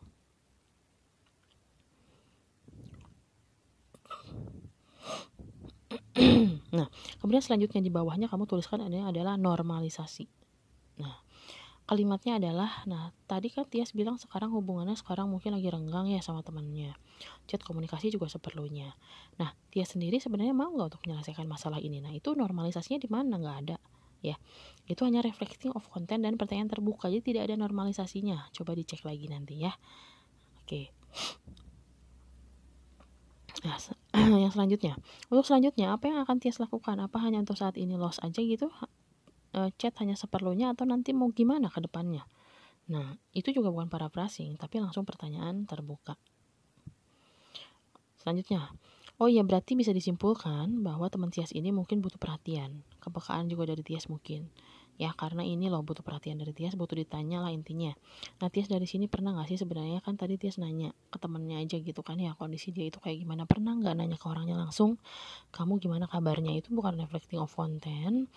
Nah 6.77 6.89
kemudian 7.23 7.45
selanjutnya 7.45 7.81
di 7.81 7.93
bawahnya 7.93 8.27
kamu 8.27 8.45
tuliskan 8.49 8.83
ini 8.85 9.05
adalah 9.05 9.39
normalisasi. 9.39 10.27
Nah 11.01 11.23
kalimatnya 11.87 12.43
adalah 12.43 12.83
nah 12.91 13.15
tadi 13.31 13.47
kan 13.55 13.63
Tias 13.71 13.95
bilang 13.95 14.19
sekarang 14.19 14.51
hubungannya 14.51 14.99
sekarang 14.99 15.31
mungkin 15.31 15.55
lagi 15.55 15.71
renggang 15.71 16.11
ya 16.11 16.19
sama 16.21 16.43
temannya. 16.43 16.93
Chat 17.47 17.63
komunikasi 17.63 18.11
juga 18.11 18.27
seperlunya. 18.27 18.93
Nah 19.39 19.55
Tias 19.71 19.95
sendiri 19.95 20.19
sebenarnya 20.19 20.53
mau 20.57 20.75
nggak 20.75 20.97
untuk 20.97 21.03
menyelesaikan 21.07 21.47
masalah 21.47 21.79
ini? 21.79 22.03
Nah 22.03 22.11
itu 22.11 22.35
normalisasinya 22.35 22.99
di 22.99 23.09
mana? 23.09 23.39
Nggak 23.39 23.59
ada 23.65 23.77
ya 24.23 24.37
itu 24.87 25.03
hanya 25.03 25.21
reflecting 25.21 25.75
of 25.75 25.87
content 25.91 26.23
dan 26.23 26.39
pertanyaan 26.39 26.71
terbuka 26.71 27.11
jadi 27.11 27.23
tidak 27.23 27.43
ada 27.51 27.57
normalisasinya 27.61 28.51
coba 28.55 28.73
dicek 28.77 29.03
lagi 29.03 29.27
nanti 29.29 29.65
ya 29.65 29.73
oke 30.65 30.95
Nah, 33.65 33.81
yang 34.45 34.53
selanjutnya, 34.53 35.01
untuk 35.33 35.49
selanjutnya 35.49 35.97
apa 35.97 36.13
yang 36.13 36.21
akan 36.23 36.37
Tias 36.39 36.61
lakukan? 36.61 37.01
Apa 37.01 37.25
hanya 37.25 37.41
untuk 37.41 37.57
saat 37.57 37.81
ini 37.81 37.97
loss 37.97 38.21
aja 38.21 38.37
gitu? 38.37 38.69
uh, 39.57 39.71
chat 39.81 39.97
hanya 40.05 40.15
seperlunya 40.15 40.77
atau 40.77 40.85
nanti 40.85 41.17
mau 41.17 41.33
gimana 41.33 41.73
ke 41.73 41.81
depannya. 41.81 42.29
Nah, 42.93 43.19
itu 43.35 43.51
juga 43.51 43.73
bukan 43.73 43.91
paraphrasing, 43.91 44.55
tapi 44.61 44.79
langsung 44.79 45.03
pertanyaan 45.03 45.67
terbuka. 45.67 46.15
Selanjutnya, 48.21 48.71
oh 49.17 49.29
iya 49.29 49.43
berarti 49.43 49.75
bisa 49.75 49.91
disimpulkan 49.91 50.85
bahwa 50.85 51.09
teman 51.09 51.33
Tias 51.33 51.53
ini 51.57 51.73
mungkin 51.73 52.05
butuh 52.05 52.21
perhatian, 52.21 52.85
kepekaan 53.01 53.49
juga 53.49 53.73
dari 53.73 53.83
Tias 53.83 54.11
mungkin. 54.13 54.49
Ya, 54.97 55.13
karena 55.13 55.45
ini 55.45 55.69
loh 55.69 55.85
butuh 55.85 56.01
perhatian 56.01 56.41
dari 56.41 56.57
Tias, 56.57 56.73
butuh 56.73 56.97
ditanya 56.97 57.45
lah 57.45 57.53
intinya. 57.53 57.93
Nah, 58.41 58.49
Tias 58.49 58.65
dari 58.65 58.89
sini 58.89 59.13
pernah 59.13 59.37
gak 59.37 59.53
sih 59.53 59.61
sebenarnya 59.61 60.01
kan 60.01 60.17
tadi 60.17 60.41
Tias 60.41 60.57
nanya 60.57 60.97
ke 61.13 61.21
temennya 61.21 61.61
aja 61.61 61.77
gitu 61.77 62.01
kan 62.01 62.17
ya 62.17 62.33
kondisi 62.33 62.73
dia 62.73 62.89
itu 62.89 62.97
kayak 62.97 63.21
gimana? 63.21 63.45
Pernah 63.45 63.77
nggak 63.77 63.93
nanya 63.93 64.17
ke 64.17 64.25
orangnya 64.25 64.57
langsung? 64.57 64.97
Kamu 65.53 65.77
gimana 65.77 66.09
kabarnya? 66.09 66.57
Itu 66.57 66.73
bukan 66.73 66.97
reflecting 66.97 67.45
of 67.45 67.53
content, 67.53 68.33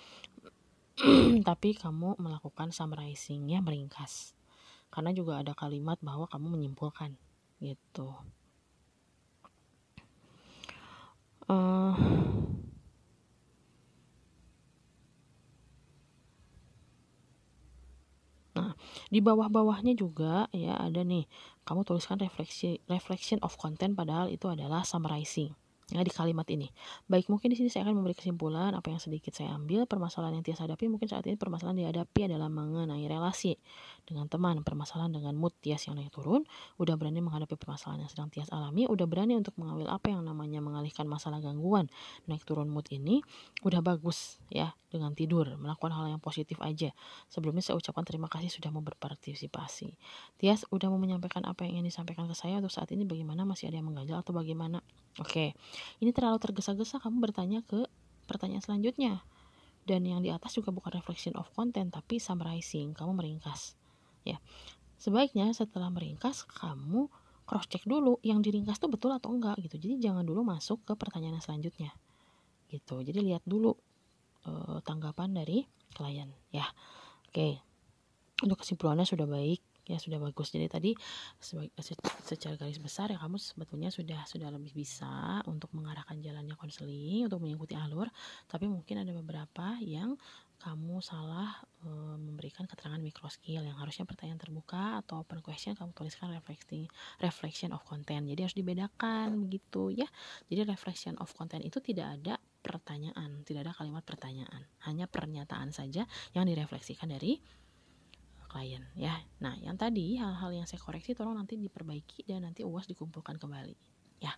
tapi 1.47 1.79
kamu 1.79 2.19
melakukan 2.19 2.75
summarizing 2.75 3.47
ya 3.47 3.63
meringkas 3.63 4.35
karena 4.91 5.15
juga 5.15 5.39
ada 5.39 5.53
kalimat 5.55 5.95
bahwa 6.03 6.27
kamu 6.27 6.59
menyimpulkan 6.59 7.15
gitu 7.63 8.11
uh, 11.49 11.93
Nah, 18.57 18.75
di 19.13 19.19
bawah-bawahnya 19.23 19.93
juga 19.95 20.49
ya 20.51 20.75
ada 20.75 21.01
nih, 21.05 21.23
kamu 21.63 21.85
tuliskan 21.87 22.19
refleksi 22.19 22.81
reflection 22.91 23.39
of 23.45 23.55
content 23.55 23.93
padahal 23.95 24.27
itu 24.27 24.51
adalah 24.51 24.83
summarizing 24.83 25.53
ya 25.89 26.05
di 26.05 26.13
kalimat 26.13 26.45
ini. 26.53 26.69
Baik, 27.09 27.29
mungkin 27.33 27.49
di 27.49 27.57
sini 27.57 27.69
saya 27.73 27.89
akan 27.89 27.97
memberi 27.97 28.13
kesimpulan 28.13 28.77
apa 28.77 28.93
yang 28.93 29.01
sedikit 29.01 29.33
saya 29.33 29.57
ambil. 29.57 29.89
Permasalahan 29.89 30.41
yang 30.41 30.45
Tias 30.45 30.61
hadapi 30.61 30.85
mungkin 30.85 31.09
saat 31.09 31.25
ini 31.25 31.35
permasalahan 31.35 31.77
dihadapi 31.81 32.29
adalah 32.29 32.47
mengenai 32.47 33.01
relasi 33.09 33.57
dengan 34.05 34.29
teman, 34.29 34.61
permasalahan 34.61 35.13
dengan 35.13 35.33
mood 35.37 35.53
Tias 35.61 35.85
yang 35.89 35.97
naik 35.97 36.13
turun, 36.13 36.45
udah 36.77 36.93
berani 36.97 37.21
menghadapi 37.21 37.57
permasalahan 37.57 38.05
yang 38.05 38.11
sedang 38.11 38.29
Tias 38.29 38.49
alami, 38.53 38.85
udah 38.85 39.05
berani 39.09 39.37
untuk 39.37 39.57
mengambil 39.57 39.89
apa 39.89 40.13
yang 40.13 40.21
namanya 40.21 40.61
mengalihkan 40.61 41.09
masalah 41.09 41.41
gangguan 41.41 41.89
naik 42.29 42.45
turun 42.45 42.69
mood 42.69 42.85
ini, 42.89 43.21
udah 43.65 43.81
bagus 43.81 44.41
ya 44.49 44.73
dengan 44.89 45.13
tidur, 45.13 45.53
melakukan 45.61 45.93
hal 45.93 46.09
yang 46.09 46.21
positif 46.21 46.57
aja. 46.65 46.89
Sebelumnya 47.29 47.61
saya 47.61 47.77
ucapkan 47.77 48.01
terima 48.01 48.25
kasih 48.25 48.49
sudah 48.49 48.73
mau 48.73 48.81
berpartisipasi. 48.81 49.93
Tias 50.41 50.65
udah 50.73 50.89
mau 50.89 50.97
menyampaikan 50.97 51.45
apa 51.45 51.65
yang 51.65 51.79
ingin 51.79 51.93
disampaikan 51.93 52.25
ke 52.25 52.33
saya 52.33 52.57
untuk 52.57 52.73
saat 52.73 52.89
ini 52.89 53.05
bagaimana 53.05 53.45
masih 53.45 53.69
ada 53.69 53.77
yang 53.77 53.87
mengganjal 53.87 54.25
atau 54.25 54.33
bagaimana? 54.33 54.81
Oke, 55.21 55.53
ini 55.99 56.11
terlalu 56.15 56.37
tergesa-gesa 56.41 57.01
kamu 57.01 57.19
bertanya 57.19 57.59
ke 57.65 57.85
pertanyaan 58.29 58.63
selanjutnya. 58.63 59.23
Dan 59.87 60.05
yang 60.05 60.21
di 60.21 60.29
atas 60.29 60.53
juga 60.53 60.69
bukan 60.69 60.93
reflection 60.93 61.33
of 61.39 61.49
content 61.57 61.89
tapi 61.89 62.21
summarizing, 62.21 62.93
kamu 62.93 63.17
meringkas. 63.17 63.73
Ya. 64.21 64.37
Sebaiknya 64.99 65.49
setelah 65.55 65.89
meringkas 65.89 66.45
kamu 66.45 67.09
cross 67.49 67.65
check 67.65 67.81
dulu 67.89 68.21
yang 68.21 68.45
diringkas 68.45 68.77
itu 68.77 68.87
betul 68.91 69.09
atau 69.15 69.33
enggak 69.33 69.57
gitu. 69.65 69.81
Jadi 69.81 69.97
jangan 69.97 70.21
dulu 70.21 70.45
masuk 70.45 70.85
ke 70.85 70.93
pertanyaan 70.93 71.41
selanjutnya. 71.41 71.89
Gitu. 72.69 73.01
Jadi 73.01 73.19
lihat 73.25 73.41
dulu 73.47 73.73
uh, 74.45 74.77
tanggapan 74.85 75.33
dari 75.33 75.65
klien 75.95 76.29
ya. 76.53 76.69
Oke. 77.25 77.57
Untuk 78.45 78.61
kesimpulannya 78.61 79.07
sudah 79.09 79.25
baik 79.25 79.65
ya 79.89 79.97
sudah 79.97 80.21
bagus. 80.21 80.53
Jadi 80.53 80.69
tadi 80.69 80.91
secara 82.21 82.53
garis 82.53 82.77
besar 82.77 83.09
ya 83.09 83.17
kamu 83.17 83.41
sebetulnya 83.41 83.89
sudah 83.89 84.21
sudah 84.29 84.53
lebih 84.53 84.77
bisa 84.77 85.41
untuk 85.49 85.73
mengarahkan 85.73 86.21
jalannya 86.21 86.53
konseling 86.53 87.25
untuk 87.25 87.41
mengikuti 87.41 87.73
alur. 87.73 88.05
Tapi 88.45 88.69
mungkin 88.69 89.01
ada 89.01 89.11
beberapa 89.17 89.81
yang 89.81 90.13
kamu 90.59 90.99
salah 90.99 91.55
e, 91.81 91.89
memberikan 92.19 92.67
keterangan 92.67 92.99
micro 92.99 93.31
skill. 93.31 93.63
Yang 93.63 93.79
harusnya 93.79 94.05
pertanyaan 94.05 94.37
terbuka 94.37 94.99
atau 95.01 95.23
open 95.23 95.39
question 95.39 95.73
kamu 95.73 95.95
tuliskan 95.95 96.29
reflecting 96.35 96.85
reflection 97.23 97.71
of 97.71 97.81
content. 97.87 98.27
Jadi 98.27 98.39
harus 98.45 98.57
dibedakan 98.59 99.39
begitu 99.47 99.95
ya. 99.95 100.07
Jadi 100.51 100.67
reflection 100.67 101.15
of 101.17 101.31
content 101.33 101.63
itu 101.63 101.79
tidak 101.79 102.19
ada 102.19 102.35
pertanyaan 102.59 103.41
tidak 103.47 103.71
ada 103.71 103.73
kalimat 103.73 104.03
pertanyaan. 104.03 104.67
Hanya 104.83 105.07
pernyataan 105.07 105.71
saja 105.71 106.03
yang 106.35 106.43
direfleksikan 106.43 107.07
dari 107.07 107.39
klien 108.49 108.81
ya. 108.97 109.13
Nah, 109.39 109.53
yang 109.61 109.77
tadi 109.77 110.17
hal-hal 110.17 110.49
yang 110.49 110.65
saya 110.65 110.81
koreksi 110.81 111.13
tolong 111.13 111.37
nanti 111.37 111.55
diperbaiki 111.55 112.25
dan 112.25 112.49
nanti 112.49 112.65
UAS 112.65 112.89
dikumpulkan 112.89 113.37
kembali 113.37 113.77
ya. 114.19 114.33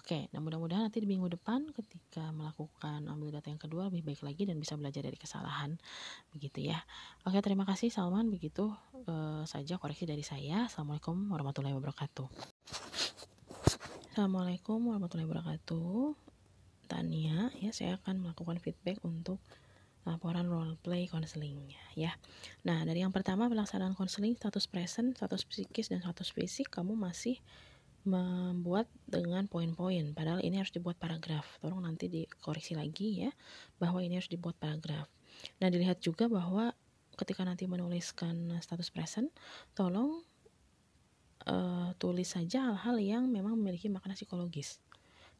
Oke, 0.00 0.26
nah 0.32 0.40
mudah-mudahan 0.40 0.88
nanti 0.88 0.98
di 0.98 1.06
minggu 1.06 1.28
depan 1.28 1.70
ketika 1.76 2.32
melakukan 2.32 3.04
ambil 3.06 3.30
data 3.30 3.52
yang 3.52 3.60
kedua 3.60 3.92
lebih 3.92 4.02
baik 4.10 4.24
lagi 4.24 4.42
dan 4.48 4.56
bisa 4.56 4.74
belajar 4.74 5.04
dari 5.04 5.14
kesalahan 5.14 5.76
begitu 6.32 6.72
ya. 6.72 6.80
Oke, 7.28 7.38
terima 7.44 7.68
kasih 7.68 7.92
Salman 7.92 8.32
begitu 8.32 8.74
uh, 9.06 9.44
saja 9.44 9.76
koreksi 9.76 10.08
dari 10.08 10.24
saya. 10.24 10.66
Assalamualaikum 10.66 11.30
warahmatullahi 11.30 11.76
wabarakatuh. 11.76 12.26
Assalamualaikum 14.10 14.90
warahmatullahi 14.90 15.30
wabarakatuh. 15.30 16.18
Tania 16.90 17.54
ya, 17.62 17.70
saya 17.70 17.94
akan 18.02 18.26
melakukan 18.26 18.58
feedback 18.58 18.98
untuk 19.06 19.38
laporan 20.08 20.48
role 20.48 20.80
play 20.80 21.04
konselingnya 21.04 21.80
ya. 21.92 22.16
Nah, 22.64 22.84
dari 22.88 23.04
yang 23.04 23.12
pertama 23.12 23.46
pelaksanaan 23.52 23.92
konseling 23.92 24.32
status 24.36 24.64
present, 24.64 25.16
status 25.16 25.44
psikis 25.44 25.92
dan 25.92 26.00
status 26.00 26.32
fisik 26.32 26.72
kamu 26.72 26.96
masih 26.96 27.36
membuat 28.00 28.88
dengan 29.04 29.44
poin-poin 29.44 30.16
padahal 30.16 30.40
ini 30.40 30.56
harus 30.56 30.72
dibuat 30.72 30.96
paragraf. 30.96 31.60
Tolong 31.60 31.84
nanti 31.84 32.08
dikoreksi 32.08 32.72
lagi 32.72 33.28
ya 33.28 33.30
bahwa 33.76 34.00
ini 34.00 34.16
harus 34.16 34.32
dibuat 34.32 34.56
paragraf. 34.56 35.12
Nah, 35.60 35.68
dilihat 35.68 36.00
juga 36.00 36.26
bahwa 36.32 36.72
ketika 37.20 37.44
nanti 37.44 37.68
menuliskan 37.68 38.56
status 38.64 38.88
present, 38.88 39.28
tolong 39.76 40.24
uh, 41.44 41.92
tulis 42.00 42.32
saja 42.32 42.72
hal-hal 42.72 42.96
yang 42.96 43.24
memang 43.28 43.52
memiliki 43.60 43.92
makna 43.92 44.16
psikologis 44.16 44.80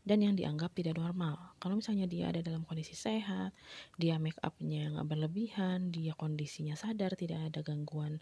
dan 0.04 0.24
yang 0.24 0.34
dianggap 0.36 0.72
tidak 0.72 0.96
normal. 0.96 1.56
Kalau 1.60 1.76
misalnya 1.76 2.08
dia 2.08 2.32
ada 2.32 2.40
dalam 2.40 2.64
kondisi 2.64 2.96
sehat, 2.96 3.52
dia 4.00 4.16
make 4.16 4.38
upnya 4.40 4.88
nggak 4.96 5.06
berlebihan, 5.08 5.92
dia 5.92 6.16
kondisinya 6.16 6.74
sadar, 6.74 7.14
tidak 7.16 7.52
ada 7.52 7.60
gangguan 7.60 8.18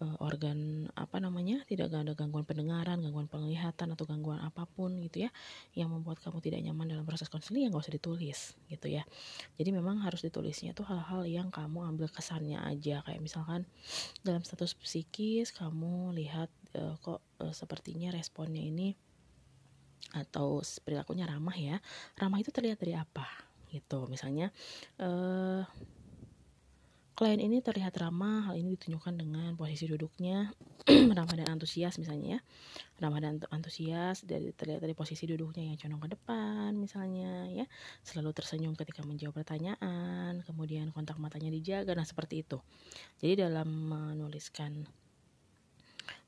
uh, 0.00 0.16
organ 0.20 0.88
apa 0.96 1.16
namanya 1.20 1.64
tidak 1.64 1.92
ada 1.92 2.12
gangguan 2.12 2.44
pendengaran, 2.44 3.00
gangguan 3.00 3.28
penglihatan 3.28 3.96
atau 3.96 4.04
gangguan 4.04 4.40
apa 4.42 4.68
pun 4.68 5.00
gitu 5.00 5.28
ya 5.28 5.30
yang 5.72 5.88
membuat 5.92 6.20
kamu 6.20 6.38
tidak 6.44 6.60
nyaman 6.64 6.86
dalam 6.92 7.04
proses 7.08 7.32
konseling 7.32 7.66
ya 7.66 7.68
nggak 7.72 7.84
usah 7.84 7.96
ditulis 7.96 8.40
gitu 8.68 8.86
ya. 8.90 9.02
Jadi 9.56 9.70
memang 9.72 10.02
harus 10.04 10.20
ditulisnya 10.20 10.76
tuh 10.76 10.88
hal-hal 10.88 11.24
yang 11.24 11.48
kamu 11.48 11.84
ambil 11.96 12.08
kesannya 12.12 12.60
aja 12.60 13.00
kayak 13.04 13.20
misalkan 13.22 13.64
dalam 14.20 14.44
status 14.44 14.76
psikis 14.76 15.52
kamu 15.54 16.12
lihat 16.16 16.52
uh, 16.76 16.96
kok 17.00 17.24
uh, 17.40 17.52
sepertinya 17.52 18.12
responnya 18.12 18.60
ini 18.60 18.92
atau 20.14 20.62
perilakunya 20.84 21.28
ramah 21.28 21.56
ya. 21.56 21.76
Ramah 22.16 22.38
itu 22.40 22.50
terlihat 22.50 22.80
dari 22.80 22.96
apa 22.96 23.26
gitu. 23.70 24.06
Misalnya 24.08 24.54
uh, 25.02 25.66
Klien 27.16 27.40
ini 27.40 27.64
terlihat 27.64 27.96
ramah, 27.96 28.44
hal 28.44 28.60
ini 28.60 28.76
ditunjukkan 28.76 29.16
dengan 29.16 29.56
posisi 29.56 29.88
duduknya 29.88 30.52
ramah 31.16 31.32
dan 31.32 31.48
antusias 31.48 31.96
misalnya 31.96 32.36
ya. 32.36 32.40
Ramah 33.00 33.24
dan 33.24 33.40
antusias 33.48 34.20
dari 34.20 34.52
terlihat 34.52 34.84
dari 34.84 34.92
posisi 34.92 35.24
duduknya 35.24 35.64
yang 35.64 35.80
condong 35.80 36.04
ke 36.04 36.08
depan 36.12 36.76
misalnya 36.76 37.48
ya. 37.48 37.64
Selalu 38.04 38.36
tersenyum 38.36 38.76
ketika 38.76 39.00
menjawab 39.00 39.32
pertanyaan, 39.40 40.44
kemudian 40.44 40.92
kontak 40.92 41.16
matanya 41.16 41.48
dijaga, 41.48 41.96
nah 41.96 42.04
seperti 42.04 42.44
itu. 42.44 42.60
Jadi 43.24 43.48
dalam 43.48 43.64
menuliskan 43.64 44.84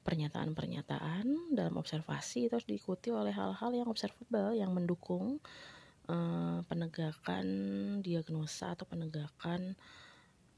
pernyataan-pernyataan 0.07 1.53
dalam 1.53 1.74
observasi 1.76 2.49
itu 2.49 2.53
harus 2.57 2.68
diikuti 2.68 3.12
oleh 3.12 3.34
hal-hal 3.34 3.70
yang 3.74 3.88
observable 3.90 4.57
yang 4.57 4.72
mendukung 4.72 5.42
uh, 6.09 6.64
penegakan 6.64 7.46
diagnosa 8.01 8.72
atau 8.72 8.88
penegakan 8.88 9.76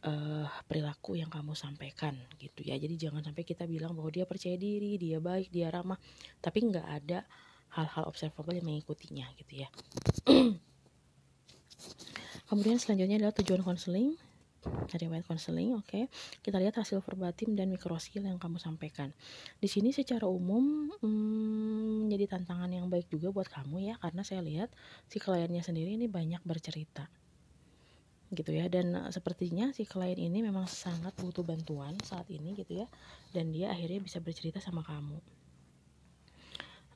uh, 0.07 0.47
perilaku 0.65 1.19
yang 1.19 1.29
kamu 1.29 1.53
sampaikan 1.59 2.15
gitu 2.39 2.63
ya. 2.65 2.79
Jadi 2.79 2.97
jangan 2.97 3.27
sampai 3.27 3.45
kita 3.45 3.67
bilang 3.67 3.97
bahwa 3.99 4.11
dia 4.13 4.25
percaya 4.25 4.55
diri 4.55 4.97
dia 4.97 5.19
baik 5.19 5.51
dia 5.51 5.69
ramah 5.69 5.99
tapi 6.39 6.71
nggak 6.71 6.87
ada 6.87 7.27
hal-hal 7.75 8.05
observable 8.07 8.55
yang 8.55 8.67
mengikutinya 8.67 9.27
gitu 9.39 9.67
ya. 9.67 9.69
Kemudian 12.51 12.83
selanjutnya 12.83 13.23
adalah 13.23 13.35
tujuan 13.39 13.63
konseling 13.63 14.19
dari 14.63 15.07
white 15.09 15.27
konseling 15.27 15.73
oke. 15.77 15.89
Okay. 15.89 16.05
kita 16.45 16.61
lihat 16.61 16.77
hasil 16.77 17.01
verbatim 17.01 17.57
dan 17.57 17.73
mikroskill 17.73 18.25
yang 18.25 18.37
kamu 18.37 18.61
sampaikan. 18.61 19.13
Di 19.57 19.69
sini 19.69 19.91
secara 19.91 20.29
umum 20.29 20.93
hmm, 21.01 22.07
menjadi 22.07 22.37
tantangan 22.39 22.71
yang 22.71 22.87
baik 22.93 23.09
juga 23.09 23.33
buat 23.33 23.49
kamu 23.49 23.93
ya 23.93 23.95
karena 24.01 24.23
saya 24.23 24.45
lihat 24.45 24.69
si 25.09 25.19
kliennya 25.19 25.65
sendiri 25.65 25.97
ini 25.97 26.07
banyak 26.07 26.45
bercerita. 26.45 27.09
Gitu 28.31 28.55
ya 28.55 28.71
dan 28.71 28.95
uh, 28.95 29.11
sepertinya 29.11 29.75
si 29.75 29.83
klien 29.89 30.15
ini 30.15 30.39
memang 30.45 30.71
sangat 30.71 31.19
butuh 31.19 31.43
bantuan 31.43 31.99
saat 32.07 32.31
ini 32.31 32.55
gitu 32.55 32.85
ya 32.85 32.87
dan 33.35 33.51
dia 33.51 33.75
akhirnya 33.75 33.99
bisa 33.99 34.23
bercerita 34.23 34.63
sama 34.63 34.87
kamu 34.87 35.19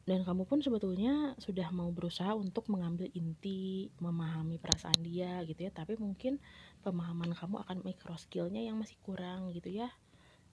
dan 0.05 0.21
kamu 0.21 0.45
pun 0.45 0.61
sebetulnya 0.61 1.33
sudah 1.41 1.73
mau 1.73 1.89
berusaha 1.89 2.37
untuk 2.37 2.69
mengambil 2.69 3.09
inti 3.17 3.89
memahami 4.05 4.61
perasaan 4.61 5.01
dia 5.01 5.41
gitu 5.49 5.65
ya. 5.65 5.73
Tapi 5.73 5.97
mungkin 5.97 6.37
pemahaman 6.85 7.33
kamu 7.33 7.65
akan 7.65 7.77
micro 7.89 8.13
skillnya 8.21 8.61
yang 8.61 8.77
masih 8.77 9.01
kurang 9.01 9.49
gitu 9.57 9.73
ya. 9.73 9.89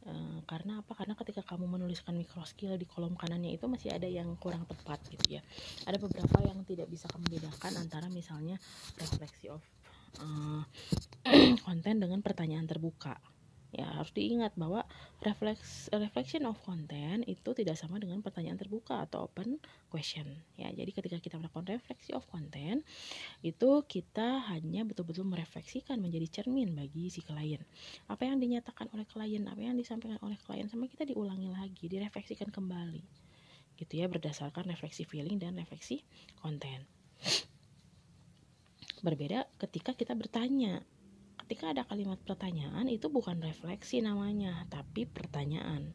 E, 0.08 0.40
karena 0.48 0.80
apa? 0.80 0.96
Karena 0.96 1.20
ketika 1.20 1.44
kamu 1.44 1.68
menuliskan 1.68 2.16
micro 2.16 2.48
skill 2.48 2.80
di 2.80 2.88
kolom 2.88 3.20
kanannya 3.20 3.52
itu 3.52 3.68
masih 3.68 3.92
ada 3.92 4.08
yang 4.08 4.40
kurang 4.40 4.64
tepat 4.64 5.04
gitu 5.12 5.36
ya. 5.36 5.44
Ada 5.84 6.00
beberapa 6.00 6.40
yang 6.48 6.64
tidak 6.64 6.88
bisa 6.88 7.12
kamu 7.12 7.28
bedakan 7.36 7.76
antara 7.76 8.08
misalnya 8.08 8.56
refleksi 9.04 9.52
of 9.52 9.60
uh, 10.24 10.64
konten 11.68 12.00
dengan 12.00 12.24
pertanyaan 12.24 12.72
terbuka 12.72 13.20
ya 13.72 13.88
harus 13.88 14.12
diingat 14.12 14.52
bahwa 14.60 14.84
refleks 15.24 15.88
reflection 15.96 16.44
of 16.44 16.60
content 16.64 17.24
itu 17.24 17.56
tidak 17.56 17.80
sama 17.80 17.98
dengan 18.04 18.20
pertanyaan 18.20 18.60
terbuka 18.60 19.08
atau 19.08 19.32
open 19.32 19.64
question. 19.88 20.28
Ya 20.60 20.68
jadi 20.76 20.92
ketika 20.92 21.18
kita 21.24 21.36
melakukan 21.40 21.72
refleksi 21.72 22.12
of 22.12 22.28
content 22.28 22.84
itu 23.42 23.70
kita 23.88 24.44
hanya 24.52 24.84
betul-betul 24.84 25.24
merefleksikan 25.24 26.04
menjadi 26.04 26.44
cermin 26.44 26.76
bagi 26.76 27.08
si 27.08 27.24
klien. 27.24 27.64
Apa 28.12 28.28
yang 28.28 28.44
dinyatakan 28.44 28.92
oleh 28.92 29.08
klien 29.08 29.48
apa 29.48 29.60
yang 29.64 29.80
disampaikan 29.80 30.20
oleh 30.20 30.36
klien 30.44 30.68
sama 30.68 30.92
kita 30.92 31.08
diulangi 31.08 31.48
lagi 31.48 31.88
direfleksikan 31.88 32.52
kembali. 32.52 33.04
Gitu 33.80 34.04
ya 34.04 34.12
berdasarkan 34.12 34.68
refleksi 34.68 35.08
feeling 35.08 35.40
dan 35.40 35.58
refleksi 35.58 36.04
konten 36.38 36.86
Berbeda 39.02 39.50
ketika 39.58 39.98
kita 39.98 40.14
bertanya. 40.14 40.86
Ketika 41.52 41.76
ada 41.76 41.84
kalimat 41.84 42.16
pertanyaan 42.24 42.88
itu 42.88 43.12
bukan 43.12 43.36
refleksi 43.44 44.00
namanya, 44.00 44.64
tapi 44.72 45.04
pertanyaan. 45.04 45.92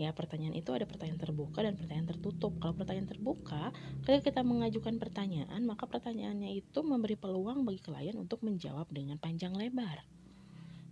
Ya, 0.00 0.16
pertanyaan 0.16 0.56
itu 0.56 0.72
ada 0.72 0.88
pertanyaan 0.88 1.20
terbuka 1.20 1.60
dan 1.60 1.76
pertanyaan 1.76 2.08
tertutup. 2.08 2.56
Kalau 2.56 2.72
pertanyaan 2.72 3.04
terbuka, 3.04 3.68
ketika 4.08 4.32
kita 4.32 4.40
mengajukan 4.40 4.96
pertanyaan, 4.96 5.60
maka 5.68 5.84
pertanyaannya 5.84 6.56
itu 6.56 6.80
memberi 6.80 7.20
peluang 7.20 7.68
bagi 7.68 7.84
klien 7.84 8.16
untuk 8.16 8.40
menjawab 8.40 8.88
dengan 8.88 9.20
panjang 9.20 9.52
lebar. 9.52 10.08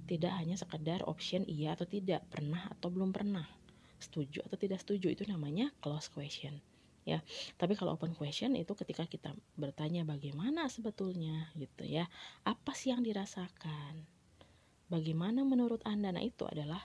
Tidak 0.05 0.33
hanya 0.45 0.61
sekedar 0.61 1.01
option 1.09 1.49
iya 1.49 1.73
atau 1.73 1.89
tidak, 1.89 2.29
pernah 2.29 2.69
atau 2.69 2.93
belum 2.93 3.17
pernah, 3.17 3.49
setuju 3.97 4.45
atau 4.45 4.61
tidak 4.61 4.85
setuju, 4.85 5.09
itu 5.09 5.25
namanya 5.25 5.73
close 5.81 6.13
question 6.13 6.61
ya. 7.07 7.23
Tapi 7.55 7.79
kalau 7.79 7.95
open 7.95 8.13
question 8.19 8.59
itu 8.59 8.75
ketika 8.75 9.07
kita 9.07 9.31
bertanya 9.55 10.03
bagaimana 10.03 10.67
sebetulnya 10.67 11.49
gitu 11.55 11.87
ya 11.87 12.11
apa 12.43 12.75
sih 12.75 12.91
yang 12.91 13.07
dirasakan? 13.07 14.03
Bagaimana 14.91 15.47
menurut 15.47 15.81
anda? 15.87 16.11
Nah 16.11 16.23
itu 16.23 16.43
adalah 16.45 16.83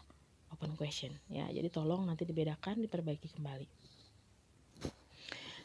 open 0.54 0.78
question 0.78 1.12
ya. 1.28 1.50
Jadi 1.50 1.74
tolong 1.74 2.06
nanti 2.06 2.24
dibedakan 2.24 2.86
diperbaiki 2.86 3.34
kembali. 3.34 3.68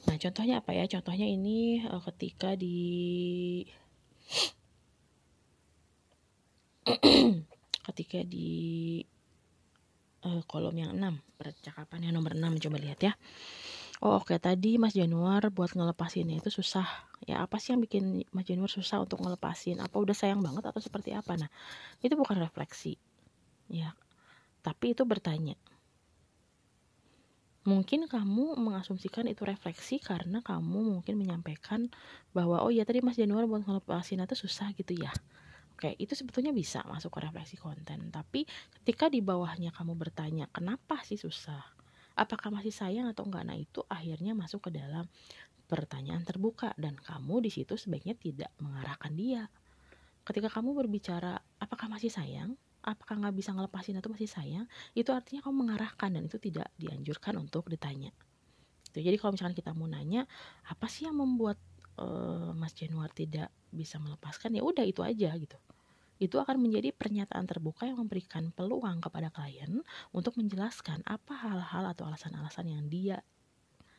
Nah 0.08 0.16
contohnya 0.16 0.64
apa 0.64 0.72
ya? 0.72 0.88
Contohnya 0.88 1.28
ini 1.28 1.84
uh, 1.84 2.00
ketika 2.00 2.56
di 2.56 3.62
ketika 7.92 8.22
di 8.24 9.02
uh, 10.26 10.42
kolom 10.46 10.74
yang 10.74 10.92
6 10.94 11.38
percakapan 11.38 12.10
yang 12.10 12.14
nomor 12.18 12.34
6 12.34 12.62
coba 12.66 12.78
lihat 12.78 13.00
ya 13.02 13.12
Oh 14.04 14.20
oke 14.20 14.28
okay. 14.28 14.38
tadi 14.38 14.76
Mas 14.76 14.92
Januar 14.92 15.48
buat 15.48 15.72
ngelepasinnya 15.72 16.36
itu 16.44 16.52
susah 16.52 16.84
ya 17.24 17.40
apa 17.40 17.56
sih 17.56 17.72
yang 17.72 17.80
bikin 17.80 18.28
Mas 18.28 18.44
Januar 18.44 18.68
susah 18.68 19.00
untuk 19.00 19.24
ngelepasin 19.24 19.80
apa 19.80 19.96
udah 19.96 20.12
sayang 20.12 20.44
banget 20.44 20.68
atau 20.68 20.80
seperti 20.84 21.16
apa 21.16 21.32
nah 21.40 21.48
itu 22.04 22.12
bukan 22.12 22.36
refleksi 22.36 23.00
ya 23.72 23.96
tapi 24.60 24.92
itu 24.92 25.08
bertanya 25.08 25.56
mungkin 27.66 28.04
kamu 28.06 28.60
mengasumsikan 28.60 29.26
itu 29.32 29.42
refleksi 29.42 29.98
karena 29.98 30.44
kamu 30.44 31.00
mungkin 31.00 31.16
menyampaikan 31.16 31.88
bahwa 32.36 32.60
oh 32.62 32.70
ya 32.70 32.84
tadi 32.84 33.00
Mas 33.00 33.16
Januar 33.16 33.48
buat 33.48 33.64
ngelepasin 33.64 34.20
itu 34.20 34.36
susah 34.36 34.76
gitu 34.76 34.92
ya 34.92 35.10
Oke, 35.76 35.92
itu 36.00 36.16
sebetulnya 36.16 36.56
bisa 36.56 36.80
masuk 36.88 37.12
ke 37.12 37.28
refleksi 37.28 37.60
konten. 37.60 38.08
Tapi 38.08 38.48
ketika 38.80 39.12
di 39.12 39.20
bawahnya 39.20 39.76
kamu 39.76 39.92
bertanya, 39.92 40.48
kenapa 40.48 41.04
sih 41.04 41.20
susah? 41.20 41.75
Apakah 42.16 42.48
masih 42.48 42.72
sayang 42.72 43.06
atau 43.12 43.28
enggak. 43.28 43.44
Nah 43.44 43.54
itu 43.54 43.84
akhirnya 43.86 44.32
masuk 44.32 44.66
ke 44.66 44.70
dalam 44.74 45.04
pertanyaan 45.68 46.24
terbuka 46.24 46.72
dan 46.80 46.96
kamu 46.96 47.44
di 47.44 47.50
situ 47.52 47.76
sebaiknya 47.76 48.16
tidak 48.16 48.50
mengarahkan 48.58 49.12
dia. 49.12 49.46
Ketika 50.26 50.50
kamu 50.50 50.74
berbicara 50.74 51.38
apakah 51.60 51.86
masih 51.86 52.10
sayang? 52.10 52.56
Apakah 52.82 53.18
nggak 53.18 53.34
bisa 53.34 53.50
ngelepasin 53.50 53.98
atau 53.98 54.10
masih 54.10 54.30
sayang? 54.30 54.66
Itu 54.96 55.12
artinya 55.12 55.44
kamu 55.44 55.66
mengarahkan 55.66 56.08
dan 56.16 56.22
itu 56.26 56.38
tidak 56.40 56.72
dianjurkan 56.80 57.36
untuk 57.38 57.68
ditanya. 57.68 58.10
Gitu. 58.96 59.12
jadi 59.12 59.20
kalau 59.20 59.36
misalkan 59.36 59.52
kita 59.52 59.76
mau 59.76 59.84
nanya 59.84 60.24
apa 60.72 60.88
sih 60.88 61.04
yang 61.04 61.20
membuat 61.20 61.60
uh, 62.00 62.56
Mas 62.56 62.72
Januar 62.72 63.12
tidak 63.12 63.52
bisa 63.68 64.00
melepaskan? 64.00 64.56
Ya 64.56 64.64
udah 64.64 64.88
itu 64.88 65.04
aja 65.04 65.36
gitu 65.36 65.60
itu 66.16 66.40
akan 66.40 66.56
menjadi 66.60 66.92
pernyataan 66.96 67.44
terbuka 67.44 67.84
yang 67.84 68.00
memberikan 68.00 68.48
peluang 68.52 69.04
kepada 69.04 69.28
klien 69.28 69.84
untuk 70.16 70.36
menjelaskan 70.40 71.04
apa 71.04 71.36
hal-hal 71.36 71.84
atau 71.92 72.08
alasan-alasan 72.08 72.72
yang 72.72 72.84
dia 72.88 73.20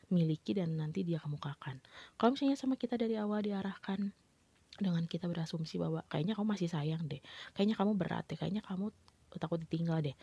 miliki 0.08 0.56
dan 0.56 0.74
nanti 0.74 1.04
dia 1.04 1.20
kemukakan. 1.20 1.78
Kalau 2.16 2.34
misalnya 2.34 2.56
sama 2.56 2.74
kita 2.80 2.96
dari 2.96 3.14
awal 3.20 3.44
diarahkan 3.44 4.10
dengan 4.78 5.04
kita 5.04 5.28
berasumsi 5.28 5.76
bahwa 5.76 6.02
kayaknya 6.08 6.38
kamu 6.38 6.54
masih 6.54 6.68
sayang 6.70 7.06
deh, 7.06 7.20
kayaknya 7.52 7.76
kamu 7.76 7.92
berat 7.98 8.24
deh, 8.26 8.38
kayaknya 8.38 8.64
kamu 8.64 8.90
takut 9.36 9.60
ditinggal 9.60 10.00
deh. 10.00 10.16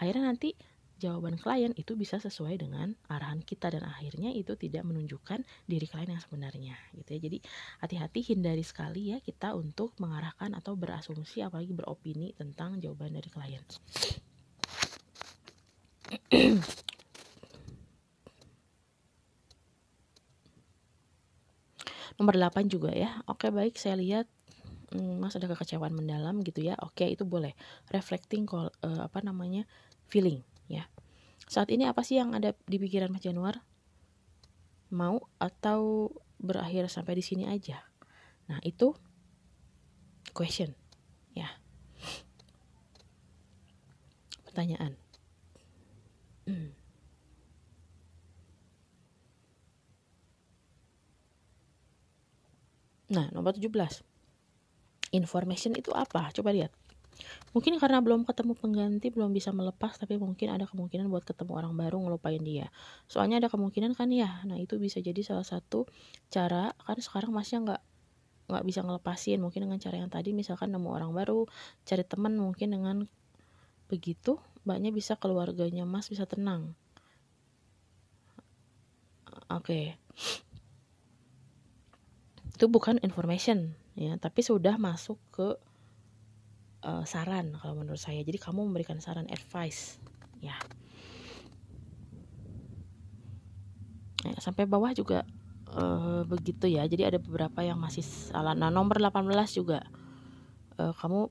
Akhirnya 0.00 0.32
nanti 0.32 0.56
jawaban 0.96 1.36
klien 1.36 1.72
itu 1.76 1.92
bisa 1.92 2.16
sesuai 2.16 2.56
dengan 2.60 2.96
arahan 3.08 3.44
kita 3.44 3.68
dan 3.72 3.84
akhirnya 3.84 4.32
itu 4.32 4.56
tidak 4.56 4.84
menunjukkan 4.88 5.44
diri 5.68 5.86
klien 5.88 6.08
yang 6.08 6.22
sebenarnya 6.22 6.76
gitu 6.96 7.10
ya. 7.16 7.20
Jadi 7.20 7.38
hati-hati 7.84 8.20
hindari 8.32 8.64
sekali 8.64 9.12
ya 9.12 9.20
kita 9.20 9.52
untuk 9.52 9.92
mengarahkan 10.00 10.56
atau 10.56 10.72
berasumsi 10.76 11.44
apalagi 11.44 11.76
beropini 11.76 12.32
tentang 12.32 12.80
jawaban 12.80 13.12
dari 13.12 13.28
klien. 13.28 13.64
Nomor 22.16 22.34
8 22.40 22.72
juga 22.72 22.96
ya. 22.96 23.20
Oke, 23.28 23.52
baik 23.52 23.76
saya 23.76 24.00
lihat 24.00 24.24
hmm, 24.96 25.20
Mas 25.20 25.36
ada 25.36 25.52
kekecewaan 25.52 25.92
mendalam 25.92 26.40
gitu 26.40 26.64
ya. 26.64 26.72
Oke, 26.80 27.04
itu 27.04 27.28
boleh. 27.28 27.52
Reflecting 27.92 28.48
call, 28.48 28.72
uh, 28.80 29.04
apa 29.04 29.20
namanya? 29.20 29.68
feeling 30.06 30.42
saat 31.46 31.70
ini 31.70 31.86
apa 31.86 32.02
sih 32.02 32.18
yang 32.18 32.34
ada 32.34 32.54
di 32.66 32.76
pikiran 32.78 33.10
Mas 33.10 33.22
Januar 33.22 33.62
mau 34.90 35.22
atau 35.38 36.10
berakhir 36.38 36.90
sampai 36.90 37.18
di 37.18 37.24
sini 37.24 37.44
aja 37.46 37.82
nah 38.46 38.62
itu 38.62 38.94
question 40.34 40.74
ya 41.34 41.48
pertanyaan 44.46 44.94
Nah, 53.06 53.30
nomor 53.30 53.54
17. 53.54 54.02
Information 55.14 55.78
itu 55.78 55.94
apa? 55.94 56.26
Coba 56.34 56.50
lihat. 56.50 56.74
Mungkin 57.56 57.80
karena 57.80 57.98
belum 58.04 58.28
ketemu 58.28 58.52
pengganti, 58.56 59.08
belum 59.08 59.32
bisa 59.32 59.50
melepas, 59.54 59.96
tapi 59.96 60.20
mungkin 60.20 60.52
ada 60.52 60.68
kemungkinan 60.68 61.08
buat 61.08 61.24
ketemu 61.24 61.52
orang 61.56 61.72
baru 61.74 61.96
ngelupain 62.04 62.42
dia. 62.44 62.68
Soalnya 63.08 63.40
ada 63.40 63.48
kemungkinan 63.48 63.96
kan 63.96 64.12
ya, 64.12 64.44
nah 64.44 64.60
itu 64.60 64.76
bisa 64.76 65.00
jadi 65.00 65.18
salah 65.24 65.46
satu 65.46 65.88
cara, 66.28 66.76
kan 66.84 66.98
sekarang 67.00 67.32
masnya 67.32 67.58
nggak 67.64 67.82
nggak 68.52 68.64
bisa 68.68 68.80
ngelepasin. 68.84 69.38
Mungkin 69.40 69.66
dengan 69.68 69.78
cara 69.80 69.96
yang 69.98 70.10
tadi 70.12 70.36
misalkan 70.36 70.70
nemu 70.70 70.88
orang 70.92 71.10
baru 71.16 71.48
cari 71.88 72.04
teman 72.04 72.36
mungkin 72.36 72.72
dengan 72.72 72.96
begitu 73.86 74.36
mbaknya 74.66 74.90
bisa 74.90 75.14
keluarganya 75.16 75.86
mas 75.86 76.10
bisa 76.10 76.26
tenang. 76.26 76.74
Oke. 79.46 79.62
Okay 79.62 79.86
itu 82.56 82.72
bukan 82.72 82.96
information 83.04 83.76
ya 84.00 84.16
tapi 84.16 84.40
sudah 84.40 84.80
masuk 84.80 85.20
ke 85.28 85.60
uh, 86.86 87.02
saran 87.02 87.58
kalau 87.58 87.74
menurut 87.74 87.98
saya. 87.98 88.22
Jadi 88.22 88.38
kamu 88.38 88.70
memberikan 88.70 89.02
saran 89.02 89.26
advice. 89.26 89.98
Ya. 90.38 90.54
Ya, 94.22 94.34
sampai 94.38 94.70
bawah 94.70 94.94
juga 94.94 95.26
uh, 95.74 96.22
begitu 96.22 96.70
ya. 96.70 96.86
Jadi 96.86 97.02
ada 97.02 97.18
beberapa 97.18 97.66
yang 97.66 97.82
masih 97.82 98.06
salah. 98.06 98.54
Nah 98.54 98.70
nomor 98.70 99.02
18 99.02 99.26
juga 99.50 99.82
uh, 100.78 100.94
kamu 100.94 101.28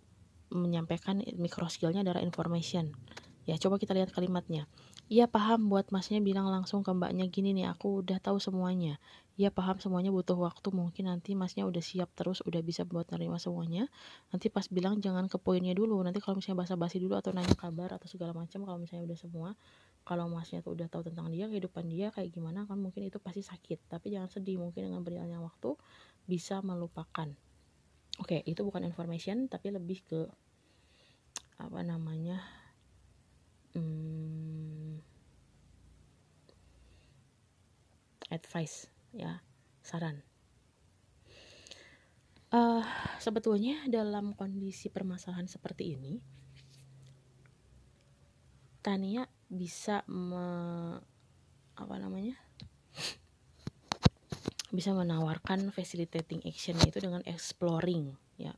menyampaikan 0.54 1.24
micro 1.40 1.72
skillnya 1.72 2.04
adalah 2.04 2.22
information. 2.22 2.92
Ya 3.48 3.56
coba 3.56 3.80
kita 3.80 3.96
lihat 3.96 4.12
kalimatnya 4.12 4.68
Iya 5.06 5.30
paham 5.30 5.70
buat 5.70 5.94
masnya 5.94 6.18
bilang 6.18 6.50
langsung 6.50 6.82
ke 6.82 6.90
mbaknya 6.90 7.30
gini 7.30 7.54
nih 7.54 7.70
aku 7.70 8.02
udah 8.02 8.18
tahu 8.18 8.42
semuanya. 8.42 8.98
Iya 9.38 9.54
paham 9.54 9.78
semuanya 9.78 10.10
butuh 10.10 10.34
waktu 10.34 10.74
mungkin 10.74 11.06
nanti 11.06 11.38
masnya 11.38 11.70
udah 11.70 11.84
siap 11.84 12.10
terus 12.18 12.42
udah 12.42 12.58
bisa 12.66 12.90
buat 12.90 13.06
nerima 13.14 13.38
semuanya. 13.38 13.86
Nanti 14.34 14.50
pas 14.50 14.66
bilang 14.66 14.98
jangan 14.98 15.30
ke 15.30 15.38
poinnya 15.38 15.78
dulu 15.78 16.02
nanti 16.02 16.18
kalau 16.18 16.42
misalnya 16.42 16.66
basa-basi 16.66 16.98
dulu 16.98 17.22
atau 17.22 17.30
nanya 17.38 17.54
kabar 17.54 17.94
atau 17.94 18.10
segala 18.10 18.34
macam 18.34 18.66
kalau 18.66 18.82
misalnya 18.82 19.06
udah 19.06 19.20
semua 19.22 19.50
kalau 20.10 20.26
masnya 20.26 20.66
tuh 20.66 20.74
udah 20.74 20.90
tahu 20.90 21.06
tentang 21.06 21.30
dia 21.30 21.46
kehidupan 21.54 21.86
dia 21.86 22.10
kayak 22.10 22.34
gimana 22.34 22.66
kan 22.66 22.82
mungkin 22.82 23.06
itu 23.06 23.22
pasti 23.22 23.46
sakit. 23.46 23.86
Tapi 23.86 24.10
jangan 24.10 24.34
sedih 24.34 24.58
mungkin 24.58 24.90
dengan 24.90 25.06
berjalannya 25.06 25.38
waktu 25.38 25.78
bisa 26.26 26.66
melupakan. 26.66 27.30
Oke 28.18 28.42
itu 28.50 28.66
bukan 28.66 28.82
information 28.82 29.54
tapi 29.54 29.70
lebih 29.70 30.02
ke 30.02 30.26
apa 31.62 31.80
namanya 31.86 32.42
hmm, 33.76 34.95
advice 38.30 38.90
ya 39.14 39.42
saran 39.86 40.22
uh, 42.52 42.84
sebetulnya 43.22 43.86
dalam 43.90 44.34
kondisi 44.34 44.90
permasalahan 44.90 45.50
seperti 45.50 45.98
ini 45.98 46.14
Tania 48.86 49.26
bisa 49.50 50.06
me, 50.06 50.46
apa 51.74 51.96
namanya 51.98 52.38
bisa 54.70 54.94
menawarkan 54.94 55.74
facilitating 55.74 56.46
action 56.46 56.78
itu 56.86 57.02
dengan 57.02 57.26
exploring 57.26 58.14
ya 58.38 58.54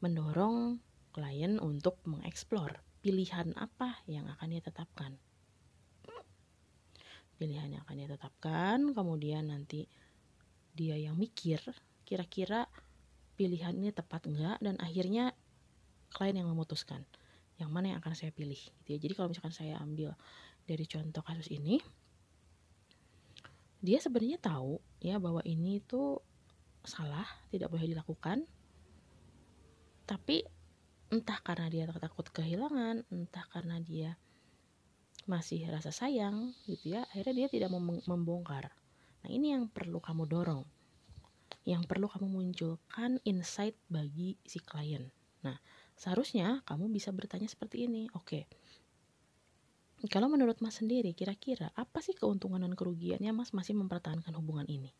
mendorong 0.00 0.80
klien 1.12 1.58
untuk 1.60 2.00
mengeksplor 2.08 2.80
pilihan 3.02 3.52
apa 3.58 3.98
yang 4.06 4.30
akan 4.30 4.54
dia 4.54 4.62
tetapkan. 4.62 5.18
Pilihan 7.38 7.78
yang 7.78 7.82
akan 7.86 7.96
dia 7.96 8.10
tetapkan, 8.10 8.78
kemudian 8.92 9.48
nanti 9.48 9.86
dia 10.74 10.98
yang 10.98 11.14
mikir 11.14 11.58
kira-kira 12.02 12.66
pilihan 13.38 13.74
ini 13.74 13.94
tepat 13.94 14.26
enggak 14.26 14.58
dan 14.58 14.74
akhirnya 14.82 15.30
klien 16.10 16.34
yang 16.34 16.50
memutuskan 16.50 17.06
yang 17.58 17.74
mana 17.74 17.94
yang 17.94 17.98
akan 17.98 18.14
saya 18.14 18.30
pilih 18.30 18.58
gitu 18.58 18.88
ya. 18.94 18.98
Jadi 19.02 19.12
kalau 19.18 19.28
misalkan 19.34 19.54
saya 19.54 19.78
ambil 19.82 20.14
dari 20.64 20.86
contoh 20.86 21.22
kasus 21.26 21.50
ini 21.50 21.82
dia 23.78 23.98
sebenarnya 24.02 24.38
tahu 24.42 24.82
ya 25.02 25.22
bahwa 25.22 25.42
ini 25.46 25.78
itu 25.82 26.18
salah, 26.86 27.26
tidak 27.50 27.70
boleh 27.70 27.90
dilakukan. 27.90 28.46
Tapi 30.06 30.42
entah 31.10 31.38
karena 31.42 31.66
dia 31.70 31.84
takut 31.90 32.26
kehilangan 32.30 33.06
entah 33.10 33.44
karena 33.50 33.78
dia 33.82 34.18
masih 35.28 35.68
rasa 35.68 35.92
sayang 35.92 36.56
gitu 36.64 36.96
ya 36.96 37.04
akhirnya 37.12 37.44
dia 37.44 37.48
tidak 37.52 37.70
membongkar. 38.08 38.72
Nah 39.22 39.30
ini 39.30 39.52
yang 39.52 39.68
perlu 39.68 40.00
kamu 40.00 40.24
dorong. 40.24 40.64
Yang 41.68 41.84
perlu 41.84 42.08
kamu 42.08 42.26
munculkan 42.32 43.20
insight 43.28 43.76
bagi 43.92 44.40
si 44.48 44.58
klien. 44.64 45.12
Nah 45.44 45.60
seharusnya 46.00 46.64
kamu 46.64 46.88
bisa 46.88 47.12
bertanya 47.12 47.44
seperti 47.44 47.84
ini 47.84 48.08
oke 48.14 48.24
okay. 48.24 48.44
kalau 50.08 50.30
menurut 50.30 50.62
mas 50.62 50.78
sendiri 50.78 51.10
kira-kira 51.10 51.74
apa 51.74 51.98
sih 51.98 52.14
keuntungan 52.14 52.62
dan 52.62 52.72
kerugiannya 52.78 53.34
mas 53.34 53.52
masih 53.52 53.76
mempertahankan 53.76 54.32
hubungan 54.32 54.64
ini? 54.64 54.90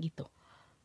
Gitu. 0.00 0.24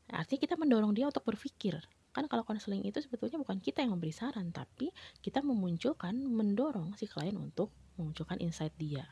Artinya 0.10 0.42
kita 0.42 0.56
mendorong 0.58 0.92
dia 0.92 1.06
untuk 1.08 1.24
berpikir 1.24 1.78
kan 2.10 2.26
kalau 2.26 2.42
konseling 2.42 2.82
itu 2.86 2.98
sebetulnya 3.00 3.38
bukan 3.38 3.62
kita 3.62 3.86
yang 3.86 3.94
memberi 3.94 4.10
saran 4.10 4.50
tapi 4.50 4.90
kita 5.22 5.46
memunculkan 5.46 6.18
mendorong 6.18 6.98
si 6.98 7.06
klien 7.06 7.38
untuk 7.38 7.70
memunculkan 7.96 8.42
insight 8.42 8.74
dia. 8.82 9.06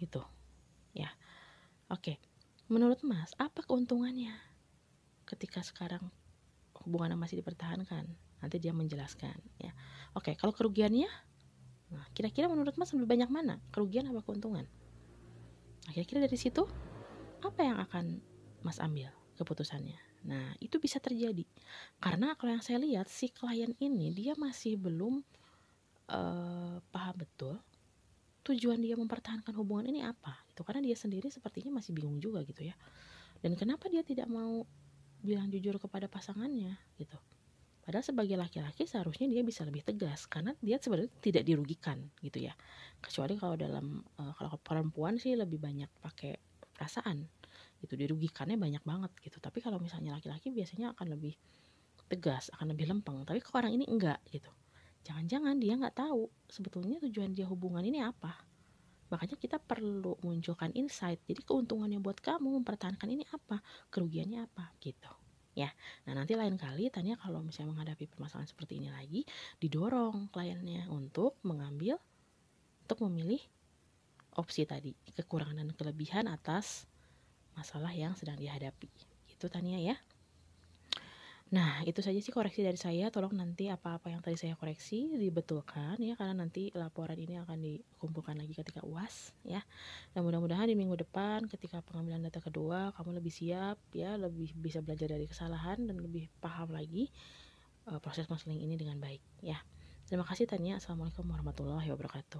Gitu. 0.00 0.24
Ya. 0.96 1.12
Oke. 1.92 2.16
Menurut 2.70 3.02
mas 3.04 3.34
apa 3.36 3.66
keuntungannya 3.66 4.32
ketika 5.26 5.60
sekarang 5.60 6.08
hubungan 6.86 7.18
masih 7.20 7.44
dipertahankan? 7.44 8.08
Nanti 8.40 8.56
dia 8.56 8.72
menjelaskan 8.72 9.36
ya. 9.60 9.76
Oke 10.16 10.32
kalau 10.38 10.56
kerugiannya? 10.56 11.10
Nah 11.92 12.06
kira-kira 12.16 12.48
menurut 12.48 12.80
mas 12.80 12.96
lebih 12.96 13.10
banyak 13.10 13.28
mana? 13.28 13.60
Kerugian 13.74 14.08
apa 14.08 14.24
keuntungan? 14.24 14.64
Nah, 15.84 15.92
kira-kira 15.92 16.24
dari 16.24 16.38
situ 16.38 16.64
apa 17.40 17.60
yang 17.60 17.76
akan 17.80 18.20
mas 18.64 18.80
ambil 18.80 19.12
keputusannya 19.36 20.09
Nah, 20.28 20.52
itu 20.60 20.76
bisa 20.76 21.00
terjadi. 21.00 21.44
Karena 21.96 22.36
kalau 22.36 22.52
yang 22.52 22.64
saya 22.64 22.80
lihat 22.80 23.08
si 23.08 23.32
klien 23.32 23.72
ini 23.80 24.12
dia 24.12 24.36
masih 24.36 24.76
belum 24.76 25.24
uh, 26.12 26.76
paham 26.92 27.16
betul 27.20 27.56
tujuan 28.40 28.80
dia 28.80 28.96
mempertahankan 28.96 29.52
hubungan 29.56 29.92
ini 29.92 30.00
apa. 30.04 30.42
Itu 30.50 30.64
karena 30.64 30.80
dia 30.80 30.96
sendiri 30.96 31.28
sepertinya 31.28 31.80
masih 31.80 31.92
bingung 31.92 32.18
juga 32.18 32.40
gitu 32.44 32.64
ya. 32.64 32.74
Dan 33.40 33.56
kenapa 33.56 33.88
dia 33.88 34.04
tidak 34.04 34.28
mau 34.28 34.64
bilang 35.20 35.52
jujur 35.52 35.76
kepada 35.76 36.08
pasangannya 36.08 36.76
gitu. 36.96 37.16
Padahal 37.80 38.04
sebagai 38.04 38.36
laki-laki 38.36 38.84
seharusnya 38.84 39.26
dia 39.28 39.40
bisa 39.40 39.64
lebih 39.64 39.84
tegas 39.84 40.28
karena 40.28 40.52
dia 40.60 40.76
sebenarnya 40.76 41.12
tidak 41.20 41.42
dirugikan 41.44 41.98
gitu 42.20 42.44
ya. 42.48 42.52
Kecuali 43.00 43.36
kalau 43.36 43.56
dalam 43.56 44.04
uh, 44.20 44.32
kalau 44.36 44.56
perempuan 44.60 45.16
sih 45.16 45.36
lebih 45.36 45.60
banyak 45.60 45.88
pakai 46.00 46.36
perasaan 46.76 47.28
itu 47.80 47.94
dirugikannya 47.96 48.60
banyak 48.60 48.84
banget 48.84 49.12
gitu. 49.24 49.40
Tapi 49.40 49.64
kalau 49.64 49.80
misalnya 49.80 50.16
laki-laki 50.16 50.52
biasanya 50.52 50.92
akan 50.92 51.16
lebih 51.16 51.34
tegas 52.10 52.50
akan 52.58 52.74
lebih 52.74 52.90
lempeng. 52.90 53.22
Tapi 53.22 53.38
kok 53.38 53.54
orang 53.54 53.72
ini 53.72 53.86
enggak 53.86 54.18
gitu. 54.28 54.50
Jangan-jangan 55.06 55.56
dia 55.56 55.78
nggak 55.78 55.96
tahu 55.96 56.28
sebetulnya 56.50 57.00
tujuan 57.08 57.32
dia 57.32 57.46
hubungan 57.48 57.80
ini 57.80 58.02
apa. 58.02 58.34
Makanya 59.10 59.36
kita 59.38 59.56
perlu 59.58 60.18
munculkan 60.22 60.70
insight. 60.74 61.22
Jadi 61.24 61.42
keuntungannya 61.46 62.02
buat 62.02 62.18
kamu 62.18 62.62
mempertahankan 62.62 63.08
ini 63.10 63.24
apa 63.30 63.62
kerugiannya 63.88 64.44
apa 64.44 64.74
gitu. 64.82 65.10
Ya. 65.54 65.70
Nah 66.06 66.14
nanti 66.14 66.38
lain 66.38 66.54
kali 66.58 66.90
tanya 66.94 67.18
kalau 67.18 67.42
misalnya 67.42 67.74
menghadapi 67.74 68.06
permasalahan 68.06 68.46
seperti 68.46 68.78
ini 68.78 68.90
lagi 68.90 69.26
didorong 69.58 70.30
kliennya 70.30 70.86
untuk 70.90 71.38
mengambil 71.42 71.98
untuk 72.86 73.06
memilih 73.06 73.42
opsi 74.38 74.62
tadi 74.66 74.94
kekurangan 75.14 75.58
dan 75.58 75.74
kelebihan 75.74 76.26
atas 76.30 76.89
masalah 77.60 77.92
yang 77.92 78.16
sedang 78.16 78.40
dihadapi. 78.40 78.88
Itu 79.28 79.52
Tania 79.52 79.76
ya. 79.76 80.00
Nah, 81.50 81.82
itu 81.82 81.98
saja 81.98 82.14
sih 82.22 82.30
koreksi 82.30 82.62
dari 82.62 82.78
saya. 82.78 83.10
Tolong 83.10 83.34
nanti 83.34 83.66
apa-apa 83.66 84.06
yang 84.06 84.22
tadi 84.22 84.38
saya 84.38 84.54
koreksi 84.54 85.18
dibetulkan 85.18 85.98
ya 85.98 86.14
karena 86.14 86.46
nanti 86.46 86.70
laporan 86.78 87.18
ini 87.18 87.42
akan 87.42 87.58
dikumpulkan 87.58 88.38
lagi 88.38 88.54
ketika 88.54 88.86
UAS 88.86 89.34
ya. 89.42 89.58
Dan 90.14 90.22
mudah-mudahan 90.22 90.70
di 90.70 90.78
minggu 90.78 90.94
depan 90.94 91.50
ketika 91.50 91.82
pengambilan 91.82 92.22
data 92.22 92.38
kedua 92.38 92.94
kamu 92.94 93.18
lebih 93.18 93.34
siap 93.34 93.82
ya, 93.90 94.14
lebih 94.14 94.54
bisa 94.62 94.78
belajar 94.78 95.10
dari 95.10 95.26
kesalahan 95.26 95.90
dan 95.90 95.98
lebih 95.98 96.30
paham 96.38 96.70
lagi 96.70 97.10
uh, 97.90 97.98
proses 97.98 98.30
konseling 98.30 98.62
ini 98.62 98.78
dengan 98.78 99.02
baik 99.02 99.20
ya. 99.42 99.58
Terima 100.06 100.22
kasih 100.22 100.46
Tania. 100.46 100.78
Assalamualaikum 100.78 101.26
warahmatullahi 101.26 101.90
wabarakatuh. 101.90 102.38